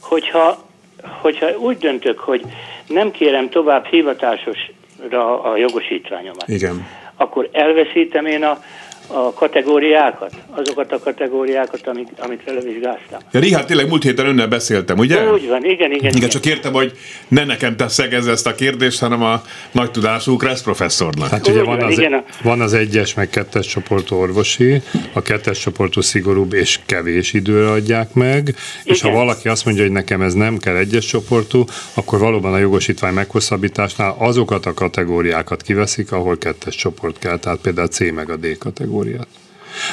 Hogyha, 0.00 0.68
hogyha 1.02 1.46
úgy 1.58 1.76
döntök, 1.76 2.18
hogy 2.18 2.42
nem 2.88 3.10
kérem 3.10 3.48
tovább 3.48 3.84
hivatásosra 3.84 5.42
a 5.42 5.56
jogosítványomat, 5.56 6.48
Igen. 6.48 6.86
Akkor 7.16 7.48
elveszítem 7.52 8.26
én 8.26 8.44
a, 8.44 8.58
a 9.06 9.32
kategóriákat, 9.32 10.32
azokat 10.50 10.92
a 10.92 10.98
kategóriákat, 10.98 11.86
amik, 11.86 12.08
amikre 12.18 12.52
levizsgáztam. 12.52 13.20
Ja, 13.32 13.40
Rihárd, 13.40 13.66
tényleg 13.66 13.88
múlt 13.88 14.02
héten 14.02 14.26
önnel 14.26 14.48
beszéltem, 14.48 14.98
ugye? 14.98 15.32
Úgy 15.32 15.48
van, 15.48 15.64
igen, 15.64 15.92
igen. 15.92 16.14
Igen, 16.16 16.28
csak 16.28 16.46
értem, 16.46 16.72
hogy 16.72 16.92
ne 17.28 17.44
nekem 17.44 17.76
te 17.76 17.88
szegezz 17.88 18.26
ezt 18.26 18.46
a 18.46 18.54
kérdést, 18.54 19.00
hanem 19.00 19.22
a 19.22 19.42
nagy 19.72 19.90
tudású 19.90 20.36
Kressz 20.36 20.62
professzornak. 20.62 21.28
Hát 21.28 21.48
ugye 21.48 21.60
Úgy 21.60 21.66
van 21.66 21.78
van, 21.78 21.86
az, 21.86 21.98
igen, 21.98 22.12
a- 22.12 22.24
van 22.42 22.60
az 22.60 22.72
egyes, 22.74 23.14
meg 23.14 23.30
kettes 23.30 23.66
csoportú 23.66 24.16
orvosi, 24.16 24.82
a 25.12 25.22
kettes 25.22 25.58
csoportú 25.58 26.00
szigorúbb 26.00 26.52
és 26.52 26.78
kevés 26.86 27.32
időre 27.32 27.70
adják 27.70 28.14
meg, 28.14 28.54
és 28.84 29.00
ha 29.00 29.08
Igen. 29.08 29.20
valaki 29.20 29.48
azt 29.48 29.64
mondja, 29.64 29.82
hogy 29.82 29.92
nekem 29.92 30.20
ez 30.22 30.34
nem 30.34 30.58
kell 30.58 30.76
egyes 30.76 31.06
csoportú, 31.06 31.64
akkor 31.94 32.18
valóban 32.18 32.52
a 32.52 32.58
jogosítvány 32.58 33.14
meghosszabbításnál 33.14 34.14
azokat 34.18 34.66
a 34.66 34.74
kategóriákat 34.74 35.62
kiveszik, 35.62 36.12
ahol 36.12 36.38
kettes 36.38 36.74
csoport 36.74 37.18
kell, 37.18 37.38
tehát 37.38 37.58
például 37.58 37.86
a 37.86 37.90
C 37.90 37.98
meg 38.12 38.30
a 38.30 38.36
D 38.36 38.58
kategóriát. 38.96 39.28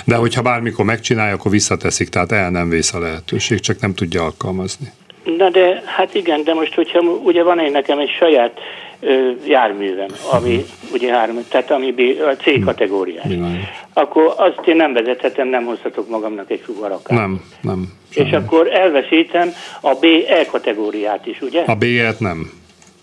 De 0.06 0.16
hogyha 0.16 0.42
bármikor 0.42 0.86
megcsinálja, 0.86 1.34
akkor 1.34 1.52
visszateszik, 1.52 2.10
tehát 2.10 2.32
el 2.32 2.50
nem 2.50 2.70
vész 2.70 2.94
a 2.94 3.00
lehetőség, 3.00 3.60
csak 3.60 3.80
nem 3.80 3.94
tudja 3.94 4.24
alkalmazni. 4.24 4.92
Na 5.38 5.50
de, 5.50 5.84
hát 5.86 6.16
igen, 6.16 6.44
de 6.44 6.54
most, 6.54 6.74
hogyha 6.74 7.00
ugye 7.00 7.44
van 7.44 7.60
egy 7.60 7.72
nekem 7.72 8.00
egy 8.00 8.10
saját 8.20 8.60
ö, 9.00 9.32
járművem, 9.48 10.08
ami 10.32 10.66
ugye 10.94 11.14
három, 11.14 11.36
tehát 11.50 11.72
ami 11.72 11.94
a 12.20 12.36
C 12.36 12.64
kategóriás, 12.66 13.26
Világos. 13.28 13.58
akkor 13.94 14.34
azt 14.38 14.68
én 14.68 14.76
nem 14.76 14.94
vezethetem, 14.94 15.48
nem 15.48 15.66
hozhatok 15.66 16.10
magamnak 16.10 16.52
egy 16.52 16.62
fuvarakát. 16.66 17.18
Nem, 17.18 17.42
nem. 17.62 17.94
És 18.10 18.32
akkor 18.32 18.74
elveszítem 18.74 19.54
a 19.82 19.94
B 19.94 20.04
E 20.28 20.46
kategóriát 20.46 21.26
is, 21.26 21.42
ugye? 21.42 21.62
A 21.62 21.76
B-et 21.76 22.20
nem. 22.20 22.52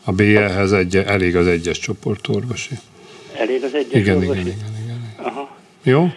A 0.04 0.12
B-hez 0.12 0.72
egy, 0.72 0.96
elég 0.96 1.36
az 1.36 1.46
egyes 1.46 1.78
csoportú 1.78 2.34
orvosi. 2.34 2.74
Elég 3.36 3.64
az 3.64 3.74
egyes 3.74 4.00
Igen, 4.00 4.16
orvosi? 4.16 4.40
igen, 4.40 4.46
igen, 4.46 4.68
igen. 4.70 4.79
Jó? 5.82 6.08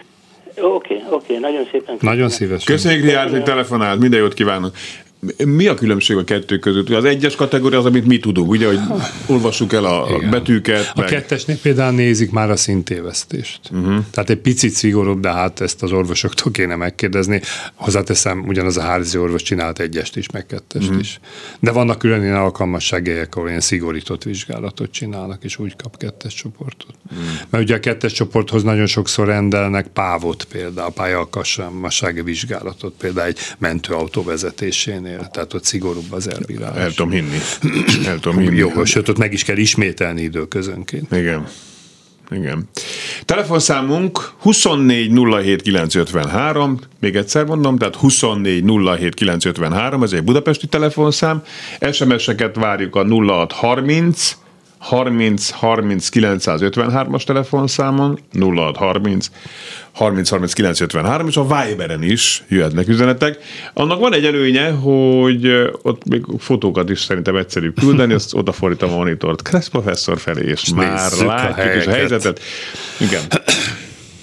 Oké, 0.60 1.02
oké, 1.10 1.36
nagyon 1.38 1.64
szépen 1.64 1.94
köszönöm. 1.96 2.14
Nagyon 2.14 2.28
szívesen. 2.28 2.74
Köszönjük, 2.76 3.04
Rihárd, 3.04 3.30
hogy 3.30 3.42
telefonált, 3.42 4.00
minden 4.00 4.20
jót 4.20 4.34
kívánok. 4.34 4.74
Mi 5.44 5.66
a 5.66 5.74
különbség 5.74 6.16
a 6.16 6.24
kettő 6.24 6.58
között? 6.58 6.90
Az 6.90 7.04
egyes 7.04 7.34
kategória 7.34 7.78
az, 7.78 7.84
amit 7.84 8.06
mi 8.06 8.18
tudunk, 8.18 8.50
ugye, 8.50 8.66
hogy 8.66 8.78
olvassuk 9.26 9.72
el 9.72 9.84
a, 9.84 10.14
a 10.14 10.18
betűket, 10.30 10.90
A 10.94 11.00
meg... 11.00 11.08
kettesnél 11.08 11.58
például 11.58 11.94
nézik 11.94 12.30
már 12.30 12.50
a 12.50 12.56
szintévesztést. 12.56 13.60
Uh-huh. 13.72 14.04
Tehát 14.10 14.30
egy 14.30 14.38
picit 14.38 14.72
szigorúbb, 14.72 15.20
de 15.20 15.32
hát 15.32 15.60
ezt 15.60 15.82
az 15.82 15.92
orvosoktól 15.92 16.52
kéne 16.52 16.76
megkérdezni. 16.76 17.40
Hozzáteszem, 17.74 18.44
ugyanaz 18.46 18.76
a 18.76 18.82
házi 18.82 19.18
orvos 19.18 19.42
csinált 19.42 19.78
egyest 19.78 20.16
is, 20.16 20.30
meg 20.30 20.46
kettest 20.46 20.86
uh-huh. 20.86 21.00
is. 21.00 21.20
De 21.60 21.70
vannak 21.70 21.98
külön 21.98 22.22
ilyen 22.22 22.36
alkalmassághelyek, 22.36 23.36
ahol 23.36 23.48
ilyen 23.48 23.60
szigorított 23.60 24.22
vizsgálatot 24.22 24.90
csinálnak, 24.90 25.44
és 25.44 25.58
úgy 25.58 25.76
kap 25.76 25.96
kettes 25.96 26.34
csoportot. 26.34 26.94
Uh-huh. 27.10 27.26
Mert 27.50 27.64
ugye 27.64 27.74
a 27.74 27.80
kettes 27.80 28.12
csoporthoz 28.12 28.62
nagyon 28.62 28.86
sokszor 28.86 29.26
rendelnek 29.26 29.86
pávot 29.86 30.44
például, 30.44 30.92
pályalkalmassági 30.92 32.22
vizsgálatot, 32.22 32.94
például 32.98 33.26
egy 33.26 33.38
mentőautó 33.58 34.22
vezetésénél, 34.22 35.13
tehát 35.32 35.54
ott 35.54 35.64
szigorúbb 35.64 36.12
az 36.12 36.28
elbírálás. 36.28 36.76
El 36.76 36.92
tudom 36.92 37.10
hinni. 37.10 37.38
El 38.06 38.18
tudom 38.18 38.38
hinni. 38.38 38.56
Jogos, 38.56 38.90
sőt, 38.90 39.08
ott 39.08 39.18
meg 39.18 39.32
is 39.32 39.44
kell 39.44 39.56
ismételni 39.56 40.22
időközönként. 40.22 41.12
Igen. 41.12 41.46
Igen. 42.30 42.68
Telefonszámunk 43.24 44.32
2407953, 44.44 46.78
még 47.00 47.16
egyszer 47.16 47.44
mondom, 47.44 47.78
tehát 47.78 47.98
2407953, 48.02 50.02
ez 50.02 50.12
egy 50.12 50.24
budapesti 50.24 50.66
telefonszám. 50.66 51.42
SMS-eket 51.92 52.56
várjuk 52.56 52.96
a 52.96 53.04
0630 53.04 54.36
30 54.84 55.50
30 55.50 56.08
953-as 56.12 57.24
telefonszámon, 57.24 58.18
0630 58.38 59.30
30 59.92 60.28
30 60.28 60.52
953, 60.52 61.28
és 61.28 61.36
a 61.36 61.42
Viberen 61.42 62.02
is 62.02 62.44
jöhetnek 62.48 62.88
üzenetek. 62.88 63.38
Annak 63.74 63.98
van 63.98 64.14
egy 64.14 64.24
előnye, 64.24 64.70
hogy 64.70 65.46
ott 65.82 66.04
még 66.04 66.24
fotókat 66.38 66.90
is 66.90 67.00
szerintem 67.00 67.36
egyszerű 67.36 67.70
küldeni, 67.70 68.12
azt 68.12 68.34
odafordítom 68.34 68.92
a 68.92 68.96
monitort 68.96 69.42
Kressz 69.42 69.68
professzor 69.68 70.18
felé, 70.18 70.48
és, 70.48 70.72
már 70.74 71.10
nézzük 71.10 71.28
a 71.28 71.34
látjuk 71.34 71.76
is 71.76 71.86
a 71.86 71.90
helyzetet. 71.90 72.40
Igen. 73.00 73.22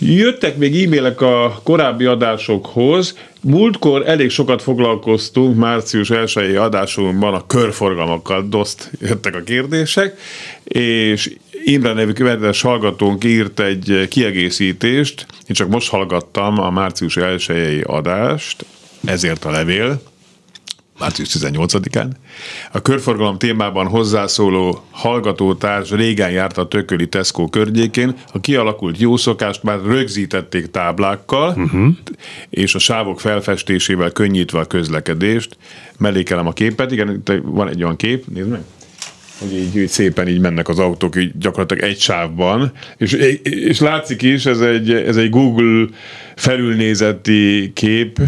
Jöttek 0.03 0.57
még 0.57 0.83
e-mailek 0.83 1.21
a 1.21 1.59
korábbi 1.63 2.05
adásokhoz. 2.05 3.17
Múltkor 3.41 4.07
elég 4.07 4.29
sokat 4.29 4.61
foglalkoztunk 4.61 5.57
március 5.57 6.09
1 6.09 6.55
adásunkban 6.55 7.33
a 7.33 7.45
körforgalmakkal, 7.47 8.45
doszt 8.49 8.91
jöttek 8.99 9.35
a 9.35 9.41
kérdések, 9.43 10.19
és 10.63 11.35
Imre 11.63 11.93
nevű 11.93 12.11
követes 12.11 12.61
hallgatónk 12.61 13.23
írt 13.23 13.59
egy 13.59 14.07
kiegészítést, 14.09 15.25
én 15.47 15.55
csak 15.55 15.69
most 15.69 15.89
hallgattam 15.89 16.59
a 16.59 16.69
március 16.69 17.17
1 17.17 17.83
adást, 17.87 18.65
ezért 19.05 19.45
a 19.45 19.51
levél, 19.51 20.01
március 21.01 21.29
18-án. 21.39 22.07
A 22.71 22.81
körforgalom 22.81 23.37
témában 23.37 23.87
hozzászóló 23.87 24.83
hallgatótárs 24.91 25.91
régen 25.91 26.31
járt 26.31 26.57
a 26.57 26.67
tököli 26.67 27.07
Tesco 27.07 27.47
környékén, 27.47 28.15
a 28.31 28.39
kialakult 28.39 28.97
jó 28.97 29.17
szokást 29.17 29.63
már 29.63 29.79
rögzítették 29.85 30.71
táblákkal, 30.71 31.53
uh-huh. 31.57 31.87
és 32.49 32.75
a 32.75 32.79
sávok 32.79 33.19
felfestésével 33.19 34.11
könnyítve 34.11 34.59
a 34.59 34.65
közlekedést. 34.65 35.57
Mellékelem 35.97 36.47
a 36.47 36.53
képet, 36.53 36.91
igen, 36.91 37.09
itt 37.09 37.31
van 37.43 37.69
egy 37.69 37.83
olyan 37.83 37.95
kép, 37.95 38.25
nézd 38.27 38.49
meg 38.49 38.61
hogy 39.41 39.53
így, 39.53 39.75
így 39.77 39.87
szépen 39.87 40.27
így 40.27 40.39
mennek 40.39 40.69
az 40.69 40.79
autók 40.79 41.15
így 41.15 41.31
gyakorlatilag 41.39 41.83
egy 41.83 41.99
sávban, 41.99 42.71
és, 42.97 43.11
és 43.43 43.79
látszik 43.79 44.21
is, 44.21 44.45
ez 44.45 44.59
egy, 44.59 44.91
ez 44.91 45.17
egy 45.17 45.29
Google 45.29 45.87
felülnézeti 46.35 47.71
kép, 47.73 48.19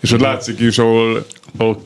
és 0.00 0.12
ott 0.12 0.20
látszik 0.20 0.60
is, 0.60 0.78
ahol, 0.78 1.26
ahol 1.56 1.82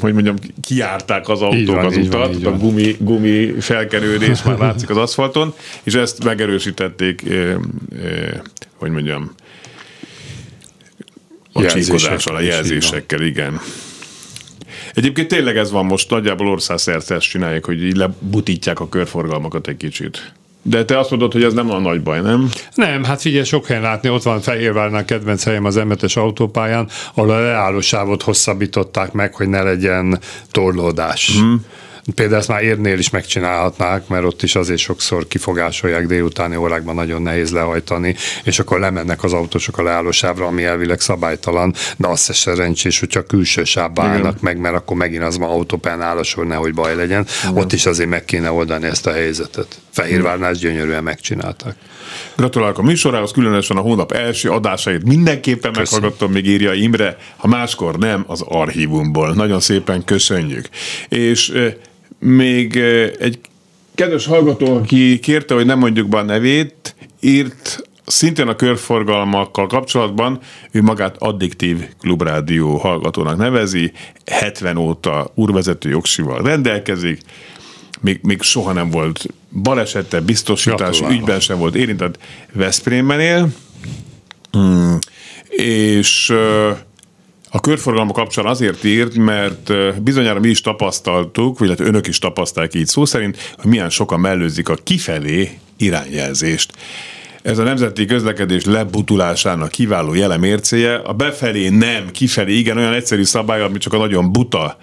hogy 0.00 0.12
mondjam, 0.12 0.36
kiárták 0.64 1.28
az 1.28 1.42
autók 1.42 1.74
van, 1.74 1.84
az 1.84 1.94
van, 1.94 2.04
utat, 2.04 2.34
így 2.34 2.44
a 2.44 2.50
van. 2.50 2.58
gumi, 2.58 2.96
gumi 2.98 3.60
felkenődés 3.60 4.42
már 4.42 4.58
látszik 4.58 4.90
az 4.90 4.96
aszfalton, 4.96 5.54
és 5.82 5.94
ezt 5.94 6.24
megerősítették, 6.24 7.22
eh, 7.28 7.50
eh, 7.50 8.40
hogy 8.76 8.90
mondjam, 8.90 9.34
a 11.52 11.66
csíkozással, 11.66 12.34
a 12.34 12.38
van. 12.38 12.46
jelzésekkel, 12.46 13.22
igen. 13.22 13.60
Egyébként 14.94 15.28
tényleg 15.28 15.56
ez 15.56 15.70
van 15.70 15.86
most, 15.86 16.10
nagyjából 16.10 16.48
országszerte 16.48 17.14
ezt 17.14 17.28
csinálják, 17.28 17.64
hogy 17.64 17.84
így 17.84 17.96
lebutítják 17.96 18.80
a 18.80 18.88
körforgalmakat 18.88 19.68
egy 19.68 19.76
kicsit. 19.76 20.32
De 20.62 20.84
te 20.84 20.98
azt 20.98 21.10
mondod, 21.10 21.32
hogy 21.32 21.42
ez 21.42 21.52
nem 21.52 21.70
a 21.70 21.78
nagy 21.78 22.02
baj, 22.02 22.20
nem? 22.20 22.50
Nem, 22.74 23.04
hát 23.04 23.20
figyelj, 23.20 23.44
sok 23.44 23.66
helyen 23.66 23.82
látni, 23.82 24.08
ott 24.08 24.22
van 24.22 24.40
Fehérvárnál 24.40 25.04
kedvenc 25.04 25.44
helyem 25.44 25.64
az 25.64 25.74
m 25.76 25.92
autópályán, 26.14 26.88
ahol 27.14 27.30
a 27.30 27.40
leállósávot 27.40 28.22
hosszabbították 28.22 29.12
meg, 29.12 29.34
hogy 29.34 29.48
ne 29.48 29.62
legyen 29.62 30.18
torlódás. 30.50 31.38
Mm. 31.40 31.54
Például 32.14 32.38
ezt 32.38 32.48
már 32.48 32.62
érnél 32.62 32.98
is 32.98 33.10
megcsinálhatnák, 33.10 34.08
mert 34.08 34.24
ott 34.24 34.42
is 34.42 34.54
azért 34.54 34.78
sokszor 34.78 35.26
kifogásolják 35.26 36.06
délutáni 36.06 36.56
órákban, 36.56 36.94
nagyon 36.94 37.22
nehéz 37.22 37.50
lehajtani, 37.50 38.14
és 38.44 38.58
akkor 38.58 38.80
lemennek 38.80 39.24
az 39.24 39.32
autósok 39.32 39.78
a 39.78 39.82
leállósávra, 39.82 40.46
ami 40.46 40.64
elvileg 40.64 41.00
szabálytalan, 41.00 41.74
de 41.96 42.08
az 42.08 42.24
se 42.24 42.32
szerencsés, 42.32 42.98
hogyha 42.98 43.22
külső 43.22 43.64
sávba 43.64 44.02
állnak 44.02 44.40
meg, 44.40 44.58
mert 44.58 44.74
akkor 44.74 44.96
megint 44.96 45.22
az 45.22 45.36
ma 45.36 45.48
autópán 45.48 46.02
áll 46.02 46.16
a 46.16 46.22
sor, 46.22 46.46
nehogy 46.46 46.74
baj 46.74 46.94
legyen. 46.94 47.26
Igen. 47.42 47.56
Ott 47.56 47.72
is 47.72 47.86
azért 47.86 48.08
meg 48.08 48.24
kéne 48.24 48.50
oldani 48.50 48.86
ezt 48.86 49.06
a 49.06 49.12
helyzetet. 49.12 49.80
Fehérvárnál 49.90 50.50
ezt 50.50 50.60
gyönyörűen 50.60 51.02
megcsinálták. 51.02 51.76
Gratulálok 52.36 52.78
a 52.78 52.82
műsorához, 52.82 53.32
különösen 53.32 53.76
a 53.76 53.80
hónap 53.80 54.12
első 54.12 54.50
adásait 54.50 55.04
mindenképpen 55.04 55.72
Köszönöm. 55.72 55.84
meghallgattam, 55.90 56.32
még 56.32 56.46
írja 56.46 56.72
Imre, 56.72 57.16
ha 57.36 57.48
máskor 57.48 57.98
nem, 57.98 58.24
az 58.26 58.42
archívumból. 58.48 59.34
Nagyon 59.34 59.60
szépen 59.60 60.04
köszönjük. 60.04 60.68
És 61.08 61.52
még 62.18 62.76
egy 63.18 63.38
kedves 63.94 64.26
hallgató, 64.26 64.74
aki 64.74 65.18
kérte, 65.18 65.54
hogy 65.54 65.66
nem 65.66 65.78
mondjuk 65.78 66.08
be 66.08 66.18
a 66.18 66.22
nevét, 66.22 66.94
írt 67.20 67.88
szintén 68.06 68.48
a 68.48 68.56
körforgalmakkal 68.56 69.66
kapcsolatban, 69.66 70.38
ő 70.70 70.82
magát 70.82 71.16
addiktív 71.18 71.88
klubrádió 72.00 72.76
hallgatónak 72.76 73.36
nevezi, 73.36 73.92
70 74.26 74.76
óta 74.76 75.30
úrvezető 75.34 75.88
jogsival 75.88 76.42
rendelkezik, 76.42 77.20
még, 78.00 78.20
még 78.22 78.42
soha 78.42 78.72
nem 78.72 78.90
volt 78.90 79.26
balesete, 79.62 80.20
biztosítás, 80.20 81.00
ügyben 81.00 81.40
sem 81.40 81.58
volt 81.58 81.74
érintett, 81.74 82.18
Veszprémben 82.52 83.20
él, 83.20 83.48
hmm. 84.52 84.98
és 85.48 86.32
a 87.50 87.60
körforgalma 87.60 88.12
kapcsán 88.12 88.46
azért 88.46 88.84
írt, 88.84 89.14
mert 89.14 89.72
bizonyára 90.02 90.40
mi 90.40 90.48
is 90.48 90.60
tapasztaltuk, 90.60 91.58
vagy 91.58 91.68
hát 91.68 91.80
önök 91.80 92.06
is 92.06 92.18
tapasztalják 92.18 92.74
így 92.74 92.86
szó 92.86 93.04
szerint, 93.04 93.54
hogy 93.56 93.70
milyen 93.70 93.90
sokan 93.90 94.20
mellőzik 94.20 94.68
a 94.68 94.74
kifelé 94.74 95.58
irányjelzést. 95.76 96.72
Ez 97.42 97.58
a 97.58 97.62
nemzeti 97.62 98.04
közlekedés 98.04 98.64
lebutulásának 98.64 99.70
kiváló 99.70 100.14
jelemércéje. 100.14 100.94
A 100.94 101.12
befelé 101.12 101.68
nem, 101.68 102.10
kifelé 102.10 102.52
igen, 102.52 102.76
olyan 102.76 102.92
egyszerű 102.92 103.24
szabály, 103.24 103.60
ami 103.60 103.78
csak 103.78 103.92
a 103.92 103.98
nagyon 103.98 104.32
buta 104.32 104.78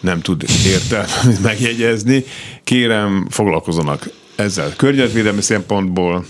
nem 0.00 0.20
tud 0.20 0.44
értelmet 0.66 1.40
megjegyezni. 1.42 2.24
Kérem, 2.64 3.26
foglalkozzanak 3.30 4.10
ezzel 4.36 4.72
környezetvédelmi 4.76 5.42
szempontból. 5.42 6.24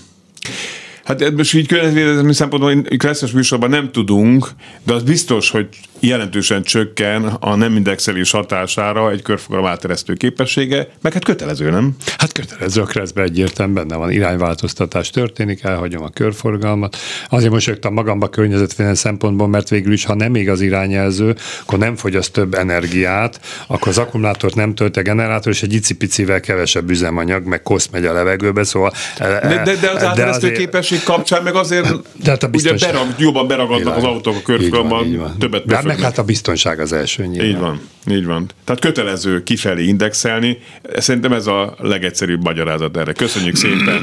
Hát 1.05 1.31
most 1.31 1.55
így 1.55 1.67
környezetvédelmi 1.67 2.35
szempontból 2.35 2.83
klasszos 2.97 3.31
műsorban 3.31 3.71
nem 3.71 3.91
tudunk, 3.93 4.49
de 4.83 4.93
az 4.93 5.03
biztos, 5.03 5.51
hogy 5.51 5.69
jelentősen 6.01 6.63
csökken 6.63 7.25
a 7.25 7.55
nem 7.55 7.77
indexelés 7.77 8.31
hatására 8.31 9.11
egy 9.11 9.23
körfogalom 9.23 9.67
áteresztő 9.67 10.13
képessége, 10.13 10.89
meg 11.01 11.13
hát 11.13 11.25
kötelező, 11.25 11.71
nem? 11.71 11.97
Hát 12.19 12.33
kötelező 12.33 12.81
a 12.81 12.85
kreszbe 12.85 13.23
egyértelműen 13.23 13.87
benne 13.87 14.01
van, 14.01 14.11
irányváltoztatás 14.11 15.11
történik, 15.11 15.63
elhagyom 15.63 16.03
a 16.03 16.09
körforgalmat. 16.09 16.97
Azért 17.29 17.51
mosolyogtam 17.51 17.93
magamba 17.93 18.29
környezetvédelmi 18.29 18.97
szempontból, 18.97 19.49
mert 19.49 19.69
végül 19.69 19.93
is, 19.93 20.05
ha 20.05 20.15
nem 20.15 20.31
még 20.31 20.49
az 20.49 20.61
irányjelző, 20.61 21.37
akkor 21.63 21.79
nem 21.79 21.97
fogyaszt 21.97 22.33
több 22.33 22.55
energiát, 22.55 23.41
akkor 23.67 23.89
az 23.89 23.99
akkumulátort 23.99 24.55
nem 24.55 24.75
tölt 24.75 24.97
a 24.97 25.03
generátor, 25.03 25.53
és 25.53 25.63
egy 25.63 25.73
icipicivel 25.73 26.41
kevesebb 26.41 26.91
üzemanyag, 26.91 27.47
meg 27.47 27.63
kosz 27.63 27.89
megy 27.93 28.05
a 28.05 28.13
levegőbe, 28.13 28.65
szóval... 28.65 28.93
De, 29.19 29.63
de, 29.65 29.77
de 29.81 29.91
az 29.91 30.03
áteresztő 30.03 30.53
képesség 30.53 30.94
kapcsán 31.03 31.43
meg 31.43 31.55
azért 31.55 31.87
de 32.23 32.31
hát 32.31 32.49
ugye 32.53 32.73
berag, 32.73 33.15
jobban 33.19 33.47
beragadnak 33.47 33.97
az 33.97 34.05
autók 34.05 34.37
a 34.37 34.43
körforgalomban, 34.43 35.37
többet 35.39 35.85
meg 35.85 36.01
hát 36.01 36.19
a 36.19 36.25
biztonság 36.25 36.81
az 36.81 36.93
első 36.93 37.27
nyilván. 37.27 37.49
Így 37.49 37.59
van, 37.59 37.81
így 38.11 38.25
van. 38.25 38.51
Tehát 38.65 38.81
kötelező 38.81 39.43
kifelé 39.43 39.85
indexelni. 39.85 40.59
Szerintem 40.97 41.33
ez 41.33 41.47
a 41.47 41.75
legegyszerűbb 41.79 42.45
magyarázat 42.45 42.97
erre. 42.97 43.13
Köszönjük 43.13 43.57
szépen 43.57 44.03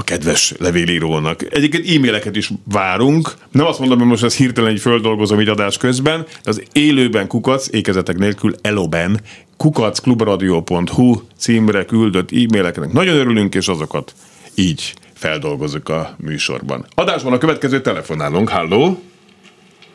a 0.00 0.04
kedves 0.04 0.54
levélírónak. 0.58 1.54
Egyébként 1.54 1.88
e-maileket 1.88 2.36
is 2.36 2.50
várunk. 2.64 3.34
Nem 3.50 3.66
azt 3.66 3.78
mondom, 3.78 3.98
hogy 3.98 4.06
most 4.06 4.24
ezt 4.24 4.36
hirtelen 4.36 4.70
egy 4.70 4.80
földolgozom 4.80 5.40
így 5.40 5.48
adás 5.48 5.76
közben, 5.76 6.26
de 6.42 6.50
az 6.50 6.62
élőben 6.72 7.26
kukac, 7.26 7.68
ékezetek 7.70 8.18
nélkül 8.18 8.54
eloben, 8.62 9.20
kukacklubradio.hu 9.56 11.20
címre 11.38 11.84
küldött 11.84 12.30
e-maileknek 12.32 12.92
nagyon 12.92 13.16
örülünk, 13.16 13.54
és 13.54 13.68
azokat 13.68 14.14
így 14.54 14.94
feldolgozunk 15.20 15.88
a 15.88 16.10
műsorban. 16.24 16.84
Adásban 16.94 17.32
a 17.32 17.38
következő 17.38 17.80
telefonálunk. 17.80 18.48
Halló! 18.48 19.02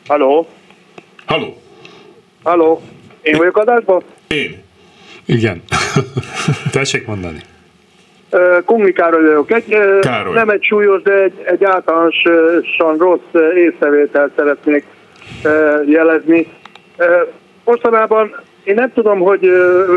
Halló! 0.06 0.48
Halló! 1.26 1.62
Halló! 2.42 2.82
Én 3.22 3.36
vagyok 3.36 3.56
adásban? 3.56 4.02
Én. 4.28 4.62
Igen. 5.24 5.62
Tessék 6.72 7.06
mondani. 7.06 7.40
Kumli 8.64 8.92
Károly 8.92 9.22
vagyok. 9.22 9.50
Egy, 9.50 9.76
Károly. 10.00 10.34
Nem 10.34 10.48
egy 10.48 10.62
súlyos, 10.62 11.02
de 11.02 11.12
egy, 11.12 11.42
egy 11.44 11.64
általánosan 11.64 12.96
rossz 12.98 13.54
észrevételt 13.54 14.32
szeretnék 14.36 14.84
jelezni. 15.86 16.46
Mostanában 17.64 18.36
én 18.66 18.74
nem 18.74 18.92
tudom, 18.92 19.18
hogy 19.18 19.50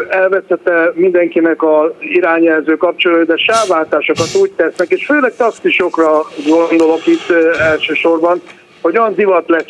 elveszette 0.09 0.91
mindenkinek 0.93 1.61
a 1.61 1.95
irányjelző 1.99 2.77
kapcsolódó, 2.77 3.23
de 3.23 3.37
sávváltásokat 3.37 4.35
úgy 4.41 4.51
tesznek, 4.51 4.89
és 4.89 5.05
főleg 5.05 5.35
taxisokra 5.35 6.21
gondolok 6.47 7.07
itt 7.07 7.29
elsősorban, 7.59 8.41
hogy 8.81 8.97
olyan 8.97 9.13
divat 9.13 9.49
lett 9.49 9.67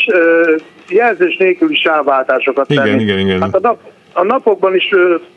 jelzés 0.89 1.37
nélküli 1.37 1.75
sávváltásokat 1.75 2.69
igen, 2.69 2.83
tenni. 2.83 3.01
Igen, 3.01 3.19
igen. 3.19 3.41
Hát 3.41 3.55
a, 3.55 3.59
nap, 3.59 3.79
a 4.13 4.23
napokban 4.23 4.75
is 4.75 4.89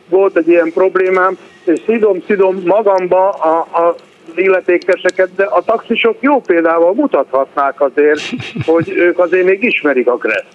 volt 0.08 0.36
egy 0.36 0.48
ilyen 0.48 0.72
problémám, 0.74 1.36
és 1.64 1.80
szidom-szidom 1.86 2.62
magamba 2.64 3.28
a, 3.28 3.58
a 3.58 3.94
illetékeseket, 4.34 5.28
de 5.36 5.44
a 5.44 5.62
taxisok 5.62 6.16
jó 6.20 6.40
példával 6.40 6.94
mutathatnák 6.94 7.80
azért, 7.80 8.20
hogy 8.66 8.92
ők 8.96 9.18
azért 9.18 9.46
még 9.46 9.62
ismerik 9.62 10.08
a 10.08 10.16
kreszt. 10.16 10.46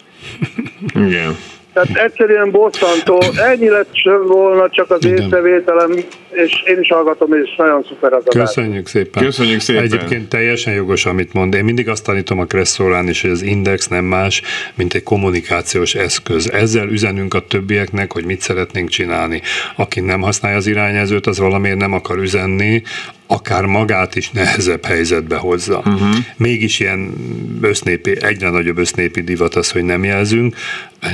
Igen. 0.95 1.35
Tehát 1.77 2.03
egyszerűen 2.05 2.51
bosszantó. 2.51 3.21
Ennyi 3.35 3.69
lett 3.69 3.89
volna 4.27 4.69
csak 4.69 4.91
az 4.91 5.05
észrevételem, 5.05 5.91
és 6.29 6.63
én 6.65 6.79
is 6.79 6.87
hallgatom, 6.87 7.33
és 7.33 7.55
nagyon 7.57 7.83
szuper 7.83 8.13
az 8.13 8.23
adás. 8.25 8.53
Köszönjük 8.53 8.87
szépen. 8.87 9.23
Köszönjük 9.23 9.59
szépen. 9.59 9.83
Egyébként 9.83 10.29
teljesen 10.29 10.73
jogos, 10.73 11.05
amit 11.05 11.33
mond. 11.33 11.53
Én 11.53 11.63
mindig 11.63 11.89
azt 11.89 12.03
tanítom 12.03 12.39
a 12.39 12.45
Kresszórán 12.45 13.07
is, 13.07 13.21
hogy 13.21 13.29
az 13.29 13.41
index 13.41 13.87
nem 13.87 14.05
más, 14.05 14.41
mint 14.75 14.93
egy 14.93 15.03
kommunikációs 15.03 15.95
eszköz. 15.95 16.51
Ezzel 16.51 16.87
üzenünk 16.87 17.33
a 17.33 17.39
többieknek, 17.39 18.11
hogy 18.11 18.25
mit 18.25 18.41
szeretnénk 18.41 18.89
csinálni. 18.89 19.41
Aki 19.75 19.99
nem 19.99 20.21
használja 20.21 20.57
az 20.57 20.67
irányezőt, 20.67 21.27
az 21.27 21.39
valamiért 21.39 21.77
nem 21.77 21.93
akar 21.93 22.17
üzenni, 22.17 22.81
akár 23.27 23.65
magát 23.65 24.15
is 24.15 24.29
nehezebb 24.29 24.85
helyzetbe 24.85 25.35
hozza. 25.35 25.77
Uh-huh. 25.77 26.15
Mégis 26.37 26.79
ilyen 26.79 27.13
össznépi, 27.61 28.17
egyre 28.21 28.49
nagyobb 28.49 28.77
össznépi 28.77 29.21
divat 29.21 29.55
az, 29.55 29.71
hogy 29.71 29.83
nem 29.83 30.03
jelzünk. 30.03 30.55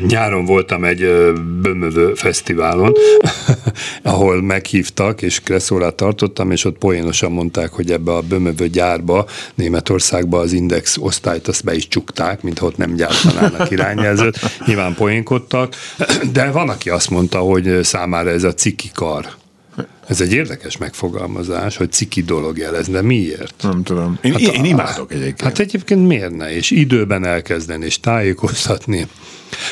Nyáron 0.08 0.46
voltam 0.46 0.84
egy 0.84 1.08
bömövő 1.62 2.14
fesztiválon, 2.14 2.94
ahol 4.02 4.42
meghívtak, 4.42 5.22
és 5.22 5.40
kresszórát 5.40 5.96
tartottam, 5.96 6.52
és 6.52 6.66
ott 6.66 6.78
poénosan 6.78 7.32
mondták, 7.32 7.70
hogy 7.70 7.92
ebbe 7.92 8.12
a 8.12 8.22
bömövő 8.22 8.68
gyárba, 8.68 9.26
Németországba 9.56 10.40
az 10.40 10.52
index 10.52 10.98
osztályt 11.00 11.48
azt 11.48 11.64
be 11.64 11.76
is 11.76 11.88
csukták, 11.88 12.42
mintha 12.42 12.66
ott 12.66 12.78
nem 12.78 12.96
gyártanának 12.96 13.72
irányjelzőt. 13.76 14.40
Nyilván 14.66 14.94
poénkodtak, 14.94 15.76
de 16.32 16.52
van, 16.52 16.70
aki 16.70 16.90
azt 16.90 17.10
mondta, 17.10 17.40
hogy 17.40 17.80
számára 17.84 18.30
ez 18.30 18.44
a 18.44 18.54
ciki 18.54 18.92
kar 18.94 19.42
ez 20.08 20.22
egy 20.22 20.34
érdekes 20.34 20.78
megfogalmazás, 20.78 21.78
hogy 21.78 21.92
ciki 21.92 22.22
dolog 22.22 22.58
jelez, 22.58 22.88
de 22.88 23.02
miért? 23.02 23.54
Nem 23.62 23.84
tudom. 23.84 24.18
Én, 24.22 24.32
hát, 24.32 24.42
én 24.42 24.66
imádok 24.66 25.12
egyébként. 25.12 25.42
Hát 25.42 25.60
egyébként 25.60 26.08
miért 26.08 26.36
ne? 26.36 26.56
És 26.56 26.72
időben 26.72 27.26
elkezdeni, 27.26 27.86
és 27.86 28.00
tájékoztatni. 28.00 29.08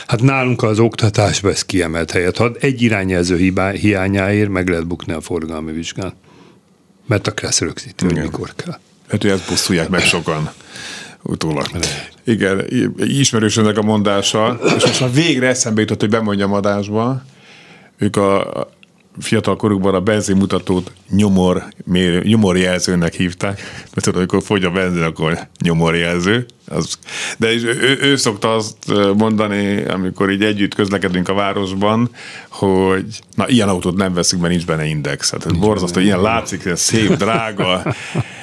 Hát 0.08 0.22
nálunk 0.22 0.64
az 0.64 0.80
oktatásban 0.80 1.52
ez 1.52 1.66
kiemelt 1.66 2.12
helyet. 2.12 2.38
Ha 2.38 2.52
egy 2.60 2.82
irányjelző 2.82 3.38
hibá, 3.38 3.72
hiányáért 3.72 4.50
meg 4.50 4.68
lehet 4.68 4.88
bukni 4.88 5.14
a 5.14 5.22
forgalmi 5.22 5.72
vizsgán. 5.72 6.14
Mert 7.08 7.28
a 7.28 7.32
kressz 7.32 7.60
rögzíti, 7.60 8.06
hogy 8.06 8.22
mikor 8.22 8.54
kell. 8.56 8.80
Hát, 9.10 9.22
hogy 9.22 9.32
ezt 9.32 9.50
bosszulják 9.50 9.90
meg 9.90 10.02
sokan 10.02 10.52
utólag. 11.24 11.66
Igen, 12.24 12.66
ismerős 12.98 13.58
ennek 13.58 13.78
a 13.78 13.82
mondása, 13.82 14.60
és 14.76 14.86
most 14.86 15.00
már 15.00 15.12
végre 15.14 15.48
eszembe 15.48 15.82
jutott, 15.82 16.00
hogy 16.00 16.10
bemondjam 16.10 16.54
adásba, 16.54 17.24
ők 17.98 18.16
a, 18.16 18.70
fiatal 19.20 19.56
korukban 19.56 19.96
a 19.96 20.00
benzinmutatót 20.00 20.92
nyomor, 21.10 21.64
mér, 21.84 22.24
nyomorjelzőnek 22.24 23.14
hívták, 23.14 23.62
mert 23.94 24.06
tudod, 24.06 24.20
amikor 24.20 24.44
fogy 24.44 24.64
a 24.64 24.70
benzin, 24.70 25.02
akkor 25.02 25.48
nyomorjelző. 25.64 26.46
Az, 26.68 26.98
de 27.38 27.54
ő, 27.54 27.98
ő, 28.02 28.16
szokta 28.16 28.56
azt 28.56 28.78
mondani, 29.18 29.84
amikor 29.84 30.32
így 30.32 30.44
együtt 30.44 30.76
közlekedünk 30.76 31.30
a 31.30 31.34
városban, 31.34 32.10
hogy 32.50 33.06
na, 33.36 33.48
ilyen 33.48 33.70
autót 33.70 33.96
nem 33.96 34.14
veszünk, 34.14 34.42
mert 34.42 34.54
nincs 34.54 34.66
benne 34.66 34.86
index. 34.86 35.32
Hát 35.32 35.46
ez 35.46 35.52
borzasztó, 35.52 36.00
ilyen 36.00 36.22
látszik, 36.22 36.66
ez 36.66 36.80
szép, 36.80 37.14
drága, 37.14 37.96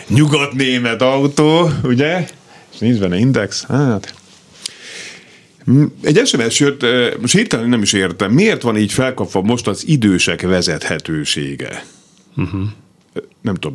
nyugat-német 0.09 1.03
autó, 1.03 1.71
ugye? 1.83 2.29
És 2.73 2.79
nincs 2.79 2.99
benne 2.99 3.17
index. 3.17 3.65
Hát, 3.67 4.15
egy 6.03 6.27
SMS 6.27 6.61
jött, 6.61 6.87
most 7.21 7.35
hirtelen 7.35 7.69
nem 7.69 7.83
is 7.83 7.93
értem, 7.93 8.33
miért 8.33 8.63
van 8.63 8.77
így 8.77 8.93
felkapva 8.93 9.43
most 9.43 9.67
az 9.67 9.87
idősek 9.87 10.43
vezethetősége? 10.43 11.85
Uh-huh. 12.37 12.63
Nem 13.41 13.55
tudom, 13.55 13.75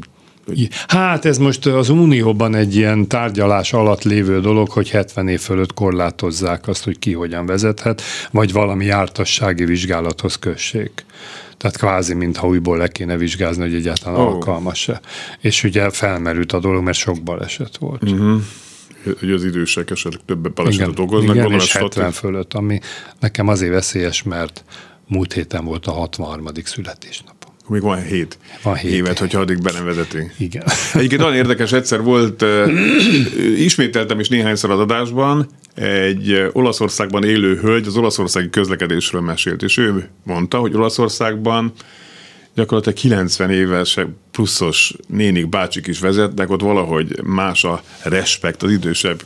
Hát 0.88 1.26
ez 1.26 1.38
most 1.38 1.66
az 1.66 1.90
Unióban 1.90 2.56
egy 2.56 2.76
ilyen 2.76 3.08
tárgyalás 3.08 3.74
alatt 3.74 4.04
lévő 4.04 4.42
dolog, 4.42 4.70
hogy 4.70 4.90
70 4.90 5.28
év 5.28 5.40
fölött 5.40 5.74
korlátozzák 5.74 6.68
azt, 6.68 6.84
hogy 6.84 7.00
ki 7.00 7.14
hogyan 7.14 7.46
vezethet, 7.46 8.02
vagy 8.32 8.52
valami 8.52 8.86
jártassági 8.86 9.66
vizsgálathoz 9.66 10.36
kössék. 10.36 11.06
Tehát 11.58 11.78
kvázi, 11.78 12.14
mintha 12.14 12.48
újból 12.48 12.78
le 12.78 12.88
kéne 12.88 13.18
vizsgázni, 13.18 13.64
hogy 13.64 13.76
egyáltalán 13.76 14.20
oh. 14.20 14.28
alkalmas-e. 14.28 15.02
És 15.42 15.64
ugye 15.64 15.90
felmerült 15.90 16.52
a 16.52 16.60
dolog, 16.60 16.84
mert 16.84 16.98
sok 16.98 17.24
baleset 17.24 17.78
volt. 17.78 18.04
Uh-huh 18.12 18.42
hogy 19.20 19.32
az 19.32 19.44
idősek 19.44 19.90
esetleg 19.90 20.22
több 20.26 20.54
balesetet 20.54 21.00
okoznak. 21.00 21.36
Igen, 21.36 21.52
és 21.52 21.74
70 21.74 22.12
fölött, 22.12 22.54
ami 22.54 22.80
nekem 23.20 23.48
azért 23.48 23.72
veszélyes, 23.72 24.24
mert 24.24 24.64
múlt 25.08 25.34
héten 25.34 25.66
volt 25.66 25.88
a 25.88 25.92
63. 25.92 26.48
születésnap. 26.64 27.36
Még 27.68 27.82
van 27.82 28.04
hét, 28.04 28.38
van 28.64 28.76
hét 28.76 28.92
évet, 28.92 29.20
hogyha 29.20 29.40
addig 29.40 29.62
be 29.62 29.72
nem 29.72 29.86
vezetünk. 29.86 30.34
Igen. 30.38 30.64
Egyébként 30.94 31.22
nagyon 31.22 31.36
érdekes, 31.36 31.72
egyszer 31.72 32.02
volt, 32.02 32.46
ismételtem 33.58 34.20
is 34.20 34.30
néhányszor 34.30 34.72
az 34.72 34.80
adásban, 34.80 35.48
egy 35.76 36.50
Olaszországban 36.52 37.24
élő 37.24 37.58
hölgy 37.58 37.88
az 37.88 37.98
olaszországi 37.98 38.50
közlekedésről 38.50 39.22
mesélt, 39.22 39.64
és 39.64 39.78
ő 39.78 40.10
mondta, 40.24 40.58
hogy 40.58 40.76
Olaszországban 40.76 41.74
gyakorlatilag 42.56 42.98
90 42.98 43.52
éves 43.52 43.98
pluszos 44.32 44.94
nénik, 45.08 45.50
bácsik 45.50 45.88
is 45.88 46.00
vezetnek, 46.00 46.50
ott 46.50 46.62
valahogy 46.62 47.24
más 47.24 47.64
a 47.64 47.84
respekt 48.04 48.64
az 48.64 48.72
idősebb 48.72 49.24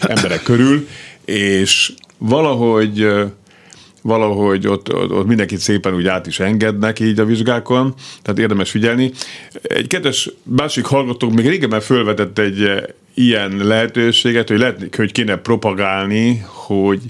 emberek 0.00 0.42
körül, 0.42 0.88
és 1.24 1.92
valahogy 2.18 3.08
valahogy 4.02 4.66
ott, 4.66 4.94
ott, 4.94 5.10
ott 5.10 5.26
mindenkit 5.26 5.58
szépen 5.58 5.94
úgy 5.94 6.06
át 6.06 6.26
is 6.26 6.40
engednek 6.40 7.00
így 7.00 7.18
a 7.18 7.24
vizsgákon, 7.24 7.94
tehát 8.22 8.38
érdemes 8.40 8.70
figyelni. 8.70 9.12
Egy 9.62 9.86
kedves 9.86 10.30
másik 10.42 10.84
hallgatók 10.84 11.32
még 11.32 11.48
régebben 11.48 11.80
felvetett 11.80 12.38
egy 12.38 12.70
ilyen 13.14 13.56
lehetőséget, 13.56 14.48
hogy 14.48 14.58
lehet, 14.58 14.96
hogy 14.96 15.12
kéne 15.12 15.36
propagálni, 15.36 16.44
hogy 16.44 17.00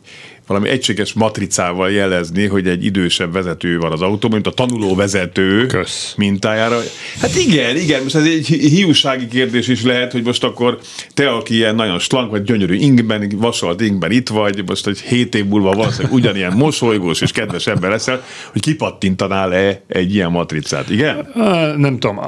valami 0.49 0.69
egységes 0.69 1.13
matricával 1.13 1.91
jelezni, 1.91 2.47
hogy 2.47 2.67
egy 2.67 2.85
idősebb 2.85 3.33
vezető 3.33 3.79
van 3.79 3.93
az 3.93 4.03
autó, 4.03 4.29
mint 4.29 4.47
a 4.47 4.51
tanuló 4.51 4.95
vezető 4.95 5.67
Kösz. 5.67 6.15
mintájára. 6.17 6.81
Hát 7.21 7.37
igen, 7.37 7.77
igen, 7.77 8.03
most 8.03 8.15
ez 8.15 8.25
egy 8.25 8.47
hiúsági 8.47 9.27
kérdés 9.29 9.69
is 9.69 9.83
lehet, 9.83 10.13
hogy 10.13 10.23
most 10.23 10.45
akkor 10.45 10.79
te, 11.15 11.31
aki 11.31 11.55
ilyen 11.55 11.75
nagyon 11.75 11.99
slank 11.99 12.31
vagy 12.31 12.43
gyönyörű 12.43 12.75
ingben, 12.75 13.33
vasalt 13.37 13.81
ingben 13.81 14.11
itt 14.11 14.29
vagy, 14.29 14.63
most 14.67 14.87
egy 14.87 15.01
hét 15.01 15.35
év 15.35 15.45
múlva 15.45 15.73
valószínűleg 15.73 16.13
ugyanilyen 16.13 16.53
mosolygós 16.53 17.21
és 17.21 17.33
kedves 17.33 17.67
ember 17.67 17.91
leszel, 17.91 18.25
hogy 18.53 18.61
kipattintanál-e 18.61 19.83
egy 19.89 20.15
ilyen 20.15 20.31
matricát, 20.31 20.91
igen? 20.91 21.29
Nem 21.77 21.99
tudom, 21.99 22.21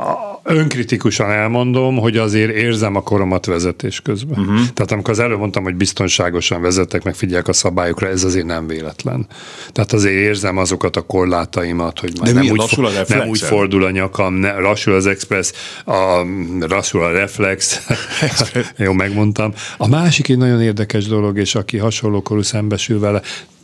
önkritikusan 0.45 1.31
elmondom, 1.31 1.97
hogy 1.97 2.17
azért 2.17 2.55
érzem 2.55 2.97
a 2.97 3.03
koromat 3.03 3.47
vezetés 3.47 4.01
közben. 4.01 4.39
Uh-huh. 4.39 4.61
Tehát 4.75 4.93
amikor 4.93 5.11
az 5.11 5.19
előbb 5.19 5.39
mondtam, 5.39 5.63
hogy 5.63 5.75
biztonságosan 5.75 6.63
vezetek, 6.63 7.03
meg 7.03 7.15
figyelek 7.15 7.49
a 7.49 7.53
szabályokra, 7.53 8.09
ez 8.11 8.25
azért 8.25 8.47
nem 8.47 8.67
véletlen. 8.67 9.27
Tehát 9.73 9.93
azért 9.93 10.15
érzem 10.15 10.57
azokat 10.57 10.97
a 10.97 11.01
korlátaimat, 11.01 11.99
hogy 11.99 12.13
majd 12.21 12.35
nem 12.35 12.49
úgy, 12.49 12.61
a 12.61 13.05
nem 13.09 13.29
úgy 13.29 13.41
fordul 13.41 13.85
a 13.85 13.91
nyakam, 13.91 14.35
ne, 14.35 14.59
lassul 14.59 14.95
az 14.95 15.07
express, 15.07 15.53
a, 15.85 16.25
lassul 16.61 17.03
a 17.03 17.11
reflex, 17.11 17.87
jó, 18.77 18.93
megmondtam. 18.93 19.53
A 19.77 19.89
másik 19.89 20.29
egy 20.29 20.39
nagyon 20.39 20.63
érdekes 20.63 21.07
dolog, 21.07 21.39
és 21.39 21.55
aki 21.55 21.77
hasonló 21.77 22.23
korú 22.23 22.43
szembesül 22.43 22.99
vele, 22.99 23.23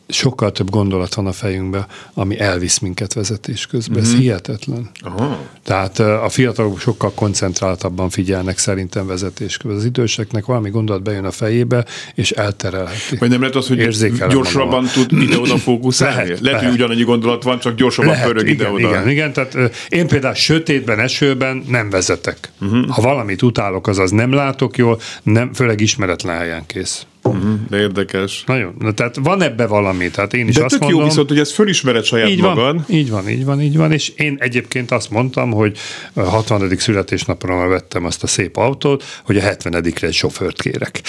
sokkal 0.08 0.52
több 0.52 0.70
gondolat 0.70 1.14
van 1.14 1.26
a 1.26 1.32
fejünkben, 1.32 1.86
ami 2.14 2.38
elvisz 2.40 2.78
minket 2.78 3.12
vezetés 3.12 3.66
közben. 3.66 3.96
Mm-hmm. 3.96 4.06
Ez 4.06 4.12
mhm. 4.12 4.22
hihetetlen. 4.22 4.90
Aha. 5.00 5.38
Tehát 5.64 5.98
a 5.98 6.28
fiatalok 6.28 6.80
sokkal 6.80 7.12
koncentráltabban 7.14 8.10
figyelnek 8.10 8.58
szerintem 8.58 9.06
vezetés 9.06 9.56
közben. 9.56 9.76
Az 9.76 9.84
időseknek 9.84 10.44
valami 10.44 10.70
gondolat 10.70 11.02
bejön 11.02 11.24
a 11.24 11.30
fejébe, 11.30 11.84
és 12.14 12.30
elterelheti. 12.30 13.16
Vagy 13.16 13.28
nem 13.28 13.40
lehet 13.40 13.54
az, 13.54 13.68
hogy 13.68 13.88
gyorsabban 14.28 14.86
tud 14.86 15.12
ide-oda 15.22 15.56
fókuszálni? 15.56 16.14
Lehet, 16.14 16.28
lehet, 16.28 16.42
lehet, 16.42 16.62
hogy 16.62 16.72
ugyanannyi 16.72 17.04
gondolat 17.04 17.42
van, 17.42 17.58
csak 17.58 17.76
gyorsabban 17.76 18.10
lehet, 18.10 18.26
pörög 18.26 18.48
ide-oda. 18.48 18.88
Igen, 18.88 19.08
igen, 19.08 19.32
tehát 19.32 19.56
én 19.88 20.06
például 20.06 20.34
sötétben, 20.34 20.98
esőben 21.00 21.64
nem 21.68 21.90
vezetek. 21.90 22.52
Uh-huh. 22.60 22.88
Ha 22.88 23.02
valamit 23.02 23.42
utálok, 23.42 23.86
azaz 23.86 24.10
nem 24.10 24.32
látok 24.32 24.76
jól, 24.76 25.00
nem, 25.22 25.52
főleg 25.52 25.80
ismeretlen 25.80 26.36
helyen 26.36 26.66
kész. 26.66 27.06
Uh-huh, 27.28 27.58
de 27.68 27.78
érdekes. 27.78 28.44
Nagyon. 28.46 28.74
Na, 28.78 28.92
tehát 28.92 29.16
van 29.22 29.42
ebbe 29.42 29.66
valami. 29.66 30.10
Tehát 30.10 30.34
én 30.34 30.48
is 30.48 30.54
de 30.54 30.64
azt 30.64 30.70
tök 30.70 30.80
mondom, 30.80 31.00
jó 31.00 31.06
viszont, 31.06 31.28
hogy 31.28 31.38
ezt 31.38 31.52
fölismered 31.52 32.04
saját 32.04 32.28
így 32.28 32.40
magad. 32.40 32.74
Van, 32.74 32.84
így 32.88 33.10
van, 33.10 33.28
így 33.28 33.44
van, 33.44 33.62
így 33.62 33.76
van. 33.76 33.92
És 33.92 34.08
én 34.08 34.36
egyébként 34.40 34.90
azt 34.90 35.10
mondtam, 35.10 35.50
hogy 35.50 35.78
a 36.12 36.20
60. 36.20 36.76
születésnapra 36.76 37.68
vettem 37.68 38.04
azt 38.04 38.22
a 38.22 38.26
szép 38.26 38.56
autót, 38.56 39.04
hogy 39.24 39.36
a 39.36 39.40
70-re 39.40 40.06
egy 40.06 40.14
sofőrt 40.14 40.62
kérek. 40.62 41.02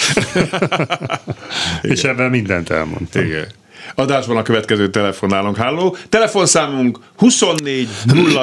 és 1.82 2.02
ebben 2.02 2.30
mindent 2.30 2.70
elmondtam. 2.70 3.24
Igen. 3.24 3.46
Adásban 3.94 4.36
a 4.36 4.42
következő 4.42 4.88
telefonálunk. 4.88 5.56
Háló. 5.56 5.96
Telefonszámunk 6.08 6.98
24 7.16 7.88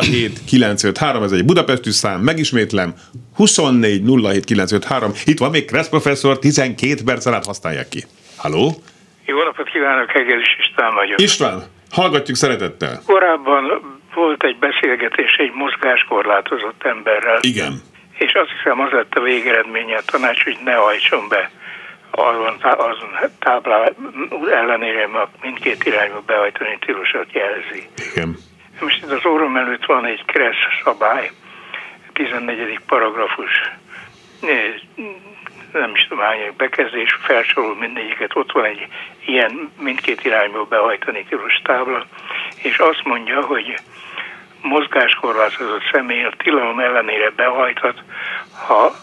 07 0.02 0.44
953, 0.46 1.24
ez 1.24 1.32
egy 1.32 1.46
budapesti 1.46 1.92
szám, 1.92 2.22
megismétlem, 2.22 2.94
24 3.36 4.02
07 4.24 4.46
953. 4.46 5.12
Itt 5.26 5.40
van 5.40 5.50
még 5.50 5.66
Kressz 5.66 5.90
professzor, 5.90 6.40
12 6.40 6.96
perc 7.06 7.26
alatt 7.26 7.46
használják 7.46 7.90
ki. 7.90 8.04
Halló? 8.38 8.74
Jó 9.26 9.44
napot 9.44 9.70
kívánok, 9.70 10.12
Hegelis 10.12 10.58
István 10.60 10.94
vagyok. 10.94 11.22
István, 11.22 11.64
hallgatjuk 11.92 12.38
szeretettel. 12.38 13.02
Korábban 13.06 13.64
volt 14.14 14.44
egy 14.44 14.58
beszélgetés 14.58 15.36
egy 15.38 15.52
mozgáskorlátozott 15.54 16.84
emberrel. 16.84 17.40
Igen. 17.42 17.82
És 18.18 18.34
azt 18.34 18.50
hiszem 18.58 18.80
az 18.80 18.92
lett 18.92 19.14
a 19.14 19.22
végeredménye 19.22 19.98
a 19.98 20.02
tanács, 20.06 20.44
hogy 20.44 20.58
ne 20.64 20.74
hajtson 20.74 21.28
be 21.30 21.52
azon, 22.16 22.58
azon 22.62 23.10
táblá 23.40 23.90
ellenére 24.52 25.10
mindkét 25.42 25.86
irányba 25.86 26.22
behajtani 26.26 26.78
tilosat 26.86 27.32
jelzi. 27.32 27.90
Igen. 28.12 28.38
Most 28.80 29.04
itt 29.04 29.12
az 29.12 29.26
orrom 29.26 29.58
előtt 29.58 29.86
van 29.86 30.06
egy 30.06 30.26
kressz 30.26 30.82
szabály, 30.84 31.32
14. 32.14 32.80
paragrafus, 32.88 33.72
nem 35.74 35.92
is 35.94 36.08
tudom 36.08 36.24
hány 36.24 36.54
bekezdés, 36.58 37.18
felsorol 37.22 37.76
mindegyiket, 37.76 38.36
ott 38.36 38.52
van 38.52 38.66
egy 38.66 38.88
ilyen 39.26 39.72
mindkét 39.80 40.26
irányba 40.26 40.64
behajtani 40.64 41.26
tilos 41.30 41.62
tábla, 41.64 42.06
és 42.62 42.78
azt 42.78 43.04
mondja, 43.04 43.46
hogy 43.46 43.76
mozgáskorlátozott 44.62 45.84
személy 45.92 46.24
a 46.24 46.32
tilalom 46.38 46.80
ellenére 46.80 47.30
behajthat, 47.30 48.04
ha 48.68 48.96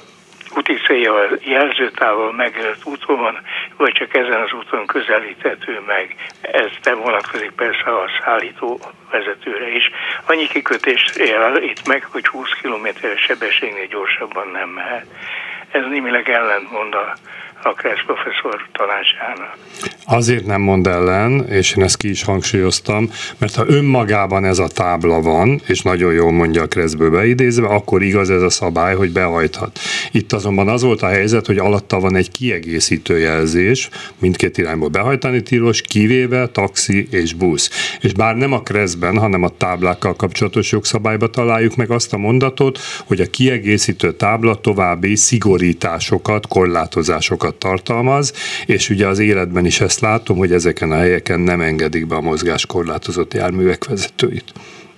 úti 0.56 0.74
célja 0.86 1.28
jelzőtávol 1.40 2.32
megjelölt 2.32 2.84
úton 2.84 3.38
vagy 3.76 3.92
csak 3.92 4.14
ezen 4.14 4.40
az 4.40 4.52
úton 4.52 4.86
közelíthető 4.86 5.80
meg. 5.86 6.16
Ez 6.40 6.70
nem 6.82 6.98
vonatkozik 6.98 7.50
persze 7.50 7.90
a 7.90 8.10
szállító 8.24 8.80
vezetőre 9.10 9.68
is. 9.74 9.90
Annyi 10.26 10.46
kikötést 10.46 11.16
él 11.16 11.56
itt 11.56 11.86
meg, 11.86 12.04
hogy 12.10 12.26
20 12.26 12.48
km 12.62 12.86
sebességnél 13.16 13.86
gyorsabban 13.86 14.48
nem 14.48 14.68
mehet. 14.68 15.06
Ez 15.70 15.82
némileg 15.88 16.28
ellentmond 16.28 16.94
a 16.94 17.14
Kressz 17.70 18.04
professzor 18.06 18.68
tanácsának. 18.72 19.56
Azért 20.06 20.46
nem 20.46 20.60
mond 20.60 20.86
ellen, 20.86 21.48
és 21.48 21.74
én 21.76 21.84
ezt 21.84 21.96
ki 21.96 22.08
is 22.08 22.22
hangsúlyoztam, 22.22 23.10
mert 23.38 23.54
ha 23.54 23.64
önmagában 23.66 24.44
ez 24.44 24.58
a 24.58 24.68
tábla 24.68 25.20
van, 25.20 25.60
és 25.66 25.82
nagyon 25.82 26.12
jól 26.12 26.32
mondja 26.32 26.62
a 26.62 26.66
Kresszből 26.66 27.10
beidézve, 27.10 27.66
akkor 27.66 28.02
igaz 28.02 28.30
ez 28.30 28.42
a 28.42 28.50
szabály, 28.50 28.94
hogy 28.94 29.12
behajthat. 29.12 29.78
Itt 30.12 30.32
azonban 30.32 30.68
az 30.68 30.82
volt 30.82 31.02
a 31.02 31.06
helyzet, 31.06 31.46
hogy 31.46 31.58
alatta 31.58 32.00
van 32.00 32.16
egy 32.16 32.30
kiegészítő 32.30 33.18
jelzés, 33.18 33.88
mindkét 34.18 34.58
irányból 34.58 34.88
behajtani 34.88 35.42
tilos, 35.42 35.82
kivéve 35.82 36.48
taxi 36.48 37.06
és 37.10 37.34
busz. 37.34 37.96
És 38.00 38.12
bár 38.12 38.36
nem 38.36 38.52
a 38.52 38.62
Kresszben, 38.62 39.18
hanem 39.18 39.42
a 39.42 39.56
táblákkal 39.56 40.14
kapcsolatos 40.14 40.72
jogszabályba 40.72 41.26
találjuk 41.26 41.76
meg 41.76 41.90
azt 41.90 42.12
a 42.12 42.16
mondatot, 42.16 42.78
hogy 43.06 43.20
a 43.20 43.30
kiegészítő 43.30 44.12
tábla 44.12 44.54
további 44.54 45.16
szigorításokat, 45.16 46.46
korlátozásokat 46.46 47.51
mozgásokat 47.52 47.58
tartalmaz, 47.58 48.32
és 48.66 48.90
ugye 48.90 49.06
az 49.06 49.18
életben 49.18 49.64
is 49.64 49.80
ezt 49.80 50.00
látom, 50.00 50.36
hogy 50.36 50.52
ezeken 50.52 50.92
a 50.92 50.96
helyeken 50.96 51.40
nem 51.40 51.60
engedik 51.60 52.06
be 52.06 52.14
a 52.14 52.20
mozgáskorlátozott 52.20 53.34
járművek 53.34 53.84
vezetőit. 53.84 54.52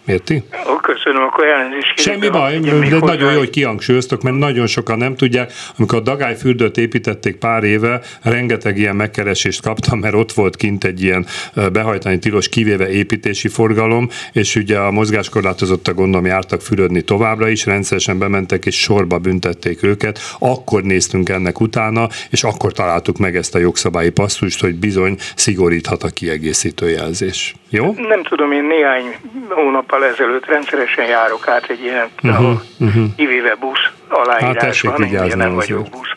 Érti? 0.06 0.42
Köszönöm, 0.82 1.22
akkor 1.22 1.46
elnézést 1.46 1.98
Semmi 1.98 2.28
baj, 2.28 2.58
de 2.58 2.70
hozzá. 2.70 2.98
nagyon 2.98 3.32
jó, 3.32 3.38
hogy 3.38 3.50
kihangsúlyoztok, 3.50 4.22
mert 4.22 4.36
nagyon 4.36 4.66
sokan 4.66 4.98
nem 4.98 5.16
tudják. 5.16 5.52
Amikor 5.76 5.98
a 5.98 6.00
Dagályfürdőt 6.00 6.76
építették 6.76 7.36
pár 7.36 7.64
éve, 7.64 8.00
rengeteg 8.22 8.78
ilyen 8.78 8.96
megkeresést 8.96 9.62
kaptam, 9.62 9.98
mert 9.98 10.14
ott 10.14 10.32
volt 10.32 10.56
kint 10.56 10.84
egy 10.84 11.02
ilyen 11.02 11.26
behajtani 11.72 12.18
tilos 12.18 12.48
kivéve 12.48 12.90
építési 12.90 13.48
forgalom, 13.48 14.08
és 14.32 14.56
ugye 14.56 14.78
a 14.78 14.90
mozgáskorlátozottak 14.90 15.94
gondolom 15.94 16.26
jártak 16.26 16.60
fürödni 16.60 17.02
továbbra 17.02 17.48
is, 17.48 17.66
rendszeresen 17.66 18.18
bementek 18.18 18.66
és 18.66 18.80
sorba 18.80 19.18
büntették 19.18 19.82
őket. 19.82 20.18
Akkor 20.38 20.82
néztünk 20.82 21.28
ennek 21.28 21.60
utána, 21.60 22.08
és 22.30 22.42
akkor 22.42 22.72
találtuk 22.72 23.18
meg 23.18 23.36
ezt 23.36 23.54
a 23.54 23.58
jogszabályi 23.58 24.10
passzust, 24.10 24.60
hogy 24.60 24.74
bizony 24.74 25.16
szigoríthat 25.34 26.02
a 26.02 26.08
kiegészítő 26.08 26.90
jelzés. 26.90 27.54
Jó? 27.74 27.94
Nem 28.08 28.22
tudom, 28.22 28.52
én 28.52 28.64
néhány 28.64 29.16
hónappal 29.48 30.04
ezelőtt 30.04 30.46
rendszeresen 30.46 31.06
járok 31.06 31.48
át 31.48 31.70
egy 31.70 31.82
ilyen, 31.82 32.08
uh-huh, 32.22 32.40
ahol 32.40 32.62
uh-huh. 32.80 33.04
kivéve 33.16 33.54
busz 33.60 33.90
aláírás 34.08 34.82
hát 34.82 34.98
van, 34.98 35.08
én 35.08 35.36
nem 35.36 35.54
vagyok 35.54 35.88
busz. 35.88 36.12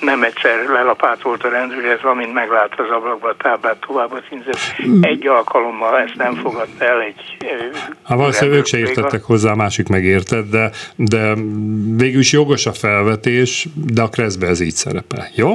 Nem 0.00 0.22
egyszer 0.22 0.68
lelapátolt 0.68 1.44
a 1.44 1.48
rendőr, 1.48 1.98
amint 2.02 2.32
meglátta 2.32 2.82
az 2.82 2.90
ablakba 2.90 3.28
a 3.28 3.36
táblát, 3.38 3.76
tovább 3.86 4.12
a 4.12 4.20
címzet. 4.28 4.58
Egy 5.00 5.26
alkalommal 5.26 5.98
ezt 5.98 6.14
nem 6.14 6.34
fogadta 6.34 6.84
el 6.84 7.00
egy 7.00 7.36
Hát 8.04 8.18
valószínűleg 8.18 8.58
ők 8.58 8.66
se 8.66 8.78
értettek 8.78 9.22
hozzá, 9.22 9.50
a 9.50 9.56
másik 9.56 9.88
megértett, 9.88 10.50
de, 10.50 10.70
de 10.96 11.34
végül 11.96 12.20
is 12.20 12.32
jogos 12.32 12.66
a 12.66 12.72
felvetés, 12.72 13.68
de 13.74 14.02
a 14.02 14.08
kreszbe 14.08 14.46
ez 14.46 14.60
így 14.60 14.74
szerepel. 14.74 15.28
Jó? 15.34 15.54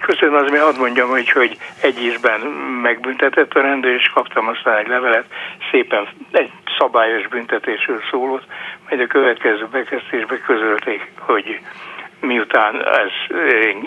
Köszönöm, 0.00 0.34
az 0.34 0.58
hadd 0.60 0.78
mondjam, 0.78 1.08
hogy, 1.08 1.30
hogy 1.30 1.56
egy 1.80 2.02
ízben 2.02 2.40
megbüntetett 2.82 3.54
a 3.54 3.60
rendőr, 3.60 3.94
és 3.94 4.10
kaptam 4.14 4.48
aztán 4.48 4.76
egy 4.76 4.86
levelet, 4.86 5.24
szépen 5.70 6.08
egy 6.30 6.50
szabályos 6.78 7.28
büntetésről 7.28 8.02
szólott, 8.10 8.44
majd 8.88 9.00
a 9.00 9.06
következő 9.06 9.66
bekezdésbe 9.70 10.38
közölték, 10.38 11.12
hogy 11.18 11.60
miután 12.20 12.84
ez 12.86 13.36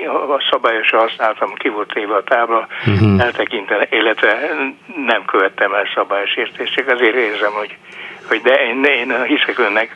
a 0.08 0.46
szabályosan 0.52 1.00
használtam, 1.00 1.54
ki 1.54 1.70
volt 1.70 1.94
téve 1.94 2.16
a 2.16 2.24
tábla, 2.24 2.68
uh-huh. 2.86 3.22
eltekintve, 3.22 3.88
illetve 3.90 4.50
nem 5.06 5.26
követtem 5.26 5.74
el 5.74 5.88
szabályos 5.96 6.36
értések, 6.36 6.92
azért 6.92 7.16
érzem, 7.16 7.52
hogy 7.52 7.78
hogy 8.28 8.42
de 8.42 8.54
én, 8.54 8.84
én 8.84 9.24
hiszek 9.24 9.60
önnek, 9.60 9.96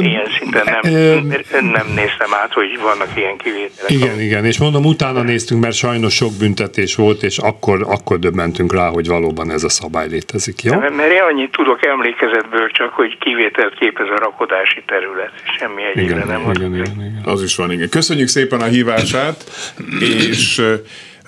ilyen 0.00 0.26
szinten 0.38 0.64
nem, 0.64 0.92
nem 1.70 1.86
néztem 1.86 2.34
át, 2.34 2.52
hogy 2.52 2.78
vannak 2.80 3.08
ilyen 3.16 3.36
kivételek. 3.36 3.90
Igen, 3.90 4.20
igen, 4.20 4.44
és 4.44 4.58
mondom, 4.58 4.84
utána 4.84 5.22
néztünk, 5.22 5.60
mert 5.60 5.74
sajnos 5.74 6.14
sok 6.14 6.32
büntetés 6.38 6.94
volt, 6.94 7.22
és 7.22 7.38
akkor, 7.38 7.86
akkor 7.88 8.18
döbbentünk 8.18 8.72
rá, 8.72 8.88
hogy 8.88 9.06
valóban 9.06 9.50
ez 9.50 9.64
a 9.64 9.68
szabály 9.68 10.08
létezik, 10.08 10.62
jó? 10.62 10.78
Mert, 10.78 10.96
mert 10.96 11.12
én 11.12 11.22
annyit 11.22 11.50
tudok 11.50 11.86
emlékezetből 11.86 12.70
csak, 12.70 12.92
hogy 12.92 13.18
kivételt 13.18 13.74
képez 13.78 14.08
a 14.08 14.18
rakodási 14.18 14.82
terület, 14.86 15.32
semmi 15.58 15.82
egyébben 15.94 16.26
nem. 16.26 16.40
Igen, 16.40 16.74
igen, 16.74 16.84
igen. 16.84 17.22
Az 17.24 17.42
is 17.42 17.56
van, 17.56 17.72
igen. 17.72 17.88
Köszönjük 17.88 18.28
szépen 18.28 18.60
a 18.60 18.66
hívását, 18.66 19.44
és 20.30 20.62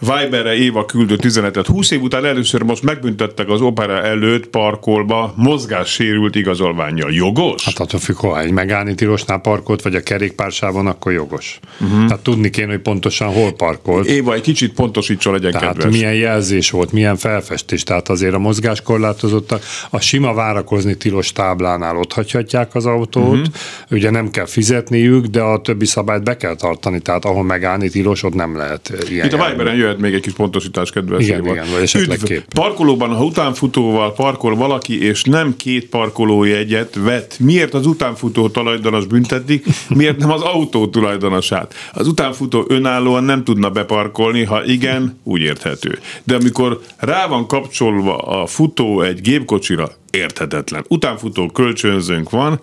Viberre 0.00 0.54
Éva 0.54 0.84
küldött 0.84 1.24
üzenetet. 1.24 1.66
20 1.66 1.90
év 1.90 2.02
után 2.02 2.24
először 2.24 2.62
most 2.62 2.82
megbüntettek 2.82 3.48
az 3.48 3.60
opera 3.60 4.02
előtt 4.02 4.46
parkolba 4.46 5.34
mozgássérült 5.36 6.34
igazolványjal. 6.34 7.12
Jogos? 7.12 7.64
Hát 7.64 7.78
attól 7.78 8.00
függ, 8.00 8.16
ha 8.16 8.40
egy 8.40 8.50
megállni 8.50 8.94
tilosnál 8.94 9.38
parkolt, 9.38 9.82
vagy 9.82 9.94
a 9.94 10.00
kerékpársávon, 10.00 10.86
akkor 10.86 11.12
jogos. 11.12 11.60
Uh-huh. 11.80 12.06
Tehát 12.06 12.22
tudni 12.22 12.50
kéne, 12.50 12.70
hogy 12.70 12.80
pontosan 12.80 13.32
hol 13.32 13.52
parkolt. 13.52 14.06
Éva, 14.06 14.34
egy 14.34 14.40
kicsit 14.40 14.72
pontosítsa 14.72 15.32
legyen 15.32 15.52
Tehát 15.52 15.66
kedves. 15.66 15.92
milyen 15.92 16.14
jelzés 16.14 16.70
volt, 16.70 16.92
milyen 16.92 17.16
felfestés. 17.16 17.82
Tehát 17.82 18.08
azért 18.08 18.34
a 18.34 18.38
mozgáskorlátozottak 18.38 19.62
a 19.90 20.00
sima 20.00 20.34
várakozni 20.34 20.94
tilos 20.96 21.32
táblánál 21.32 21.96
ott 21.96 22.12
hagyhatják 22.12 22.74
az 22.74 22.86
autót, 22.86 23.36
uh-huh. 23.36 23.54
ugye 23.90 24.10
nem 24.10 24.30
kell 24.30 24.46
fizetniük, 24.46 25.26
de 25.26 25.40
a 25.40 25.60
többi 25.60 25.86
szabályt 25.86 26.22
be 26.22 26.36
kell 26.36 26.56
tartani, 26.56 27.00
tehát 27.00 27.24
ahol 27.24 27.44
megállni 27.44 27.88
tilos, 27.88 28.22
ott 28.22 28.34
nem 28.34 28.56
lehet 28.56 28.92
ilyen. 29.08 29.26
Itt 29.26 29.32
a 29.32 29.48
Viberen 29.48 29.76
jöhet 29.90 30.02
még 30.02 30.14
egy 30.14 30.20
kis 30.20 30.32
pontosítás, 30.32 30.90
kedves 30.90 31.24
Igen, 31.24 31.46
igen, 31.46 31.66
vagy 31.72 31.82
esetleg 31.82 32.18
Üdv, 32.18 32.26
kép. 32.26 32.54
Parkolóban, 32.54 33.14
ha 33.14 33.24
utánfutóval 33.24 34.12
parkol 34.12 34.54
valaki, 34.54 35.04
és 35.04 35.22
nem 35.22 35.56
két 35.56 35.88
parkolójegyet 35.88 36.94
vet, 36.94 37.36
miért 37.38 37.74
az 37.74 37.86
utánfutó 37.86 38.48
tulajdonos 38.48 39.06
büntetik, 39.06 39.66
miért 39.88 40.18
nem 40.18 40.30
az 40.30 40.42
autó 40.42 40.88
tulajdonosát? 40.88 41.74
Az 41.92 42.06
utánfutó 42.06 42.64
önállóan 42.68 43.24
nem 43.24 43.44
tudna 43.44 43.70
beparkolni, 43.70 44.44
ha 44.44 44.64
igen, 44.64 45.18
úgy 45.22 45.40
érthető. 45.40 45.98
De 46.24 46.34
amikor 46.34 46.80
rá 46.96 47.26
van 47.26 47.46
kapcsolva 47.46 48.16
a 48.16 48.46
futó 48.46 49.00
egy 49.00 49.20
gépkocsira, 49.20 49.90
érthetetlen. 50.10 50.84
Utánfutó 50.88 51.46
kölcsönzőnk 51.46 52.30
van, 52.30 52.60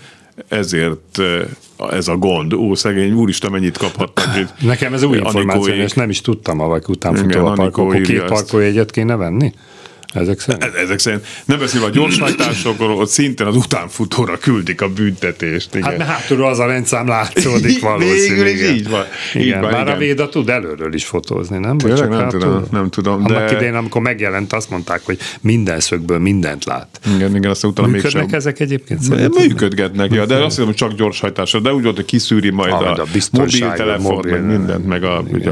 ezért 0.47 1.19
ez 1.91 2.07
a 2.07 2.15
gond. 2.15 2.53
Ó, 2.53 2.75
szegény, 2.75 3.11
úristen, 3.11 3.51
mennyit 3.51 3.77
kaphatnak. 3.77 4.27
Nekem 4.61 4.93
ez 4.93 5.03
új 5.03 5.17
információ, 5.17 5.73
és 5.73 5.93
nem 5.93 6.09
is 6.09 6.21
tudtam, 6.21 6.57
vagy 6.57 6.83
utánfutó 6.87 7.45
a 7.45 7.53
parkoló. 7.53 8.01
Két 8.01 8.23
parkolójegyet 8.23 8.91
kéne 8.91 9.15
venni? 9.15 9.53
Ezek 10.13 10.39
szerint? 10.39 10.63
Ezek 10.63 10.99
szerint. 10.99 11.25
Nem 11.45 11.59
beszélve 11.59 11.85
a 11.85 11.89
gyorshajtásokról, 11.89 12.91
ott 12.91 13.09
szintén 13.09 13.47
az 13.47 13.55
utánfutóra 13.55 14.37
küldik 14.37 14.81
a 14.81 14.89
büntetést. 14.89 15.75
Igen. 15.75 15.89
Hát 15.89 15.97
mert 15.97 16.09
hátulról 16.09 16.49
az 16.49 16.59
a 16.59 16.65
rendszám 16.65 17.07
látszódik 17.07 17.81
valószínűleg. 17.89 18.53
Végül 18.53 18.75
így 18.75 18.89
van. 18.89 19.05
Igen, 19.33 19.47
így 19.47 19.53
van, 19.53 19.71
bár 19.71 19.81
igen. 19.81 19.95
a 19.95 19.97
Véda 19.97 20.29
tud 20.29 20.49
előről 20.49 20.93
is 20.93 21.05
fotózni, 21.05 21.57
nem? 21.57 21.77
Tényleg, 21.77 21.99
csak 21.99 22.09
nem, 22.09 22.19
hátul? 22.19 22.39
tudom, 22.39 22.63
nem 22.71 22.89
tudom. 22.89 23.23
De... 23.23 23.35
Annak 23.35 23.51
idején, 23.51 23.75
amikor 23.75 24.01
megjelent, 24.01 24.53
azt 24.53 24.69
mondták, 24.69 25.01
hogy 25.03 25.17
minden 25.41 25.79
szögből 25.79 26.19
mindent 26.19 26.65
lát. 26.65 26.99
Igen, 27.15 27.35
igen, 27.35 27.49
azt 27.49 27.63
utána 27.63 27.87
Működnek 27.87 28.21
mégsem. 28.21 28.37
ezek 28.37 28.59
egyébként? 28.59 29.01
Szerintem? 29.01 29.43
Működgetnek, 29.47 30.13
ja, 30.13 30.25
de 30.25 30.35
azt 30.35 30.45
hiszem, 30.45 30.65
hogy 30.65 30.75
csak 30.75 30.93
gyorshajtásra, 30.93 31.59
de 31.59 31.73
úgy 31.73 31.83
volt, 31.83 31.95
hogy 31.95 32.05
kiszűri 32.05 32.49
majd 32.49 32.71
a, 32.71 32.93
a 32.93 33.05
mobiltelefon, 33.31 34.15
mobil, 34.15 34.31
meg 34.31 34.45
mindent, 34.45 34.85
meg 34.85 35.03
a, 35.03 35.23
ugye, 35.31 35.51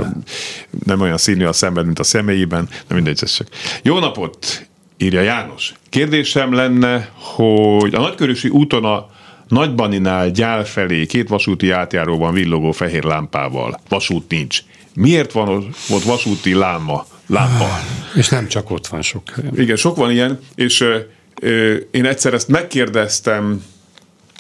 nem 0.86 1.02
olyan 1.02 1.18
színű 1.18 1.46
a 1.46 1.54
szemben, 1.54 1.86
mint 1.86 2.00
a 2.00 2.04
személyében, 2.04 2.70
de 2.88 2.96
mindegy, 2.96 3.20
ez 3.22 3.32
csak. 3.32 3.48
Jó 3.84 4.00
napot! 4.00 4.55
Írja 4.98 5.22
János. 5.22 5.74
Kérdésem 5.90 6.54
lenne, 6.54 7.10
hogy 7.14 7.94
a 7.94 8.00
nagykörösi 8.00 8.50
úton 8.50 8.86
a 8.86 9.14
Nagybaninál 9.48 10.30
gyál 10.32 10.66
felé 10.66 11.06
két 11.06 11.30
vasúti 11.30 11.72
átjáróban 11.72 12.34
villogó 12.34 12.72
fehér 12.72 13.04
lámpával. 13.04 13.80
Vasút 13.90 14.30
nincs. 14.30 14.60
Miért 14.94 15.32
van 15.32 15.50
ott 15.90 16.04
vasúti 16.04 16.54
láma? 16.54 17.06
Lámpa. 17.28 17.80
És 18.16 18.30
nem 18.30 18.48
csak 18.48 18.72
ott 18.72 18.88
van 18.88 19.02
sok 19.02 19.24
Igen, 19.56 19.76
sok 19.76 19.96
van 19.96 20.12
ilyen, 20.12 20.40
és 20.56 20.82
ö, 20.82 20.98
ö, 21.42 21.76
én 21.92 22.06
egyszer 22.06 22.34
ezt 22.34 22.48
megkérdeztem 22.48 23.64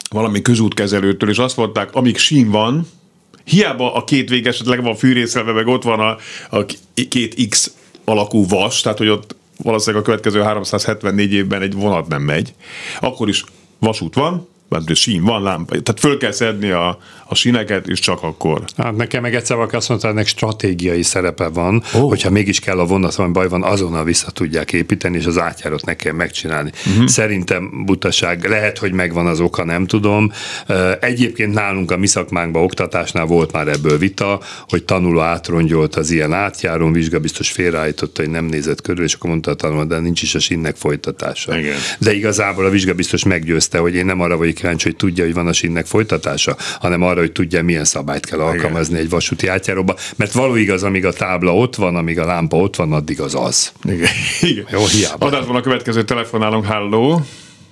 valami 0.09 0.41
közútkezelőtől, 0.41 1.29
és 1.29 1.37
azt 1.37 1.57
mondták, 1.57 1.93
amíg 1.95 2.17
sín 2.17 2.49
van, 2.49 2.87
hiába 3.43 3.93
a 3.93 4.03
két 4.03 4.29
vég 4.29 4.45
esetleg 4.47 4.83
van 4.83 4.95
fűrészelve, 4.95 5.51
meg 5.51 5.67
ott 5.67 5.83
van 5.83 5.99
a, 5.99 6.17
a 6.49 6.65
két 7.09 7.47
X 7.49 7.73
alakú 8.05 8.47
vas, 8.47 8.81
tehát 8.81 8.97
hogy 8.97 9.09
ott 9.09 9.35
valószínűleg 9.63 10.03
a 10.03 10.05
következő 10.05 10.41
374 10.41 11.33
évben 11.33 11.61
egy 11.61 11.73
vonat 11.73 12.07
nem 12.07 12.21
megy, 12.21 12.53
akkor 12.99 13.29
is 13.29 13.43
vasút 13.79 14.15
van, 14.15 14.47
mert 14.83 14.95
sín 14.95 15.23
van, 15.23 15.41
lámpa, 15.41 15.81
tehát 15.81 15.99
föl 15.99 16.17
kell 16.17 16.31
szedni 16.31 16.69
a, 16.69 16.97
a 17.25 17.35
sineket, 17.35 17.87
és 17.87 17.99
csak 17.99 18.23
akkor. 18.23 18.63
Hát 18.77 18.95
nekem 18.95 19.21
meg 19.21 19.35
egyszer 19.35 19.55
valaki 19.55 19.75
azt 19.75 19.89
mondta, 19.89 20.07
ennek 20.07 20.27
stratégiai 20.27 21.03
szerepe 21.03 21.47
van, 21.47 21.83
oh. 21.93 22.07
hogyha 22.07 22.29
mégis 22.29 22.59
kell 22.59 22.79
a 22.79 22.85
vonat, 22.85 23.15
van 23.15 23.33
baj 23.33 23.47
van, 23.47 23.63
azonnal 23.63 24.03
vissza 24.03 24.31
tudják 24.31 24.73
építeni, 24.73 25.17
és 25.17 25.25
az 25.25 25.39
átjárót 25.39 25.85
ne 25.85 25.95
kell 25.95 26.13
megcsinálni. 26.13 26.71
Uh-huh. 26.85 27.07
Szerintem 27.07 27.83
butaság, 27.85 28.45
lehet, 28.45 28.77
hogy 28.77 28.91
megvan 28.91 29.27
az 29.27 29.39
oka, 29.39 29.65
nem 29.65 29.85
tudom. 29.85 30.31
Egyébként 30.99 31.53
nálunk 31.53 31.91
a 31.91 31.97
mi 31.97 32.07
szakmánkban, 32.07 32.63
oktatásnál 32.63 33.25
volt 33.25 33.51
már 33.51 33.67
ebből 33.67 33.97
vita, 33.97 34.39
hogy 34.67 34.83
tanuló 34.83 35.19
átrongyolt 35.19 35.95
az 35.95 36.11
ilyen 36.11 36.33
átjárón, 36.33 36.91
vizsgabiztos 36.91 37.51
félreállította, 37.51 38.21
hogy 38.21 38.31
nem 38.31 38.45
nézett 38.45 38.81
körül, 38.81 39.03
és 39.03 39.13
akkor 39.13 39.29
mondta 39.29 39.51
a 39.51 39.53
tanuló, 39.53 39.83
de 39.83 39.99
nincs 39.99 40.21
is 40.21 40.35
a 40.35 40.39
sinnek 40.39 40.75
folytatása. 40.75 41.57
Igen. 41.57 41.77
De 41.99 42.13
igazából 42.13 42.65
a 42.65 42.69
vizsgabiztos 42.69 43.23
meggyőzte, 43.23 43.77
hogy 43.77 43.95
én 43.95 44.05
nem 44.05 44.21
arra 44.21 44.37
vagyok 44.37 44.61
kíváncsi, 44.65 44.87
hogy 44.87 44.95
tudja, 44.95 45.23
hogy 45.23 45.33
van 45.33 45.47
a 45.47 45.53
sinnek 45.53 45.85
folytatása, 45.85 46.55
hanem 46.79 47.01
arra, 47.01 47.19
hogy 47.19 47.31
tudja, 47.31 47.63
milyen 47.63 47.83
szabályt 47.83 48.25
kell 48.25 48.39
alkalmazni 48.39 48.93
Igen. 48.93 49.05
egy 49.05 49.09
vasúti 49.09 49.47
átjáróba, 49.47 49.95
mert 50.17 50.31
való 50.31 50.55
igaz, 50.55 50.83
amíg 50.83 51.05
a 51.05 51.13
tábla 51.13 51.55
ott 51.55 51.75
van, 51.75 51.95
amíg 51.95 52.19
a 52.19 52.25
lámpa 52.25 52.57
ott 52.57 52.75
van, 52.75 52.93
addig 52.93 53.21
az 53.21 53.35
az. 53.35 53.71
Igen. 53.83 54.09
Igen. 54.41 54.65
Jó, 54.71 54.79
hiába. 54.85 55.25
Adásban 55.25 55.55
a 55.55 55.61
következő 55.61 56.03
telefonálunk, 56.03 56.65
halló. 56.65 57.21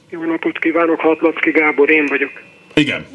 Jó 0.09 0.23
napot 0.23 0.59
kívánok, 0.59 0.99
Hatlacki 0.99 1.51
Gábor, 1.51 1.89
én 1.89 2.05
vagyok. 2.05 2.31
Igen. 2.73 3.05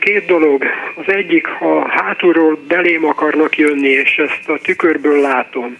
Két 0.00 0.26
dolog. 0.26 0.64
Az 0.96 1.12
egyik, 1.12 1.46
ha 1.46 1.88
hátulról 1.88 2.58
belém 2.68 3.04
akarnak 3.04 3.56
jönni, 3.56 3.88
és 3.88 4.16
ezt 4.16 4.48
a 4.48 4.58
tükörből 4.62 5.20
látom, 5.20 5.76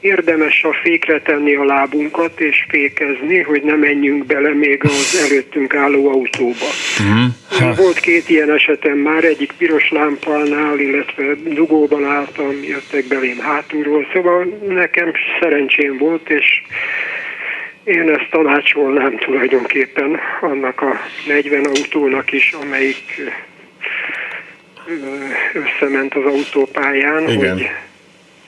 érdemes 0.00 0.64
a 0.64 0.72
fékre 0.82 1.20
tenni 1.20 1.54
a 1.54 1.64
lábunkat 1.64 2.40
és 2.40 2.66
fékezni, 2.68 3.42
hogy 3.42 3.62
ne 3.62 3.74
menjünk 3.74 4.26
bele 4.26 4.54
még 4.54 4.84
az 4.84 5.28
előttünk 5.28 5.74
álló 5.74 6.08
autóba. 6.08 6.66
Uh-huh. 6.98 7.76
Volt 7.76 8.00
két 8.00 8.28
ilyen 8.28 8.50
esetem 8.50 8.98
már, 8.98 9.24
egyik 9.24 9.52
piros 9.52 9.90
lámpánál, 9.90 10.78
illetve 10.78 11.34
dugóban 11.34 12.04
álltam, 12.04 12.62
jöttek 12.62 13.04
belém 13.04 13.38
hátulról, 13.38 14.06
szóval 14.12 14.58
nekem 14.68 15.12
szerencsém 15.40 15.96
volt, 15.98 16.30
és 16.30 16.62
Én 17.84 18.10
ezt 18.10 18.30
tanácsolnám 18.30 19.18
tulajdonképpen 19.18 20.20
annak 20.40 20.80
a 20.80 21.00
40 21.26 21.64
autónak 21.64 22.32
is, 22.32 22.52
amelyik 22.62 23.20
összement 25.52 26.14
az 26.14 26.24
autópályán, 26.24 27.28
Igen. 27.28 27.52
hogy, 27.52 27.68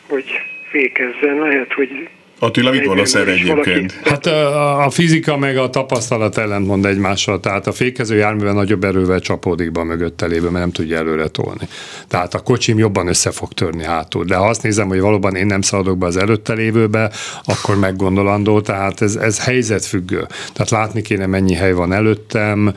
hogy 0.08 0.51
fékezzen. 0.72 1.38
Lehet, 1.38 1.72
hogy 1.72 2.08
Attila, 2.42 2.70
mit 2.70 2.86
mondasz 2.86 3.14
erre 3.14 3.32
egyébként? 3.32 4.00
Hát 4.04 4.26
a, 4.26 4.84
a 4.84 4.90
fizika 4.90 5.36
meg 5.36 5.56
a 5.56 5.70
tapasztalat 5.70 6.38
ellentmond 6.38 6.86
egymással, 6.86 7.40
tehát 7.40 7.66
a 7.66 7.72
fékező 7.72 8.16
járművel 8.16 8.52
nagyobb 8.52 8.84
erővel 8.84 9.20
csapódik 9.20 9.72
be 9.72 9.80
a 9.80 9.84
mögött 9.84 10.22
elébe, 10.22 10.50
mert 10.50 10.64
nem 10.64 10.70
tudja 10.72 10.96
előre 10.96 11.28
tolni. 11.28 11.68
Tehát 12.08 12.34
a 12.34 12.38
kocsim 12.38 12.78
jobban 12.78 13.06
össze 13.08 13.30
fog 13.30 13.52
törni 13.52 13.84
hátul. 13.84 14.24
De 14.24 14.36
ha 14.36 14.48
azt 14.48 14.62
nézem, 14.62 14.88
hogy 14.88 15.00
valóban 15.00 15.34
én 15.34 15.46
nem 15.46 15.60
szaladok 15.60 15.98
be 15.98 16.06
az 16.06 16.16
előtte 16.16 16.52
lévőbe, 16.52 17.10
akkor 17.44 17.78
meggondolandó, 17.78 18.60
tehát 18.60 19.02
ez, 19.02 19.16
ez 19.16 19.44
helyzetfüggő. 19.44 20.26
Tehát 20.52 20.70
látni 20.70 21.02
kéne, 21.02 21.26
mennyi 21.26 21.54
hely 21.54 21.72
van 21.72 21.92
előttem, 21.92 22.74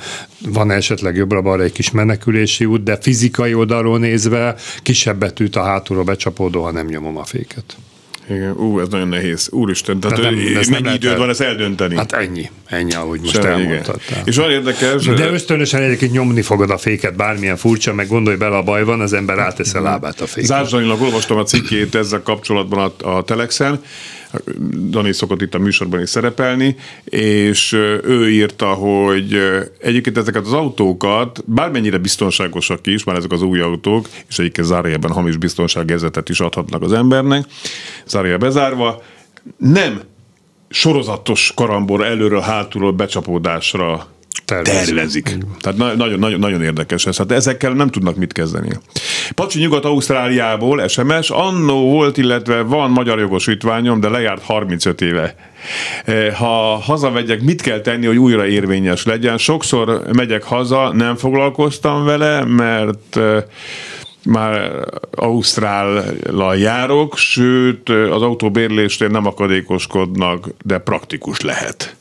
van 0.50 0.72
esetleg 0.72 1.16
jobbra-balra 1.16 1.64
egy 1.64 1.72
kis 1.72 1.92
menekülési 1.92 2.66
út, 2.66 2.84
de 2.84 2.98
fizikai 3.02 3.54
oldalról 3.54 4.00
nézve 4.00 4.56
kisebb 4.82 5.18
betűt 5.18 5.56
a 5.56 5.64
hátulról 5.64 6.04
becsapódó, 6.04 6.64
ha 6.64 6.72
nem 6.72 6.86
nyomom 6.86 7.18
a 7.18 7.24
féket. 7.24 7.76
Igen, 8.30 8.52
ú, 8.52 8.80
ez 8.80 8.88
nagyon 8.88 9.08
nehéz. 9.08 9.48
Úristen, 9.52 10.00
tehát, 10.00 10.18
tehát 10.18 10.32
nem, 10.36 10.58
ez 10.58 10.68
mennyi 10.68 10.94
időd 10.94 11.12
el... 11.12 11.18
van 11.18 11.30
ezt 11.30 11.42
eldönteni? 11.42 11.96
Hát 11.96 12.12
ennyi, 12.12 12.50
ennyi, 12.66 12.94
ahogy 12.94 13.20
most 13.20 13.34
Sem, 13.34 13.46
elmondtad. 13.46 14.00
És 14.24 14.36
van 14.36 14.52
érdekes... 14.52 15.06
De 15.06 15.32
ösztönösen 15.32 15.82
egyébként 15.82 16.12
nyomni 16.12 16.42
fogod 16.42 16.70
a 16.70 16.78
féket, 16.78 17.16
bármilyen 17.16 17.58
furcsa, 17.58 17.94
meg 17.94 18.08
gondolj 18.08 18.36
bele, 18.36 18.58
a 18.58 18.64
baj 18.64 18.84
van, 18.84 19.02
az 19.02 19.14
ember 19.14 19.40
átesz 19.40 19.74
a 19.74 19.82
lábát 19.82 20.22
a 20.22 20.28
féket. 20.28 20.50
Zárzsanilag 20.50 21.02
olvastam 21.02 21.38
a 21.38 21.44
cikkét 21.44 21.96
ezzel 21.96 22.22
kapcsolatban 22.22 22.94
a, 23.02 23.10
a 23.10 23.24
Telexen, 23.24 23.82
Dani 24.90 25.14
szokott 25.14 25.42
itt 25.42 25.54
a 25.54 25.60
műsorban 25.60 26.02
is 26.02 26.10
szerepelni, 26.10 26.76
és 27.04 27.72
ő 28.04 28.30
írta, 28.30 28.74
hogy 28.74 29.38
egyébként 29.80 30.18
ezeket 30.18 30.46
az 30.46 30.54
autókat, 30.54 31.44
bármennyire 31.46 31.98
biztonságosak 31.98 32.88
is, 32.88 33.04
már 33.04 33.16
ezek 33.16 33.32
az 33.32 33.42
új 33.42 33.60
autók, 33.60 34.08
és 34.28 34.40
egyébként 34.40 34.68
zárójelben 34.68 35.12
hamis 35.12 35.38
biztonságérzetet 35.38 36.30
is 36.30 36.40
adhatnak 36.40 36.82
az 36.82 36.94
embernek, 36.94 37.46
zárójel 38.08 38.38
bezárva, 38.38 39.04
nem 39.58 40.02
sorozatos 40.70 41.52
karambor 41.56 42.06
előről, 42.06 42.40
hátulról 42.40 42.92
becsapódásra 42.92 44.08
tervezik. 44.46 44.86
tervezik. 44.86 45.38
Tehát 45.60 45.78
nagyon, 45.78 46.20
nagyon, 46.20 46.40
nagyon 46.40 46.64
érdekes 46.64 47.06
ez. 47.06 47.18
Hát 47.18 47.32
ezekkel 47.32 47.72
nem 47.72 47.90
tudnak 47.90 48.16
mit 48.16 48.34
kezdeni. 48.34 48.70
Pacsi 49.36 49.60
Nyugat-Ausztráliából 49.60 50.88
SMS, 50.88 51.30
annó 51.30 51.90
volt, 51.90 52.18
illetve 52.18 52.62
van 52.62 52.92
magyar 52.92 53.20
jogosítványom, 53.20 54.00
de 54.00 54.10
lejárt 54.10 54.44
35 54.44 55.02
éve. 55.02 55.36
Eh, 56.06 56.34
ha 56.34 56.76
hazamegyek, 56.76 57.42
mit 57.42 57.62
kell 57.62 57.80
tenni, 57.80 58.06
hogy 58.06 58.18
újra 58.18 58.48
érvényes 58.48 59.06
legyen? 59.06 59.38
Sokszor 59.38 60.02
megyek 60.14 60.44
haza, 60.44 60.94
nem 60.94 61.16
foglalkoztam 61.16 62.04
vele, 62.04 62.44
mert 62.44 63.18
eh, 63.18 63.44
már 64.26 64.72
Ausztrállal 65.12 66.58
járok, 66.58 67.18
sőt 67.18 67.90
az 67.90 68.22
autóbérlésnél 68.22 69.10
nem 69.10 69.26
akadékoskodnak, 69.26 70.48
de 70.64 70.78
praktikus 70.78 71.42
lehet. 71.42 71.96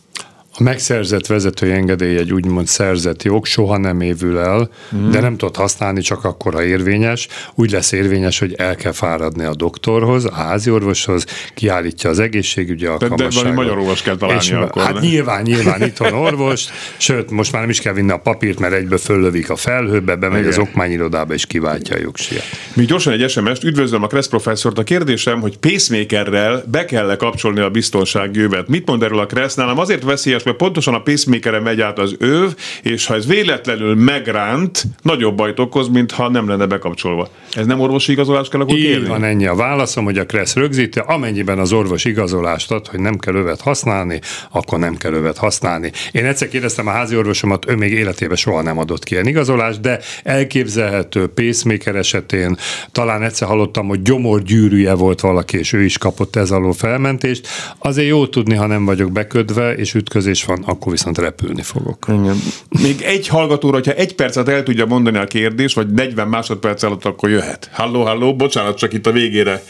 A 0.56 0.62
megszerzett 0.62 1.26
vezetői 1.26 1.70
engedély 1.70 2.16
egy 2.16 2.32
úgymond 2.32 2.66
szerzett 2.66 3.22
jog, 3.22 3.46
soha 3.46 3.78
nem 3.78 4.00
évül 4.00 4.38
el, 4.38 4.70
mm. 4.96 5.10
de 5.10 5.20
nem 5.20 5.36
tudod 5.36 5.56
használni 5.56 6.00
csak 6.00 6.24
akkor, 6.24 6.54
ha 6.54 6.64
érvényes. 6.64 7.28
Úgy 7.54 7.70
lesz 7.70 7.92
érvényes, 7.92 8.38
hogy 8.38 8.54
el 8.56 8.74
kell 8.74 8.92
fáradni 8.92 9.44
a 9.44 9.54
doktorhoz, 9.54 10.24
a 10.24 10.34
házi 10.34 10.70
orvoshoz, 10.70 11.24
kiállítja 11.54 12.10
az 12.10 12.18
egészségügyi 12.18 12.86
alkalmasságot. 12.86 13.42
De, 13.42 13.48
de 13.48 13.54
magyar 13.54 13.78
orvos 13.78 14.02
kell 14.02 14.16
találni 14.16 14.42
és, 14.42 14.50
akkor. 14.50 14.82
Hát 14.82 14.94
ne? 14.94 15.00
nyilván, 15.00 15.42
nyilván 15.42 15.82
itthon 15.88 16.12
orvos, 16.12 16.64
sőt, 16.96 17.30
most 17.30 17.52
már 17.52 17.60
nem 17.60 17.70
is 17.70 17.80
kell 17.80 17.92
vinni 17.92 18.10
a 18.10 18.18
papírt, 18.18 18.58
mert 18.58 18.72
egyből 18.72 18.98
föllövik 18.98 19.50
a 19.50 19.56
felhőbe, 19.56 20.16
bemegy 20.16 20.38
Igen. 20.38 20.50
az 20.50 20.58
okmányirodába 20.58 21.34
és 21.34 21.46
kiváltja 21.46 21.96
a 21.96 21.98
jogsiát. 21.98 22.44
Mi 22.74 22.84
gyorsan 22.84 23.12
egy 23.12 23.30
SMS-t, 23.30 23.64
üdvözlöm 23.64 24.02
a 24.02 24.06
Kressz 24.06 24.28
professzort. 24.28 24.78
A 24.78 24.82
kérdésem, 24.82 25.40
hogy 25.40 25.58
pacemakerrel 25.58 26.64
be 26.70 26.84
kell 26.84 27.16
kapcsolni 27.16 27.60
a 27.60 27.70
biztonságjövet. 27.70 28.68
Mit 28.68 28.86
mond 28.86 29.02
erről 29.02 29.18
a 29.18 29.26
Kressz? 29.26 29.54
Nálam 29.54 29.78
azért 29.78 30.02
veszélyes, 30.02 30.42
mert 30.44 30.56
pontosan 30.56 30.94
a 30.94 31.02
pacemaker 31.02 31.60
megy 31.60 31.80
át 31.80 31.98
az 31.98 32.14
öv, 32.18 32.54
és 32.82 33.06
ha 33.06 33.14
ez 33.14 33.26
véletlenül 33.26 33.94
megránt, 33.94 34.82
nagyobb 35.02 35.36
bajt 35.36 35.58
okoz, 35.58 35.88
mint 35.88 36.12
ha 36.12 36.28
nem 36.28 36.48
lenne 36.48 36.66
bekapcsolva. 36.66 37.28
Ez 37.54 37.66
nem 37.66 37.80
orvosi 37.80 38.12
igazolás 38.12 38.48
kell 38.48 38.60
akkor 38.60 38.76
Így 38.76 39.06
van 39.06 39.24
ennyi 39.24 39.46
a 39.46 39.54
válaszom, 39.54 40.04
hogy 40.04 40.18
a 40.18 40.26
Kressz 40.26 40.54
rögzíti, 40.54 40.98
amennyiben 41.06 41.58
az 41.58 41.72
orvos 41.72 42.04
igazolást 42.04 42.70
ad, 42.70 42.86
hogy 42.86 43.00
nem 43.00 43.18
kell 43.18 43.34
övet 43.34 43.60
használni, 43.60 44.20
akkor 44.50 44.78
nem 44.78 44.96
kell 44.96 45.12
övet 45.12 45.36
használni. 45.36 45.92
Én 46.12 46.24
egyszer 46.24 46.48
kérdeztem 46.48 46.86
a 46.86 46.90
házi 46.90 47.16
orvosomat, 47.16 47.70
ő 47.70 47.74
még 47.74 47.92
életében 47.92 48.36
soha 48.36 48.62
nem 48.62 48.78
adott 48.78 49.04
ki 49.04 49.12
ilyen 49.12 49.26
igazolást, 49.26 49.80
de 49.80 50.00
elképzelhető 50.22 51.26
pacemaker 51.26 51.96
esetén 51.96 52.56
talán 52.92 53.22
egyszer 53.22 53.48
hallottam, 53.48 53.88
hogy 53.88 54.02
gyomorgyűrűje 54.02 54.94
volt 54.94 55.20
valaki, 55.20 55.58
és 55.58 55.72
ő 55.72 55.82
is 55.82 55.98
kapott 55.98 56.36
ez 56.36 56.50
alól 56.50 56.72
felmentést. 56.72 57.48
Azért 57.78 58.08
jó 58.08 58.26
tudni, 58.26 58.54
ha 58.54 58.66
nem 58.66 58.84
vagyok 58.84 59.12
beködve, 59.12 59.74
és 59.74 59.94
ütközés 59.94 60.44
van, 60.44 60.62
akkor 60.66 60.92
viszont 60.92 61.18
repülni 61.18 61.62
fogok. 61.62 62.06
Igen. 62.08 62.36
Még 62.82 63.02
egy 63.02 63.28
hallgatóra, 63.28 63.74
hogyha 63.74 63.92
egy 63.92 64.14
percet 64.14 64.48
el 64.48 64.62
tudja 64.62 64.86
mondani 64.86 65.18
a 65.18 65.24
kérdés, 65.24 65.74
vagy 65.74 65.92
40 65.92 66.28
másodperc 66.28 66.82
alatt, 66.82 67.04
akkor 67.04 67.30
jöhet. 67.30 67.43
Halló, 67.72 68.02
halló, 68.02 68.34
bocsánat, 68.36 68.76
csak 68.76 68.92
itt 68.92 69.06
a 69.06 69.10
végére 69.10 69.60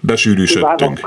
besűrűsödtünk. 0.00 1.00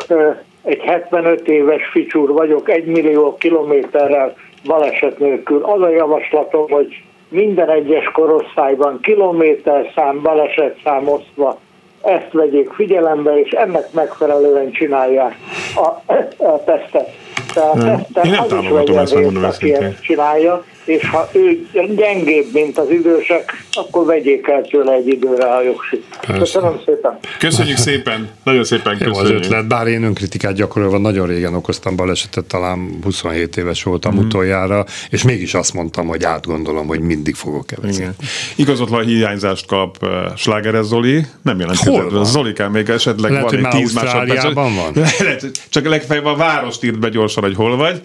Egy 0.64 0.80
75 0.80 1.48
éves 1.48 1.90
ficsúr 1.92 2.32
vagyok, 2.32 2.70
egy 2.70 2.86
millió 2.86 3.38
kilométerrel 3.38 4.36
baleset 4.66 5.20
nélkül. 5.20 5.64
Az 5.64 5.82
a 5.82 5.90
javaslatom, 5.90 6.70
hogy 6.70 7.04
minden 7.30 7.70
egyes 7.70 8.06
korosztályban 8.14 9.00
kilométerszám, 9.02 10.22
balesetszám 10.22 11.08
osztva 11.08 11.60
ezt 12.04 12.32
vegyék 12.32 12.70
figyelembe, 12.70 13.40
és 13.40 13.50
ennek 13.52 13.92
megfelelően 13.94 14.72
csinálják 14.72 15.36
a, 15.76 16.14
a 16.44 16.64
tesztet. 16.64 17.10
Tehát 17.54 17.76
nem, 17.76 18.24
Én 18.24 18.32
nem 18.32 18.48
támogatom 18.48 18.98
ezt, 18.98 19.14
megmondom 19.14 19.44
őszintén. 19.44 19.98
csinálja, 20.02 20.64
és 20.86 21.10
ha 21.10 21.30
ő 21.32 21.68
gyengébb, 21.96 22.54
mint 22.54 22.78
az 22.78 22.90
idősek, 22.90 23.66
akkor 23.72 24.06
vegyék 24.06 24.48
el 24.48 24.62
tőle 24.62 24.94
egy 24.94 25.08
időre 25.08 25.46
a 25.46 25.62
jogsit. 25.62 26.04
Köszönöm 26.38 26.80
szépen. 26.86 27.20
Köszönjük 27.40 27.78
szépen, 27.78 28.30
nagyon 28.44 28.64
szépen 28.64 28.98
köszönjük. 28.98 29.16
Jó 29.16 29.22
az 29.22 29.30
ötlet, 29.30 29.68
bár 29.68 29.88
én 29.88 30.04
önkritikát 30.04 30.54
gyakorolva 30.54 30.98
nagyon 30.98 31.28
régen 31.28 31.56
okoztam 31.56 31.96
balesetet, 31.96 32.46
talán 32.46 33.00
27 33.04 33.58
éves 33.58 33.84
voltam 33.84 34.14
mm. 34.14 34.18
utoljára, 34.18 34.86
és 35.10 35.24
mégis 35.24 35.54
azt 35.54 35.74
mondtam, 35.74 36.08
hogy 36.08 36.24
átgondolom, 36.24 36.88
hogy 36.88 37.00
mindig 37.00 37.36
fogok 37.36 37.66
kevezni. 37.66 38.08
Igazatlan 38.56 39.04
hiányzást 39.06 39.66
kap 39.66 39.98
uh, 40.02 40.10
Slágeres 40.36 40.86
Zoli, 40.86 41.26
nem 41.42 41.60
jelentkezett. 41.60 42.24
Zolikán 42.24 42.72
még 42.72 42.90
esetleg 42.90 43.32
Lehet, 43.32 43.52
van 43.52 43.66
egy 43.66 43.72
10 43.72 43.94
másodperc. 43.94 44.54
van? 44.54 44.92
Lehet, 45.20 45.52
csak 45.70 45.88
legfeljebb 45.88 46.26
a 46.26 46.36
várost 46.36 46.84
írt 46.84 47.00
be 47.00 47.10
gyorsan, 47.24 47.44
hogy 47.44 47.56
hol 47.56 47.76
vagy, 47.76 48.02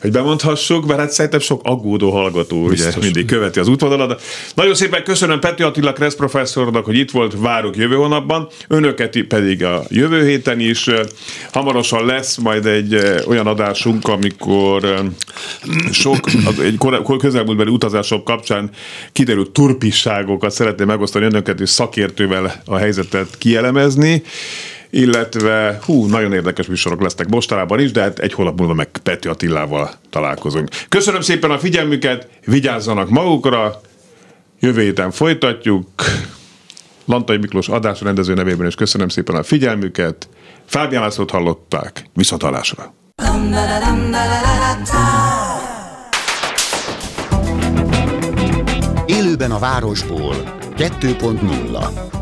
hogy 0.00 0.10
bemondhassuk, 0.10 0.86
mert 0.86 1.00
hát 1.00 1.10
szerintem 1.10 1.40
sok 1.40 1.60
aggódó 1.64 2.10
hallgató 2.10 2.64
Biztos. 2.64 2.96
ugye 2.96 3.04
mindig 3.04 3.26
követi 3.26 3.58
az 3.58 3.68
útvonalat. 3.68 4.22
Nagyon 4.54 4.74
szépen 4.74 5.04
köszönöm 5.04 5.40
Peti 5.40 5.62
Attila 5.62 5.92
Kressz 5.92 6.14
professzornak, 6.14 6.84
hogy 6.84 6.96
itt 6.96 7.10
volt, 7.10 7.34
várok 7.38 7.76
jövő 7.76 7.94
hónapban, 7.94 8.48
önöket 8.68 9.18
pedig 9.28 9.64
a 9.64 9.82
jövő 9.88 10.26
héten 10.26 10.60
is. 10.60 10.90
Hamarosan 11.52 12.06
lesz 12.06 12.36
majd 12.36 12.66
egy 12.66 12.94
olyan 13.26 13.46
adásunk, 13.46 14.08
amikor 14.08 15.02
sok, 15.90 16.18
egy 16.62 16.78
közelmúltbeli 17.18 17.70
utazások 17.70 18.24
kapcsán 18.24 18.70
kiderült 19.12 19.50
turpisságokat 19.50 20.50
szeretném 20.50 20.86
megosztani 20.86 21.24
önöket 21.24 21.60
és 21.60 21.68
szakértővel 21.68 22.62
a 22.64 22.76
helyzetet 22.76 23.38
kielemezni 23.38 24.22
illetve 24.94 25.78
hú, 25.84 26.06
nagyon 26.06 26.32
érdekes 26.32 26.66
műsorok 26.66 27.02
lesznek 27.02 27.28
mostanában 27.28 27.80
is, 27.80 27.92
de 27.92 28.00
hát 28.00 28.18
egy 28.18 28.32
hónap 28.32 28.58
múlva 28.58 28.74
meg 28.74 28.88
Peti 29.02 29.28
Attilával 29.28 29.90
találkozunk. 30.10 30.68
Köszönöm 30.88 31.20
szépen 31.20 31.50
a 31.50 31.58
figyelmüket, 31.58 32.28
vigyázzanak 32.44 33.08
magukra, 33.08 33.80
jövő 34.60 34.82
héten 34.82 35.10
folytatjuk. 35.10 35.88
Lantai 37.04 37.36
Miklós 37.36 37.68
adás 37.68 38.00
rendező 38.00 38.34
nevében 38.34 38.66
is 38.66 38.74
köszönöm 38.74 39.08
szépen 39.08 39.36
a 39.36 39.42
figyelmüket. 39.42 40.28
Fábián 40.64 41.02
Lászlót 41.02 41.30
hallották, 41.30 42.04
viszont 42.14 42.42
hallásra. 42.42 42.94
Élőben 49.06 49.50
a 49.50 49.58
városból 49.58 50.34
2.0 50.76 52.21